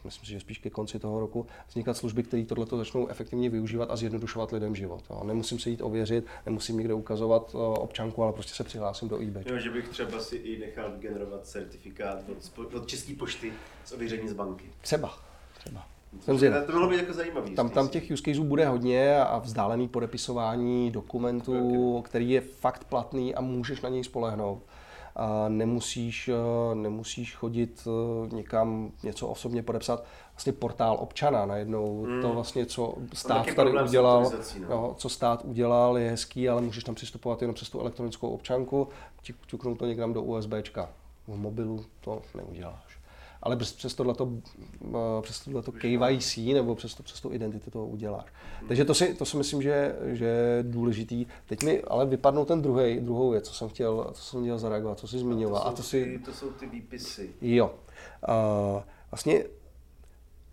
myslím 0.08 0.26
si, 0.26 0.32
že 0.32 0.40
spíš 0.40 0.58
ke 0.58 0.70
konci 0.70 1.00
toho 1.00 1.20
roku, 1.20 1.48
vznikat 1.70 1.98
služby, 1.98 2.24
které 2.24 2.46
tohle 2.46 2.66
začnou 2.72 3.08
efektivně 3.08 3.50
využívat 3.50 3.92
a 3.92 3.96
zjednodušovat 3.96 4.52
lidem 4.52 4.76
život. 4.76 5.04
Jo. 5.10 5.24
Nemusím 5.24 5.60
se 5.60 5.70
jít 5.70 5.82
ověřit, 5.82 6.26
nemusím 6.46 6.78
někde 6.78 6.94
ukazovat 6.94 7.56
eh, 7.56 7.58
občanku, 7.58 8.24
ale 8.24 8.34
prostě 8.34 8.54
se 8.54 8.64
přihlásím 8.64 9.10
do 9.10 9.22
eBay. 9.22 9.44
Jo, 9.46 9.60
že 9.60 9.70
bych 9.70 9.90
třeba 9.90 10.20
si 10.20 10.36
i 10.36 10.60
nechal 10.60 10.92
generovat 11.00 11.46
certifikát 11.46 12.24
od, 12.56 12.74
od 12.74 12.88
České 12.88 13.16
pošty 13.16 13.54
z 13.86 13.92
ověření 13.92 14.28
z 14.28 14.34
banky. 14.34 14.66
Třeba, 14.82 15.18
třeba. 15.60 15.97
Jsem 16.22 16.38
zvědav. 16.38 16.66
To 16.66 16.72
mohlo 16.72 16.90
být 16.90 16.98
jako 16.98 17.14
zajímavý. 17.14 17.56
Tam, 17.56 17.70
tam 17.70 17.88
těch 17.88 18.12
use 18.12 18.24
caseů 18.24 18.44
bude 18.44 18.68
hodně 18.68 19.20
a 19.20 19.38
vzdálený 19.38 19.88
podepisování 19.88 20.92
dokumentů, 20.92 21.98
okay. 21.98 22.10
který 22.10 22.30
je 22.30 22.42
fakt 22.42 22.84
platný 22.84 23.36
a 23.36 23.42
můžeš 23.42 23.82
na 23.82 23.90
něj 23.90 24.04
spolehnout. 24.04 24.64
A 25.16 25.50
nemusíš, 25.50 26.30
eh, 26.30 26.76
nemusíš 26.76 27.36
chodit 27.36 27.88
eh, 27.88 28.36
někam 28.36 28.92
něco 29.04 29.28
osobně 29.28 29.64
podepsat. 29.64 30.06
Vlastně 30.34 30.54
portál 30.54 30.98
občana 31.00 31.46
najednou, 31.46 32.04
hmm. 32.04 32.22
to 32.22 32.34
vlastně, 32.34 32.66
co 32.66 32.96
stát 33.14 33.54
tady 33.56 33.84
udělal, 33.84 34.32
no. 34.60 34.70
No, 34.70 34.96
co 34.98 35.10
stát 35.10 35.46
udělal, 35.46 35.98
je 35.98 36.10
hezký, 36.10 36.50
ale 36.50 36.62
můžeš 36.62 36.84
tam 36.84 36.96
přistupovat 36.96 37.42
jenom 37.42 37.56
přes 37.56 37.70
tu 37.70 37.80
elektronickou 37.80 38.30
občanku, 38.30 38.88
ťuknout 39.48 39.80
to 39.80 39.86
někam 39.86 40.14
do 40.14 40.22
USBčka. 40.22 40.90
V 41.28 41.38
mobilu 41.38 41.86
to 42.02 42.22
neuděláš 42.36 42.87
ale 43.44 43.56
přes, 43.56 43.74
přes 43.74 43.96
tohleto, 43.96 44.32
eh, 44.86 45.22
přes 45.22 45.40
tohleto 45.40 45.72
KYC 45.72 46.54
nebo 46.54 46.76
přes, 46.76 46.96
to, 46.96 47.04
přes 47.04 47.22
tu 47.22 47.34
identitu 47.34 47.72
to 47.72 47.86
uděláš. 47.86 48.26
Takže 48.68 48.86
to 48.86 48.94
si, 48.94 49.14
to 49.14 49.26
si 49.26 49.38
myslím, 49.38 49.62
že, 49.62 49.96
že 50.06 50.26
je 50.26 50.64
důležitý. 50.64 51.26
Teď 51.46 51.64
mi 51.64 51.82
ale 51.82 52.06
vypadnou 52.06 52.46
ten 52.46 52.62
druhý, 52.62 53.00
druhou 53.00 53.30
věc, 53.30 53.48
co 53.48 53.54
jsem 53.54 53.70
chtěl, 53.70 54.10
co 54.14 54.24
jsem 54.24 54.42
chtěl 54.42 54.60
zareagovat, 54.60 55.00
co 55.00 55.08
jsi 55.08 55.20
zmiňoval. 55.20 55.62
A 55.66 55.72
to, 55.72 55.84
jsou, 55.84 55.98
a 55.98 56.02
to, 56.02 56.18
si... 56.18 56.20
to 56.26 56.34
jsou 56.34 56.52
ty 56.52 56.66
výpisy. 56.66 57.30
Jo. 57.42 57.74
Uh, 58.76 58.82
vlastně 59.12 59.44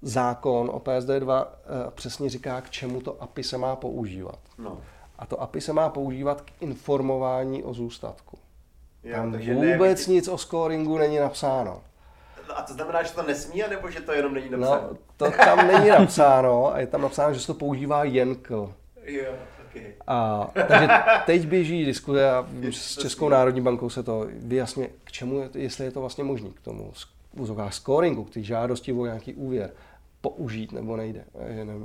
zákon 0.02 0.70
o 0.72 0.78
PSD2 0.78 1.22
uh, 1.22 1.28
eh, 1.42 1.90
přesně 1.94 2.28
říká, 2.28 2.60
k 2.60 2.70
čemu 2.70 3.00
to 3.00 3.22
API 3.22 3.42
se 3.42 3.58
má 3.58 3.76
používat. 3.76 4.38
No. 4.58 4.80
A 5.18 5.26
to 5.26 5.40
API 5.40 5.60
se 5.60 5.72
má 5.72 5.88
používat 5.88 6.40
k 6.40 6.50
informování 6.60 7.64
o 7.64 7.74
zůstatku. 7.74 8.38
Jo, 9.04 9.16
Tam 9.16 9.32
vůbec 9.32 10.06
ne, 10.06 10.14
nic 10.14 10.28
o 10.28 10.38
scoringu 10.38 10.98
není 10.98 11.18
napsáno. 11.18 11.82
No 12.48 12.58
a 12.58 12.62
to 12.62 12.72
znamená, 12.72 13.02
že 13.02 13.12
to 13.12 13.22
nesmí, 13.22 13.62
nebo 13.70 13.90
že 13.90 14.00
to 14.00 14.12
jenom 14.12 14.34
není 14.34 14.50
napsáno? 14.50 14.88
No, 14.90 14.98
to 15.16 15.30
tam 15.30 15.66
není 15.66 15.88
napsáno 15.88 16.74
a 16.74 16.80
je 16.80 16.86
tam 16.86 17.02
napsáno, 17.02 17.34
že 17.34 17.40
se 17.40 17.46
to 17.46 17.54
používá 17.54 18.04
jen 18.04 18.34
k. 18.34 18.50
Jo, 19.04 19.32
okay. 19.68 19.92
A, 20.06 20.50
takže 20.68 20.88
teď 21.26 21.46
běží 21.46 21.84
diskuze 21.84 22.30
a 22.30 22.46
s 22.70 22.98
Českou 22.98 23.28
národní 23.28 23.60
bankou 23.60 23.90
se 23.90 24.02
to 24.02 24.26
vyjasně, 24.30 24.88
k 25.04 25.12
čemu, 25.12 25.40
je, 25.40 25.48
jestli 25.54 25.84
je 25.84 25.90
to 25.90 26.00
vlastně 26.00 26.24
možné 26.24 26.48
k 26.50 26.60
tomu 26.60 26.92
v 26.92 27.70
scoringu, 27.70 28.24
k 28.24 28.30
té 28.30 28.42
žádosti 28.42 28.92
o 28.92 29.04
nějaký 29.04 29.34
úvěr 29.34 29.70
použít 30.28 30.72
nebo 30.72 30.96
nejde, 30.96 31.24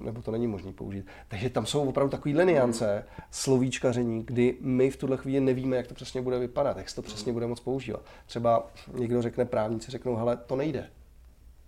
nebo 0.01 0.21
to 0.21 0.31
není 0.31 0.47
možné 0.47 0.71
použít. 0.71 1.05
Takže 1.27 1.49
tam 1.49 1.65
jsou 1.65 1.89
opravdu 1.89 2.11
takové 2.11 2.45
niance, 2.45 3.05
slovíčkaření, 3.31 4.23
kdy 4.23 4.57
my 4.61 4.91
v 4.91 4.97
tuhle 4.97 5.17
chvíli 5.17 5.39
nevíme, 5.39 5.77
jak 5.77 5.87
to 5.87 5.93
přesně 5.93 6.21
bude 6.21 6.39
vypadat, 6.39 6.77
jak 6.77 6.89
se 6.89 6.95
to 6.95 7.01
přesně 7.01 7.33
bude 7.33 7.47
moc 7.47 7.59
používat. 7.59 8.01
Třeba 8.25 8.67
někdo 8.93 9.21
řekne, 9.21 9.45
právníci 9.45 9.91
řeknou, 9.91 10.15
hele, 10.15 10.37
to 10.37 10.55
nejde. 10.55 10.89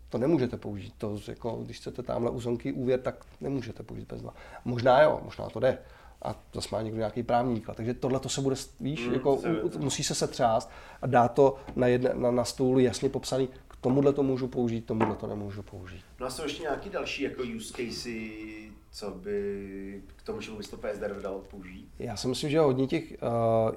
To 0.09 0.17
nemůžete 0.17 0.57
použít. 0.57 0.93
To, 0.97 1.19
jako, 1.27 1.59
když 1.65 1.77
chcete 1.77 2.03
tamhle 2.03 2.31
uzonky 2.31 2.73
úvěr, 2.73 2.99
tak 2.99 3.25
nemůžete 3.41 3.83
použít 3.83 4.07
bez 4.07 4.21
dva. 4.21 4.33
Možná 4.65 5.01
jo, 5.01 5.19
možná 5.23 5.49
to 5.49 5.59
jde. 5.59 5.77
A 6.21 6.35
zase 6.53 6.69
má 6.71 6.81
někdo 6.81 6.97
nějaký 6.97 7.23
právník. 7.23 7.69
Takže 7.75 7.93
tohle 7.93 8.19
to 8.19 8.29
se 8.29 8.41
bude, 8.41 8.55
víš, 8.79 9.07
mm, 9.07 9.13
jako, 9.13 9.39
musí 9.77 10.03
se 10.03 10.15
setřást 10.15 10.69
a 11.01 11.07
dát 11.07 11.33
to 11.33 11.55
na, 11.75 11.87
jedne, 11.87 12.11
na, 12.13 12.31
na 12.31 12.45
stůl 12.45 12.79
jasně 12.79 13.09
popsaný, 13.09 13.49
tomuhle 13.81 14.13
to 14.13 14.23
můžu 14.23 14.47
použít, 14.47 14.85
tomuhle 14.85 15.15
to 15.15 15.27
nemůžu 15.27 15.63
použít. 15.63 16.01
No 16.19 16.25
a 16.25 16.29
jsou 16.29 16.43
ještě 16.43 16.61
nějaký 16.61 16.89
další 16.89 17.23
jako 17.23 17.43
use 17.55 17.73
casey, 17.73 18.71
co 18.91 19.11
by 19.11 20.03
k 20.15 20.21
tomu, 20.21 20.41
že 20.41 20.51
bys 20.51 20.69
to 20.69 20.77
PSD 20.77 21.21
dalo 21.21 21.39
použít? 21.39 21.89
Já 21.99 22.17
si 22.17 22.27
myslím, 22.27 22.49
že 22.49 22.59
hodně 22.59 22.87
těch 22.87 23.03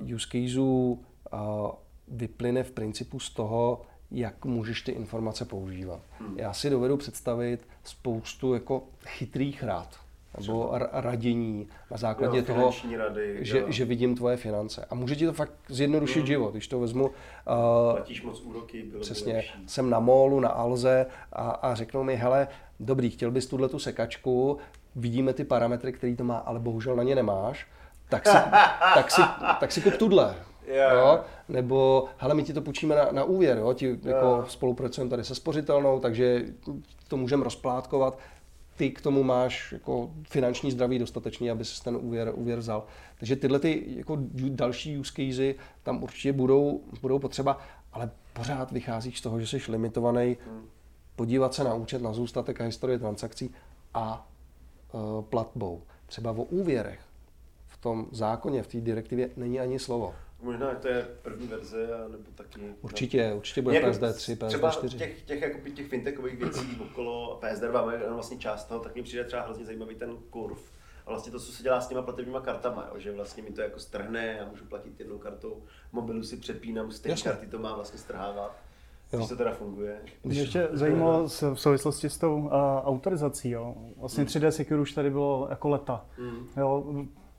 uh, 0.00 0.14
use 0.14 0.26
caseů 0.26 0.92
uh, 1.32 1.38
vyplyne 2.08 2.62
v 2.62 2.70
principu 2.70 3.20
z 3.20 3.30
toho, 3.30 3.82
jak 4.10 4.44
můžeš 4.44 4.82
ty 4.82 4.92
informace 4.92 5.44
používat. 5.44 6.00
Hmm. 6.18 6.38
Já 6.38 6.52
si 6.52 6.70
dovedu 6.70 6.96
představit 6.96 7.68
spoustu 7.84 8.54
jako 8.54 8.82
chytrých 9.06 9.62
rád 9.62 10.03
nebo 10.38 10.72
radění 10.92 11.68
na 11.90 11.96
základě 11.96 12.38
jo, 12.38 12.44
toho, 12.44 12.70
rady, 12.96 13.38
že, 13.40 13.64
že 13.68 13.84
vidím 13.84 14.16
tvoje 14.16 14.36
finance. 14.36 14.86
A 14.90 14.94
může 14.94 15.16
ti 15.16 15.26
to 15.26 15.32
fakt 15.32 15.52
zjednodušit 15.68 16.18
hmm. 16.18 16.26
život, 16.26 16.50
když 16.52 16.68
to 16.68 16.80
vezmu. 16.80 17.04
Uh, 17.04 17.12
Platíš 17.94 18.22
moc 18.22 18.40
úroky, 18.40 18.82
bylo 18.82 19.00
Přesně, 19.00 19.34
lepší. 19.34 19.64
jsem 19.66 19.90
na 19.90 20.00
molu, 20.00 20.40
na 20.40 20.48
Alze 20.48 21.06
a, 21.32 21.50
a 21.50 21.74
řeknou 21.74 22.02
mi, 22.02 22.16
hele, 22.16 22.48
dobrý, 22.80 23.10
chtěl 23.10 23.30
bys 23.30 23.46
tuhle 23.46 23.68
tu 23.68 23.78
sekačku, 23.78 24.58
vidíme 24.96 25.32
ty 25.32 25.44
parametry, 25.44 25.92
který 25.92 26.16
to 26.16 26.24
má, 26.24 26.36
ale 26.36 26.60
bohužel 26.60 26.96
na 26.96 27.02
ně 27.02 27.14
nemáš, 27.14 27.66
tak 28.08 28.26
si, 28.26 28.36
tak 28.94 29.10
si, 29.10 29.22
tak 29.60 29.72
si 29.72 29.80
kup 29.80 29.96
tuhle. 29.96 30.34
Yeah. 30.66 30.92
Jo? 30.92 31.20
Nebo, 31.48 32.04
hele, 32.16 32.34
my 32.34 32.42
ti 32.42 32.52
to 32.52 32.60
půjčíme 32.60 32.94
na, 32.94 33.08
na 33.12 33.24
úvěr, 33.24 33.58
jo? 33.58 33.72
Ti 33.72 33.86
yeah. 33.86 34.04
jako 34.04 34.44
spolupracujeme 34.48 35.10
tady 35.10 35.24
se 35.24 35.34
spořitelnou, 35.34 36.00
takže 36.00 36.44
to 37.08 37.16
můžeme 37.16 37.44
rozplátkovat 37.44 38.18
ty 38.76 38.90
k 38.90 39.00
tomu 39.00 39.22
máš 39.22 39.72
jako 39.72 40.10
finanční 40.28 40.70
zdraví 40.70 40.98
dostatečný, 40.98 41.50
aby 41.50 41.64
si 41.64 41.82
ten 41.82 41.96
úvěr, 41.96 42.32
úvěr 42.34 42.58
vzal. 42.58 42.86
Takže 43.18 43.36
tyhle 43.36 43.58
ty 43.58 43.84
jako 43.86 44.18
další 44.48 44.98
use 44.98 45.12
casey 45.12 45.54
tam 45.82 46.02
určitě 46.02 46.32
budou, 46.32 46.80
budou 47.02 47.18
potřeba, 47.18 47.58
ale 47.92 48.10
pořád 48.32 48.72
vycházíš 48.72 49.18
z 49.18 49.22
toho, 49.22 49.40
že 49.40 49.46
jsi 49.46 49.72
limitovaný 49.72 50.36
podívat 51.16 51.54
se 51.54 51.64
na 51.64 51.74
účet, 51.74 52.02
na 52.02 52.12
zůstatek 52.12 52.60
a 52.60 52.64
historii 52.64 52.98
transakcí 52.98 53.54
a 53.94 54.28
uh, 54.92 55.24
platbou. 55.24 55.82
Třeba 56.06 56.30
o 56.30 56.42
úvěrech 56.42 57.00
v 57.68 57.76
tom 57.76 58.06
zákoně, 58.12 58.62
v 58.62 58.66
té 58.66 58.80
direktivě 58.80 59.30
není 59.36 59.60
ani 59.60 59.78
slovo. 59.78 60.14
Možná 60.44 60.74
to 60.74 60.88
je 60.88 61.08
první 61.22 61.46
verze, 61.46 61.88
nebo 62.08 62.24
taky... 62.34 62.60
Určitě, 62.80 63.32
určitě 63.36 63.62
bude 63.62 63.76
jako 63.76 63.86
PSD3, 63.86 64.36
PSD4. 64.36 64.48
Třeba 64.48 64.70
těch, 64.70 65.22
těch, 65.22 65.42
jako 65.42 65.68
těch 65.68 65.88
fintechových 65.88 66.38
věcí 66.38 66.80
okolo 66.80 67.40
PSD2 67.42 67.90
je 67.90 68.10
vlastně 68.10 68.38
část 68.38 68.64
toho, 68.64 68.80
tak 68.80 68.94
mi 68.94 69.02
přijde 69.02 69.24
třeba 69.24 69.42
hrozně 69.42 69.64
zajímavý 69.64 69.94
ten 69.94 70.16
kurv. 70.30 70.58
A 71.06 71.10
vlastně 71.10 71.32
to, 71.32 71.40
co 71.40 71.52
se 71.52 71.62
dělá 71.62 71.80
s 71.80 71.88
těma 71.88 72.02
platebníma 72.02 72.40
kartama, 72.40 72.88
jo, 72.92 73.00
že 73.00 73.12
vlastně 73.12 73.42
mi 73.42 73.50
to 73.50 73.60
jako 73.60 73.78
strhne, 73.78 74.36
já 74.38 74.48
můžu 74.48 74.64
platit 74.64 75.00
jednou 75.00 75.18
kartou, 75.18 75.62
mobilu 75.92 76.22
si 76.22 76.36
přepínám, 76.36 76.92
z 76.92 77.00
té 77.00 77.14
karty 77.24 77.46
to 77.46 77.58
má 77.58 77.74
vlastně 77.74 77.98
strhávat. 77.98 78.56
Když 79.10 79.28
to 79.28 79.36
teda 79.36 79.52
funguje. 79.52 80.00
Mě 80.24 80.40
ještě 80.40 80.68
zajímalo 80.72 81.28
v 81.28 81.54
souvislosti 81.54 82.10
s 82.10 82.18
tou 82.18 82.38
uh, 82.38 82.52
autorizací, 82.84 83.50
jo. 83.50 83.74
Vlastně 83.96 84.24
3D 84.24 84.48
Secure 84.48 84.80
už 84.80 84.92
tady 84.92 85.10
bylo 85.10 85.46
jako 85.50 85.68
leta. 85.68 86.06
Mm. 86.18 86.48
Jo, 86.56 86.84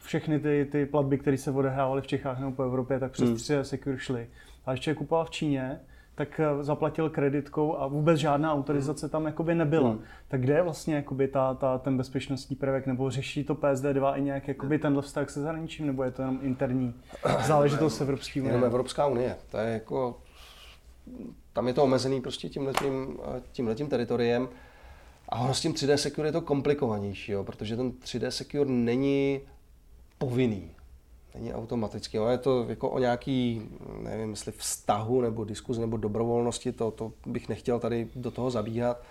všechny 0.05 0.39
ty, 0.39 0.67
ty 0.71 0.85
platby, 0.85 1.17
které 1.17 1.37
se 1.37 1.51
odehrávaly 1.51 2.01
v 2.01 2.07
Čechách 2.07 2.39
nebo 2.39 2.51
po 2.51 2.63
Evropě, 2.63 2.99
tak 2.99 3.11
přes 3.11 3.29
hmm. 3.29 3.37
3 3.37 3.53
Secure 3.61 3.99
šly. 3.99 4.27
A 4.65 4.71
ještě 4.71 4.91
je 4.91 4.95
kupoval 4.95 5.25
v 5.25 5.29
Číně, 5.29 5.79
tak 6.15 6.39
eh, 6.39 6.63
zaplatil 6.63 7.09
kreditkou 7.09 7.77
a 7.77 7.87
vůbec 7.87 8.19
žádná 8.19 8.53
autorizace 8.53 9.09
tam 9.09 9.25
jakoby 9.25 9.55
nebyla. 9.55 9.89
Hmm. 9.89 9.99
Tak 10.27 10.41
kde 10.41 10.53
je 10.53 10.61
vlastně 10.61 10.95
jakoby 10.95 11.27
ta, 11.27 11.53
ta, 11.53 11.77
ten 11.77 11.97
bezpečnostní 11.97 12.55
prvek, 12.55 12.87
nebo 12.87 13.09
řeší 13.09 13.43
to 13.43 13.55
PSD2 13.55 14.17
i 14.17 14.21
nějak 14.21 14.47
jakoby 14.47 14.79
tenhle 14.79 15.01
vztah 15.01 15.29
se 15.29 15.41
zahraničím, 15.41 15.87
nebo 15.87 16.03
je 16.03 16.11
to 16.11 16.21
jenom 16.21 16.39
interní 16.41 16.93
záležitost 17.45 18.01
Evropské 18.01 18.41
unie? 18.41 18.53
Jenom 18.53 18.65
Evropská 18.65 19.07
unie. 19.07 19.35
To 19.51 19.57
je 19.57 19.73
jako, 19.73 20.21
tam 21.53 21.67
je 21.67 21.73
to 21.73 21.83
omezený 21.83 22.21
prostě 22.21 22.49
tímhletím, 22.49 23.17
tímhletím 23.51 23.87
teritoriem. 23.87 24.47
A 25.29 25.39
ono 25.39 25.53
s 25.53 25.61
tím 25.61 25.73
3D 25.73 25.95
Secure 25.95 26.27
je 26.27 26.31
to 26.31 26.41
komplikovanější, 26.41 27.31
jo, 27.31 27.43
protože 27.43 27.75
ten 27.75 27.91
3D 27.91 28.27
Secure 28.27 28.69
není 28.69 29.41
povinný. 30.17 30.71
Není 31.35 31.53
automaticky. 31.53 32.17
No, 32.17 32.29
je 32.29 32.37
to 32.37 32.65
jako 32.69 32.89
o 32.89 32.99
nějaký, 32.99 33.69
nevím, 33.99 34.29
jestli 34.29 34.51
vztahu 34.51 35.21
nebo 35.21 35.43
diskuzi 35.43 35.81
nebo 35.81 35.97
dobrovolnosti, 35.97 36.71
to, 36.71 36.91
to 36.91 37.13
bych 37.25 37.49
nechtěl 37.49 37.79
tady 37.79 38.07
do 38.15 38.31
toho 38.31 38.51
zabíhat. 38.51 39.01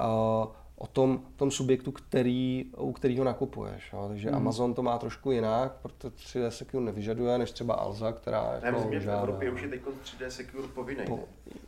Uh, 0.00 0.52
o 0.78 0.86
tom, 0.86 1.22
tom 1.36 1.50
subjektu, 1.50 1.92
který, 1.92 2.64
u 2.76 2.92
kterého 2.92 3.24
nakupuješ. 3.24 3.92
Jo. 3.92 4.08
Takže 4.08 4.30
mm. 4.30 4.36
Amazon 4.36 4.74
to 4.74 4.82
má 4.82 4.98
trošku 4.98 5.30
jinak, 5.30 5.72
protože 5.82 6.08
3D 6.08 6.48
Secure 6.48 6.84
nevyžaduje, 6.84 7.38
než 7.38 7.50
třeba 7.50 7.74
Alza, 7.74 8.12
která 8.12 8.42
ne, 8.42 8.60
jako 8.62 8.78
myslím, 8.78 9.00
že 9.00 9.06
v 9.06 9.10
Evropě 9.10 9.50
už 9.50 9.62
je 9.62 9.68
teď 9.68 9.82
3D 9.82 10.26
Secure 10.28 10.68
povinný 10.68 11.04
po, 11.06 11.20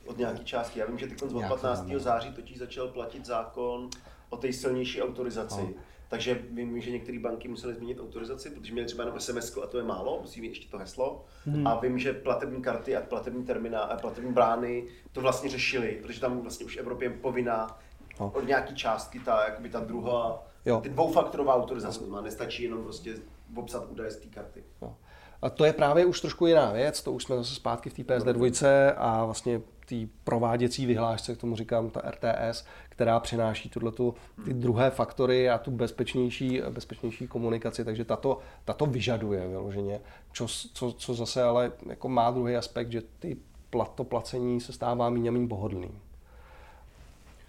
od 0.07 0.19
nějaké 0.19 0.45
části. 0.45 0.81
Já 0.81 0.87
vím, 0.87 0.99
že 0.99 1.07
teď 1.07 1.23
od 1.23 1.43
15. 1.49 1.87
září 1.97 2.33
totiž 2.33 2.59
začal 2.59 2.89
platit 2.89 3.27
zákon 3.27 3.91
o 4.31 4.37
té 4.37 4.53
silnější 4.53 5.03
autorizaci. 5.03 5.63
No 5.63 5.90
takže 6.11 6.43
vím, 6.51 6.81
že 6.81 6.91
některé 6.91 7.19
banky 7.19 7.49
musely 7.49 7.75
změnit 7.75 8.01
autorizaci, 8.01 8.51
protože 8.51 8.73
měli 8.73 8.87
třeba 8.87 9.05
jenom 9.05 9.21
SMS 9.21 9.57
a 9.57 9.67
to 9.67 9.79
je 9.79 9.85
málo, 9.85 10.19
musí 10.21 10.41
mít 10.41 10.49
ještě 10.49 10.69
to 10.71 10.79
heslo. 10.79 11.25
Hmm. 11.45 11.67
A 11.67 11.81
vím, 11.81 11.99
že 11.99 12.13
platební 12.13 12.63
karty 12.63 12.97
a 12.97 13.01
platební 13.01 13.45
terminá 13.45 13.81
a 13.81 13.97
platební 13.97 14.33
brány 14.33 14.85
to 15.13 15.21
vlastně 15.21 15.51
řešili, 15.51 15.99
protože 16.03 16.21
tam 16.21 16.41
vlastně 16.41 16.67
už 16.67 16.77
v 16.77 16.81
Evropě 16.81 17.09
je 17.09 17.11
povinná 17.11 17.79
no. 18.21 18.33
od 18.35 18.47
nějaký 18.47 18.75
částky 18.75 19.21
ta, 19.21 19.45
jakoby 19.45 19.69
ta 19.69 19.81
druhá, 19.81 20.47
jo. 20.67 20.81
ty 20.81 20.89
dvoufaktorová 20.89 21.55
autorizace, 21.55 22.01
to 22.01 22.07
má, 22.07 22.21
nestačí 22.21 22.63
jenom 22.63 22.83
prostě 22.83 23.15
obsat 23.57 23.87
údaje 23.91 24.11
z 24.11 24.17
té 24.17 24.29
karty. 24.29 24.65
Jo. 24.83 24.97
A 25.43 25.51
to 25.51 25.65
je 25.65 25.73
právě 25.73 26.07
už 26.07 26.21
trošku 26.21 26.47
jiná 26.47 26.73
věc, 26.73 27.03
to 27.03 27.13
už 27.13 27.25
jsme 27.25 27.37
zase 27.37 27.55
zpátky 27.55 27.91
v 27.91 27.95
té 27.95 28.05
PSD 28.05 28.27
2 28.27 28.49
a 28.97 29.25
vlastně 29.25 29.61
té 29.91 30.13
prováděcí 30.25 30.87
vyhlášce, 30.87 31.35
k 31.35 31.39
tomu 31.39 31.57
říkám 31.57 31.91
ta 31.91 32.01
RTS, 32.11 32.65
která 32.89 33.21
přináší 33.21 33.69
tuto, 33.69 34.15
ty 34.45 34.55
druhé 34.55 34.91
faktory 34.91 35.51
a 35.51 35.59
tu 35.59 35.71
bezpečnější, 35.71 36.63
bezpečnější 36.71 37.29
komunikaci, 37.29 37.85
takže 37.85 38.05
tato, 38.05 38.39
tato 38.65 38.87
vyžaduje 38.87 39.49
vyloženě, 39.49 40.01
co, 40.33 40.47
co, 40.73 40.93
co 40.93 41.15
zase 41.15 41.43
ale 41.43 41.73
jako 41.89 42.09
má 42.09 42.31
druhý 42.31 42.57
aspekt, 42.57 42.93
že 42.93 43.03
ty 43.19 43.37
plat, 43.71 43.95
to 43.95 44.05
placení 44.05 44.61
se 44.61 44.73
stává 44.73 45.11
méně 45.11 45.31
méně 45.31 45.49
pohodlný 45.49 45.91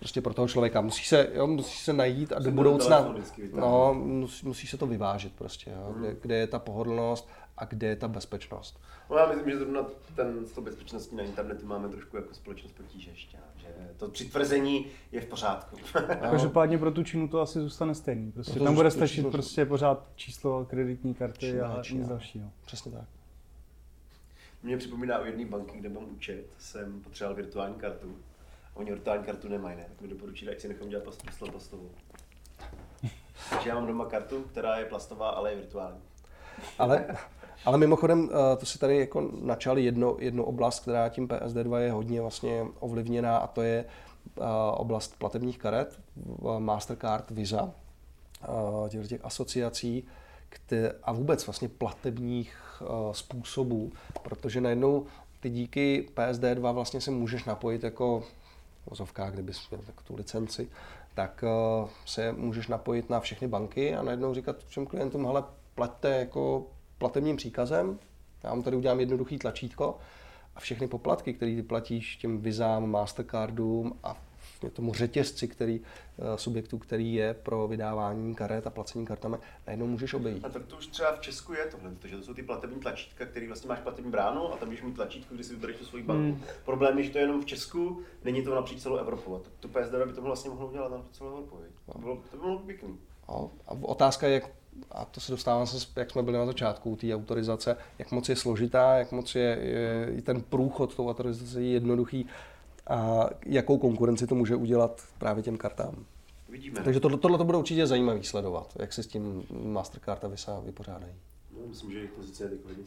prostě 0.02 0.22
pro 0.22 0.34
toho 0.34 0.48
člověka. 0.48 0.82
Musí 0.82 1.06
se, 1.06 1.30
jo, 1.34 1.48
musí 1.48 1.78
se 1.78 1.94
najít 1.94 2.34
a 2.34 2.40
do 2.40 2.52
budoucna, 2.52 3.16
no, 3.54 3.94
musí, 3.94 4.48
musí 4.48 4.68
se 4.68 4.78
to 4.78 4.88
vyvážit 4.88 5.34
prostě, 5.36 5.72
jo, 5.72 5.94
kde, 5.98 6.16
kde 6.22 6.36
je 6.36 6.48
ta 6.48 6.60
pohodlnost 6.60 7.30
a 7.62 7.66
kde 7.66 7.88
je 7.88 7.96
ta 7.96 8.08
bezpečnost. 8.08 8.82
No 9.10 9.18
já 9.18 9.28
myslím, 9.28 9.50
že 9.50 9.58
zrovna 9.58 9.86
ten, 10.16 10.46
s 10.46 10.52
tou 10.52 10.62
bezpečností 10.62 11.16
na 11.16 11.24
internetu 11.24 11.66
máme 11.66 11.90
trošku 11.90 12.18
jako 12.18 12.34
společnost 12.34 12.72
potíže 12.72 13.10
ještě, 13.10 13.38
že 13.56 13.68
to 13.98 14.10
přitvrzení 14.10 14.86
je 15.12 15.22
v 15.22 15.26
pořádku. 15.26 15.78
Každopádně 16.32 16.78
pro 16.78 16.92
tu 16.92 17.04
Čínu 17.04 17.28
to 17.28 17.42
asi 17.42 17.60
zůstane 17.60 17.96
stejný. 17.96 18.32
Prostě 18.32 18.60
tam 18.60 18.76
bude 18.76 18.92
stačit 18.92 19.16
číslo... 19.16 19.32
prostě 19.32 19.66
pořád 19.66 20.08
číslo 20.16 20.66
kreditní 20.66 21.14
karty 21.14 21.40
Čína, 21.40 21.68
a 21.68 21.84
Čína. 21.84 22.00
nic 22.00 22.10
dalšího. 22.10 22.52
Přesně 22.66 22.92
tak. 22.92 23.06
Mě 24.64 24.78
připomíná 24.78 25.20
u 25.20 25.26
jedné 25.26 25.46
banky, 25.46 25.78
kde 25.78 25.90
mám 25.90 26.04
účet, 26.12 26.46
jsem 26.60 27.02
potřeboval 27.02 27.36
virtuální 27.36 27.76
kartu. 27.76 28.16
A 28.74 28.78
oni 28.78 28.92
virtuální 28.92 29.24
kartu 29.24 29.50
nemají, 29.50 29.78
ne? 29.78 29.86
Tak 29.90 30.02
mi 30.02 30.08
doporučili, 30.08 30.52
ať 30.52 30.60
si 30.60 30.68
nechám 30.68 30.90
dělat 30.90 31.04
plastovou. 31.50 31.90
Takže 33.50 33.70
já 33.70 33.76
mám 33.76 33.88
doma 33.88 34.06
kartu, 34.06 34.44
která 34.44 34.78
je 34.78 34.86
plastová, 34.86 35.30
ale 35.30 35.52
je 35.52 35.56
virtuální. 35.56 36.02
Ale, 36.80 37.08
ale 37.66 37.78
mimochodem, 37.78 38.30
eh, 38.32 38.56
to 38.56 38.66
si 38.66 38.80
tady 38.80 38.98
jako 38.98 39.30
načal 39.42 39.78
jedno, 39.78 40.16
jednu 40.20 40.44
oblast, 40.44 40.80
která 40.80 41.10
tím 41.10 41.28
PSD2 41.28 41.78
je 41.78 41.92
hodně 41.92 42.22
vlastně 42.22 42.66
ovlivněná 42.80 43.38
a 43.38 43.48
to 43.48 43.62
je 43.62 43.86
eh, 44.38 44.42
oblast 44.74 45.16
platebních 45.20 45.58
karet, 45.58 46.00
Mastercard, 46.60 47.32
Visa, 47.32 47.72
eh, 48.44 48.90
těch, 48.90 49.08
těch 49.08 49.26
asociací 49.26 50.04
které, 50.50 50.92
a 51.04 51.12
vůbec 51.12 51.46
vlastně 51.46 51.70
platebních 51.70 52.58
způsobů, 53.12 53.92
protože 54.24 54.62
najednou 54.62 55.06
ty 55.40 55.50
díky 55.50 56.10
PSD2 56.16 56.74
vlastně 56.74 57.02
se 57.02 57.12
můžeš 57.12 57.46
napojit 57.46 57.84
jako 57.84 58.24
vozovkách, 58.86 59.34
kdybys 59.34 59.70
měl 59.70 59.82
tak 59.86 60.02
tu 60.02 60.16
licenci, 60.16 60.70
tak 61.14 61.44
se 62.06 62.32
můžeš 62.32 62.68
napojit 62.68 63.10
na 63.10 63.20
všechny 63.20 63.48
banky 63.48 63.96
a 63.96 64.04
najednou 64.04 64.34
říkat 64.34 64.56
všem 64.68 64.86
klientům, 64.86 65.26
hele, 65.26 65.44
plaťte 65.76 66.10
jako 66.10 66.68
platebním 67.02 67.36
příkazem. 67.36 68.00
Já 68.44 68.50
vám 68.50 68.64
tady 68.64 68.78
udělám 68.78 69.00
jednoduchý 69.00 69.38
tlačítko 69.38 69.98
a 70.56 70.60
všechny 70.60 70.88
poplatky, 70.88 71.34
které 71.34 71.56
ty 71.56 71.64
platíš 71.64 72.16
těm 72.16 72.42
vizám, 72.42 72.92
Mastercardům 72.92 74.00
a 74.04 74.18
tomu 74.70 74.94
řetězci 74.94 75.48
který, 75.48 75.82
eh, 75.82 76.38
subjektů, 76.38 76.78
který 76.78 77.14
je 77.14 77.34
pro 77.34 77.68
vydávání 77.68 78.36
karet 78.36 78.68
a 78.68 78.70
placení 78.70 79.06
kartami, 79.06 79.38
najednou 79.68 79.88
můžeš 79.88 80.14
obejít. 80.14 80.46
A 80.46 80.50
tak 80.50 80.66
to 80.66 80.78
už 80.78 80.88
třeba 80.88 81.16
v 81.16 81.20
Česku 81.20 81.54
je 81.54 81.66
tohle, 81.66 81.92
protože 82.00 82.18
to 82.18 82.24
jsou 82.24 82.34
ty 82.34 82.44
platební 82.44 82.80
tlačítka, 82.80 83.26
který 83.26 83.48
vlastně 83.48 83.70
máš 83.70 83.80
platební 83.80 84.12
bránu 84.12 84.54
a 84.54 84.58
tam 84.58 84.68
můžeš 84.68 84.84
mít 84.84 84.96
tlačítko, 84.96 85.36
kdy 85.36 85.44
si 85.44 85.54
vybereš 85.54 85.76
tu 85.76 85.86
svoji 85.86 86.04
banku. 86.04 86.24
Hmm. 86.24 86.42
Problém 86.66 86.98
je, 86.98 87.04
že 87.04 87.10
to 87.10 87.18
je 87.18 87.24
jenom 87.24 87.42
v 87.42 87.46
Česku, 87.46 88.02
není 88.24 88.44
to 88.44 88.56
napříč 88.56 88.82
celou 88.82 88.96
Evropu. 88.96 89.36
A 89.36 89.40
to 89.60 89.68
PSD 89.68 89.94
by 90.06 90.14
to 90.14 90.22
vlastně 90.22 90.50
mohlo 90.50 90.68
udělat 90.68 90.92
na 90.92 91.06
celou 91.12 91.30
Evropu. 91.30 91.58
To, 91.92 92.00
bylo, 92.00 92.24
to 92.32 92.38
by 92.38 92.58
být 92.58 92.66
pěkný. 92.66 92.98
No, 93.30 93.52
a 93.68 93.72
otázka 93.72 94.28
je, 94.28 94.34
jak 94.34 94.61
a 94.92 95.06
to 95.06 95.20
se 95.20 95.32
dostávám 95.32 95.68
se, 95.68 95.88
jak 95.96 96.12
jsme 96.12 96.24
byli 96.24 96.38
na 96.38 96.46
začátku 96.46 96.96
té 96.96 97.16
autorizace, 97.16 97.78
jak 98.00 98.12
moc 98.12 98.30
je 98.30 98.36
složitá, 98.36 98.94
jak 98.94 99.12
moc 99.12 99.36
je, 99.36 99.58
je 100.12 100.22
ten 100.22 100.42
průchod 100.42 100.96
tou 100.96 101.10
autorizací 101.10 101.74
jednoduchý 101.74 102.26
a 102.88 103.30
jakou 103.46 103.78
konkurenci 103.78 104.28
to 104.28 104.36
může 104.36 104.56
udělat 104.56 105.02
právě 105.18 105.44
těm 105.44 105.58
kartám. 105.58 106.06
Vidíme. 106.50 106.82
Takže 106.84 107.00
tohle, 107.00 107.18
tohle 107.18 107.38
to 107.38 107.44
bude 107.44 107.58
určitě 107.58 107.88
zajímavý 107.88 108.24
sledovat, 108.24 108.74
jak 108.80 108.94
se 108.94 109.04
s 109.04 109.08
tím 109.08 109.44
Mastercard 109.64 110.24
a 110.24 110.28
Visa 110.28 110.60
vypořádají. 110.60 111.14
No, 111.54 111.68
myslím, 111.68 111.92
že 111.92 111.98
jejich 111.98 112.12
pozice 112.12 112.44
je 112.44 112.50
teď 112.50 112.60
hodně 112.66 112.84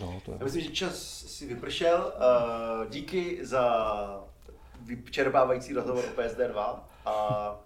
No, 0.00 0.20
to 0.24 0.30
je. 0.30 0.36
Já 0.40 0.44
myslím, 0.44 0.62
že 0.62 0.70
čas 0.70 0.96
si 1.26 1.46
vypršel. 1.46 2.12
Uh, 2.16 2.90
díky 2.90 3.46
za 3.46 4.24
vyčerpávající 4.80 5.72
rozhovor 5.72 6.04
o 6.04 6.20
PSD2 6.20 6.78
a 7.06 7.60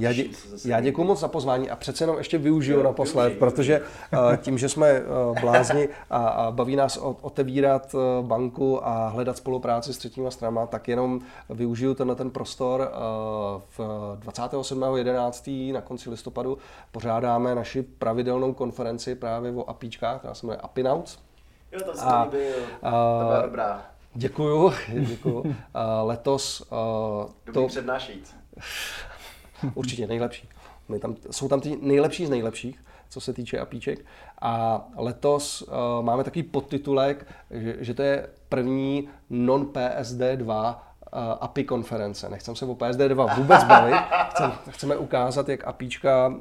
já, 0.00 0.12
dě, 0.12 0.24
já 0.64 0.80
děkuji 0.80 1.04
moc 1.04 1.20
za 1.20 1.28
pozvání 1.28 1.70
a 1.70 1.76
přece 1.76 2.04
jenom 2.04 2.18
ještě 2.18 2.38
využiju 2.38 2.78
jo, 2.78 2.84
naposled, 2.84 3.38
protože 3.38 3.80
uh, 3.80 4.36
tím, 4.36 4.58
že 4.58 4.68
jsme 4.68 5.00
uh, 5.00 5.40
blázni 5.40 5.88
a, 6.10 6.28
a 6.28 6.50
baví 6.50 6.76
nás 6.76 6.96
otevírat 7.02 7.94
uh, 7.94 8.26
banku 8.26 8.86
a 8.86 9.08
hledat 9.08 9.36
spolupráci 9.36 9.94
s 9.94 9.98
třetíma 9.98 10.30
stranama, 10.30 10.66
tak 10.66 10.88
jenom 10.88 11.20
využiju 11.50 11.94
tenhle 11.94 12.16
ten 12.16 12.30
prostor. 12.30 12.80
Uh, 12.80 13.60
v 13.78 13.80
27.11. 14.20 15.72
na 15.72 15.80
konci 15.80 16.10
listopadu 16.10 16.58
pořádáme 16.92 17.54
naši 17.54 17.82
pravidelnou 17.82 18.52
konferenci 18.52 19.14
právě 19.14 19.52
o 19.52 19.70
APIčkách, 19.70 20.18
která 20.18 20.34
se 20.34 20.46
jmenuje 20.46 20.60
Apinauts. 20.60 21.18
Jo, 21.72 21.80
to 21.80 22.30
byl. 22.30 22.40
Dobrá. 23.42 23.82
Děkuju, 24.14 24.72
děkuju. 24.88 25.56
Letos... 26.02 26.62
Dobrý 27.46 27.62
to... 27.62 27.66
přednášející. 27.66 28.34
Určitě 29.74 30.06
nejlepší. 30.06 30.48
My 30.88 30.98
tam, 30.98 31.16
jsou 31.30 31.48
tam 31.48 31.60
ty 31.60 31.78
nejlepší 31.82 32.26
z 32.26 32.30
nejlepších, 32.30 32.84
co 33.08 33.20
se 33.20 33.32
týče 33.32 33.58
apíček. 33.58 34.04
A 34.42 34.84
letos 34.96 35.62
uh, 35.62 35.68
máme 36.00 36.24
takový 36.24 36.42
podtitulek, 36.42 37.26
že, 37.50 37.76
že 37.80 37.94
to 37.94 38.02
je 38.02 38.28
první 38.48 39.08
non-PSD2 39.30 40.44
uh, 40.44 41.20
API 41.40 41.64
konference. 41.64 42.28
Nechcem 42.28 42.56
se 42.56 42.66
o 42.66 42.74
PSD2 42.74 43.36
vůbec 43.36 43.64
bavit. 43.64 43.94
Chcem, 44.30 44.52
chceme 44.70 44.96
ukázat, 44.96 45.48
jak 45.48 45.66
apíčka 45.66 46.28
uh, 46.28 46.34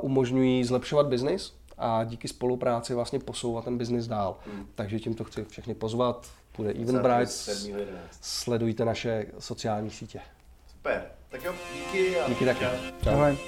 umožňují 0.00 0.64
zlepšovat 0.64 1.06
biznis 1.06 1.54
a 1.78 2.04
díky 2.04 2.28
spolupráci 2.28 2.94
vlastně 2.94 3.18
posouvat 3.18 3.64
ten 3.64 3.78
biznis 3.78 4.06
dál. 4.06 4.36
Hmm. 4.46 4.66
Takže 4.74 5.00
tímto 5.00 5.24
chci 5.24 5.44
všechny 5.44 5.74
pozvat. 5.74 6.26
Bude 6.56 6.70
Eventbrite, 6.70 7.26
sledujte 8.20 8.84
naše 8.84 9.26
sociální 9.38 9.90
sítě. 9.90 10.20
Super. 10.66 11.13
Tak 11.34 11.44
jo, 11.44 11.52
díky 11.72 12.20
a 12.20 12.28
díky 12.28 12.44
taky. 12.44 12.64
Čau. 13.04 13.10
Ahoj. 13.10 13.38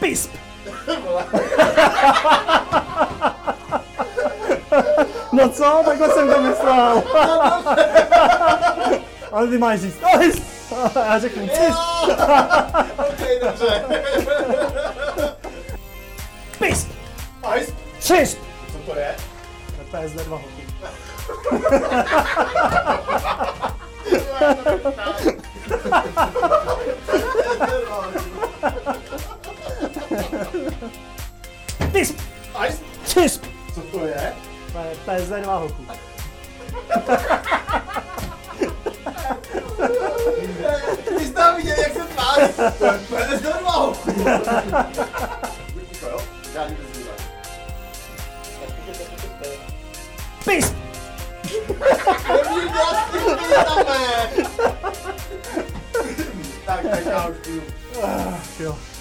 Pisp! 0.00 0.30
no 5.32 5.48
co? 5.48 5.82
Takhle 5.84 6.08
jsem 6.08 6.30
to 6.30 6.40
myslel. 6.42 7.02
Ale 9.32 9.46
ty 9.48 9.58
máš 9.58 9.80
říct. 9.80 10.00
Já 10.94 11.18
řeknu 11.18 11.48
cis. 11.48 11.76
ok, 12.98 13.20
dobře. 13.42 13.84
Pisp! 16.58 16.88
Pisp? 17.54 17.74
Cisp! 18.00 18.38
Co 18.72 18.78
to 18.92 18.98
je? 18.98 19.14
To 19.90 19.96
je 19.96 20.08
PSD2 20.08 20.28
hoky. 20.30 20.66
Cisp! 31.92 32.18
Ice? 32.68 32.78
Cisp! 33.04 33.44
Co 33.74 33.80
to 33.80 34.06
je? 34.06 34.32
To 34.72 34.78
je 34.78 34.94
PSD2 35.06 35.58
hoku. 35.60 35.86
Ty 41.18 41.24
jsi 41.24 41.32
tam 41.32 41.56
viděl, 41.56 41.76
jak 41.78 41.92
se 41.92 42.04
tváří. 42.04 42.52
To 42.78 42.84
je 42.84 42.98
PSD2 43.10 43.64
hoku. 43.64 44.12
Pisp! 50.44 50.74
Nemůžu 52.28 52.68
dělat 52.68 52.96
s 52.96 53.12
tím 58.58 58.91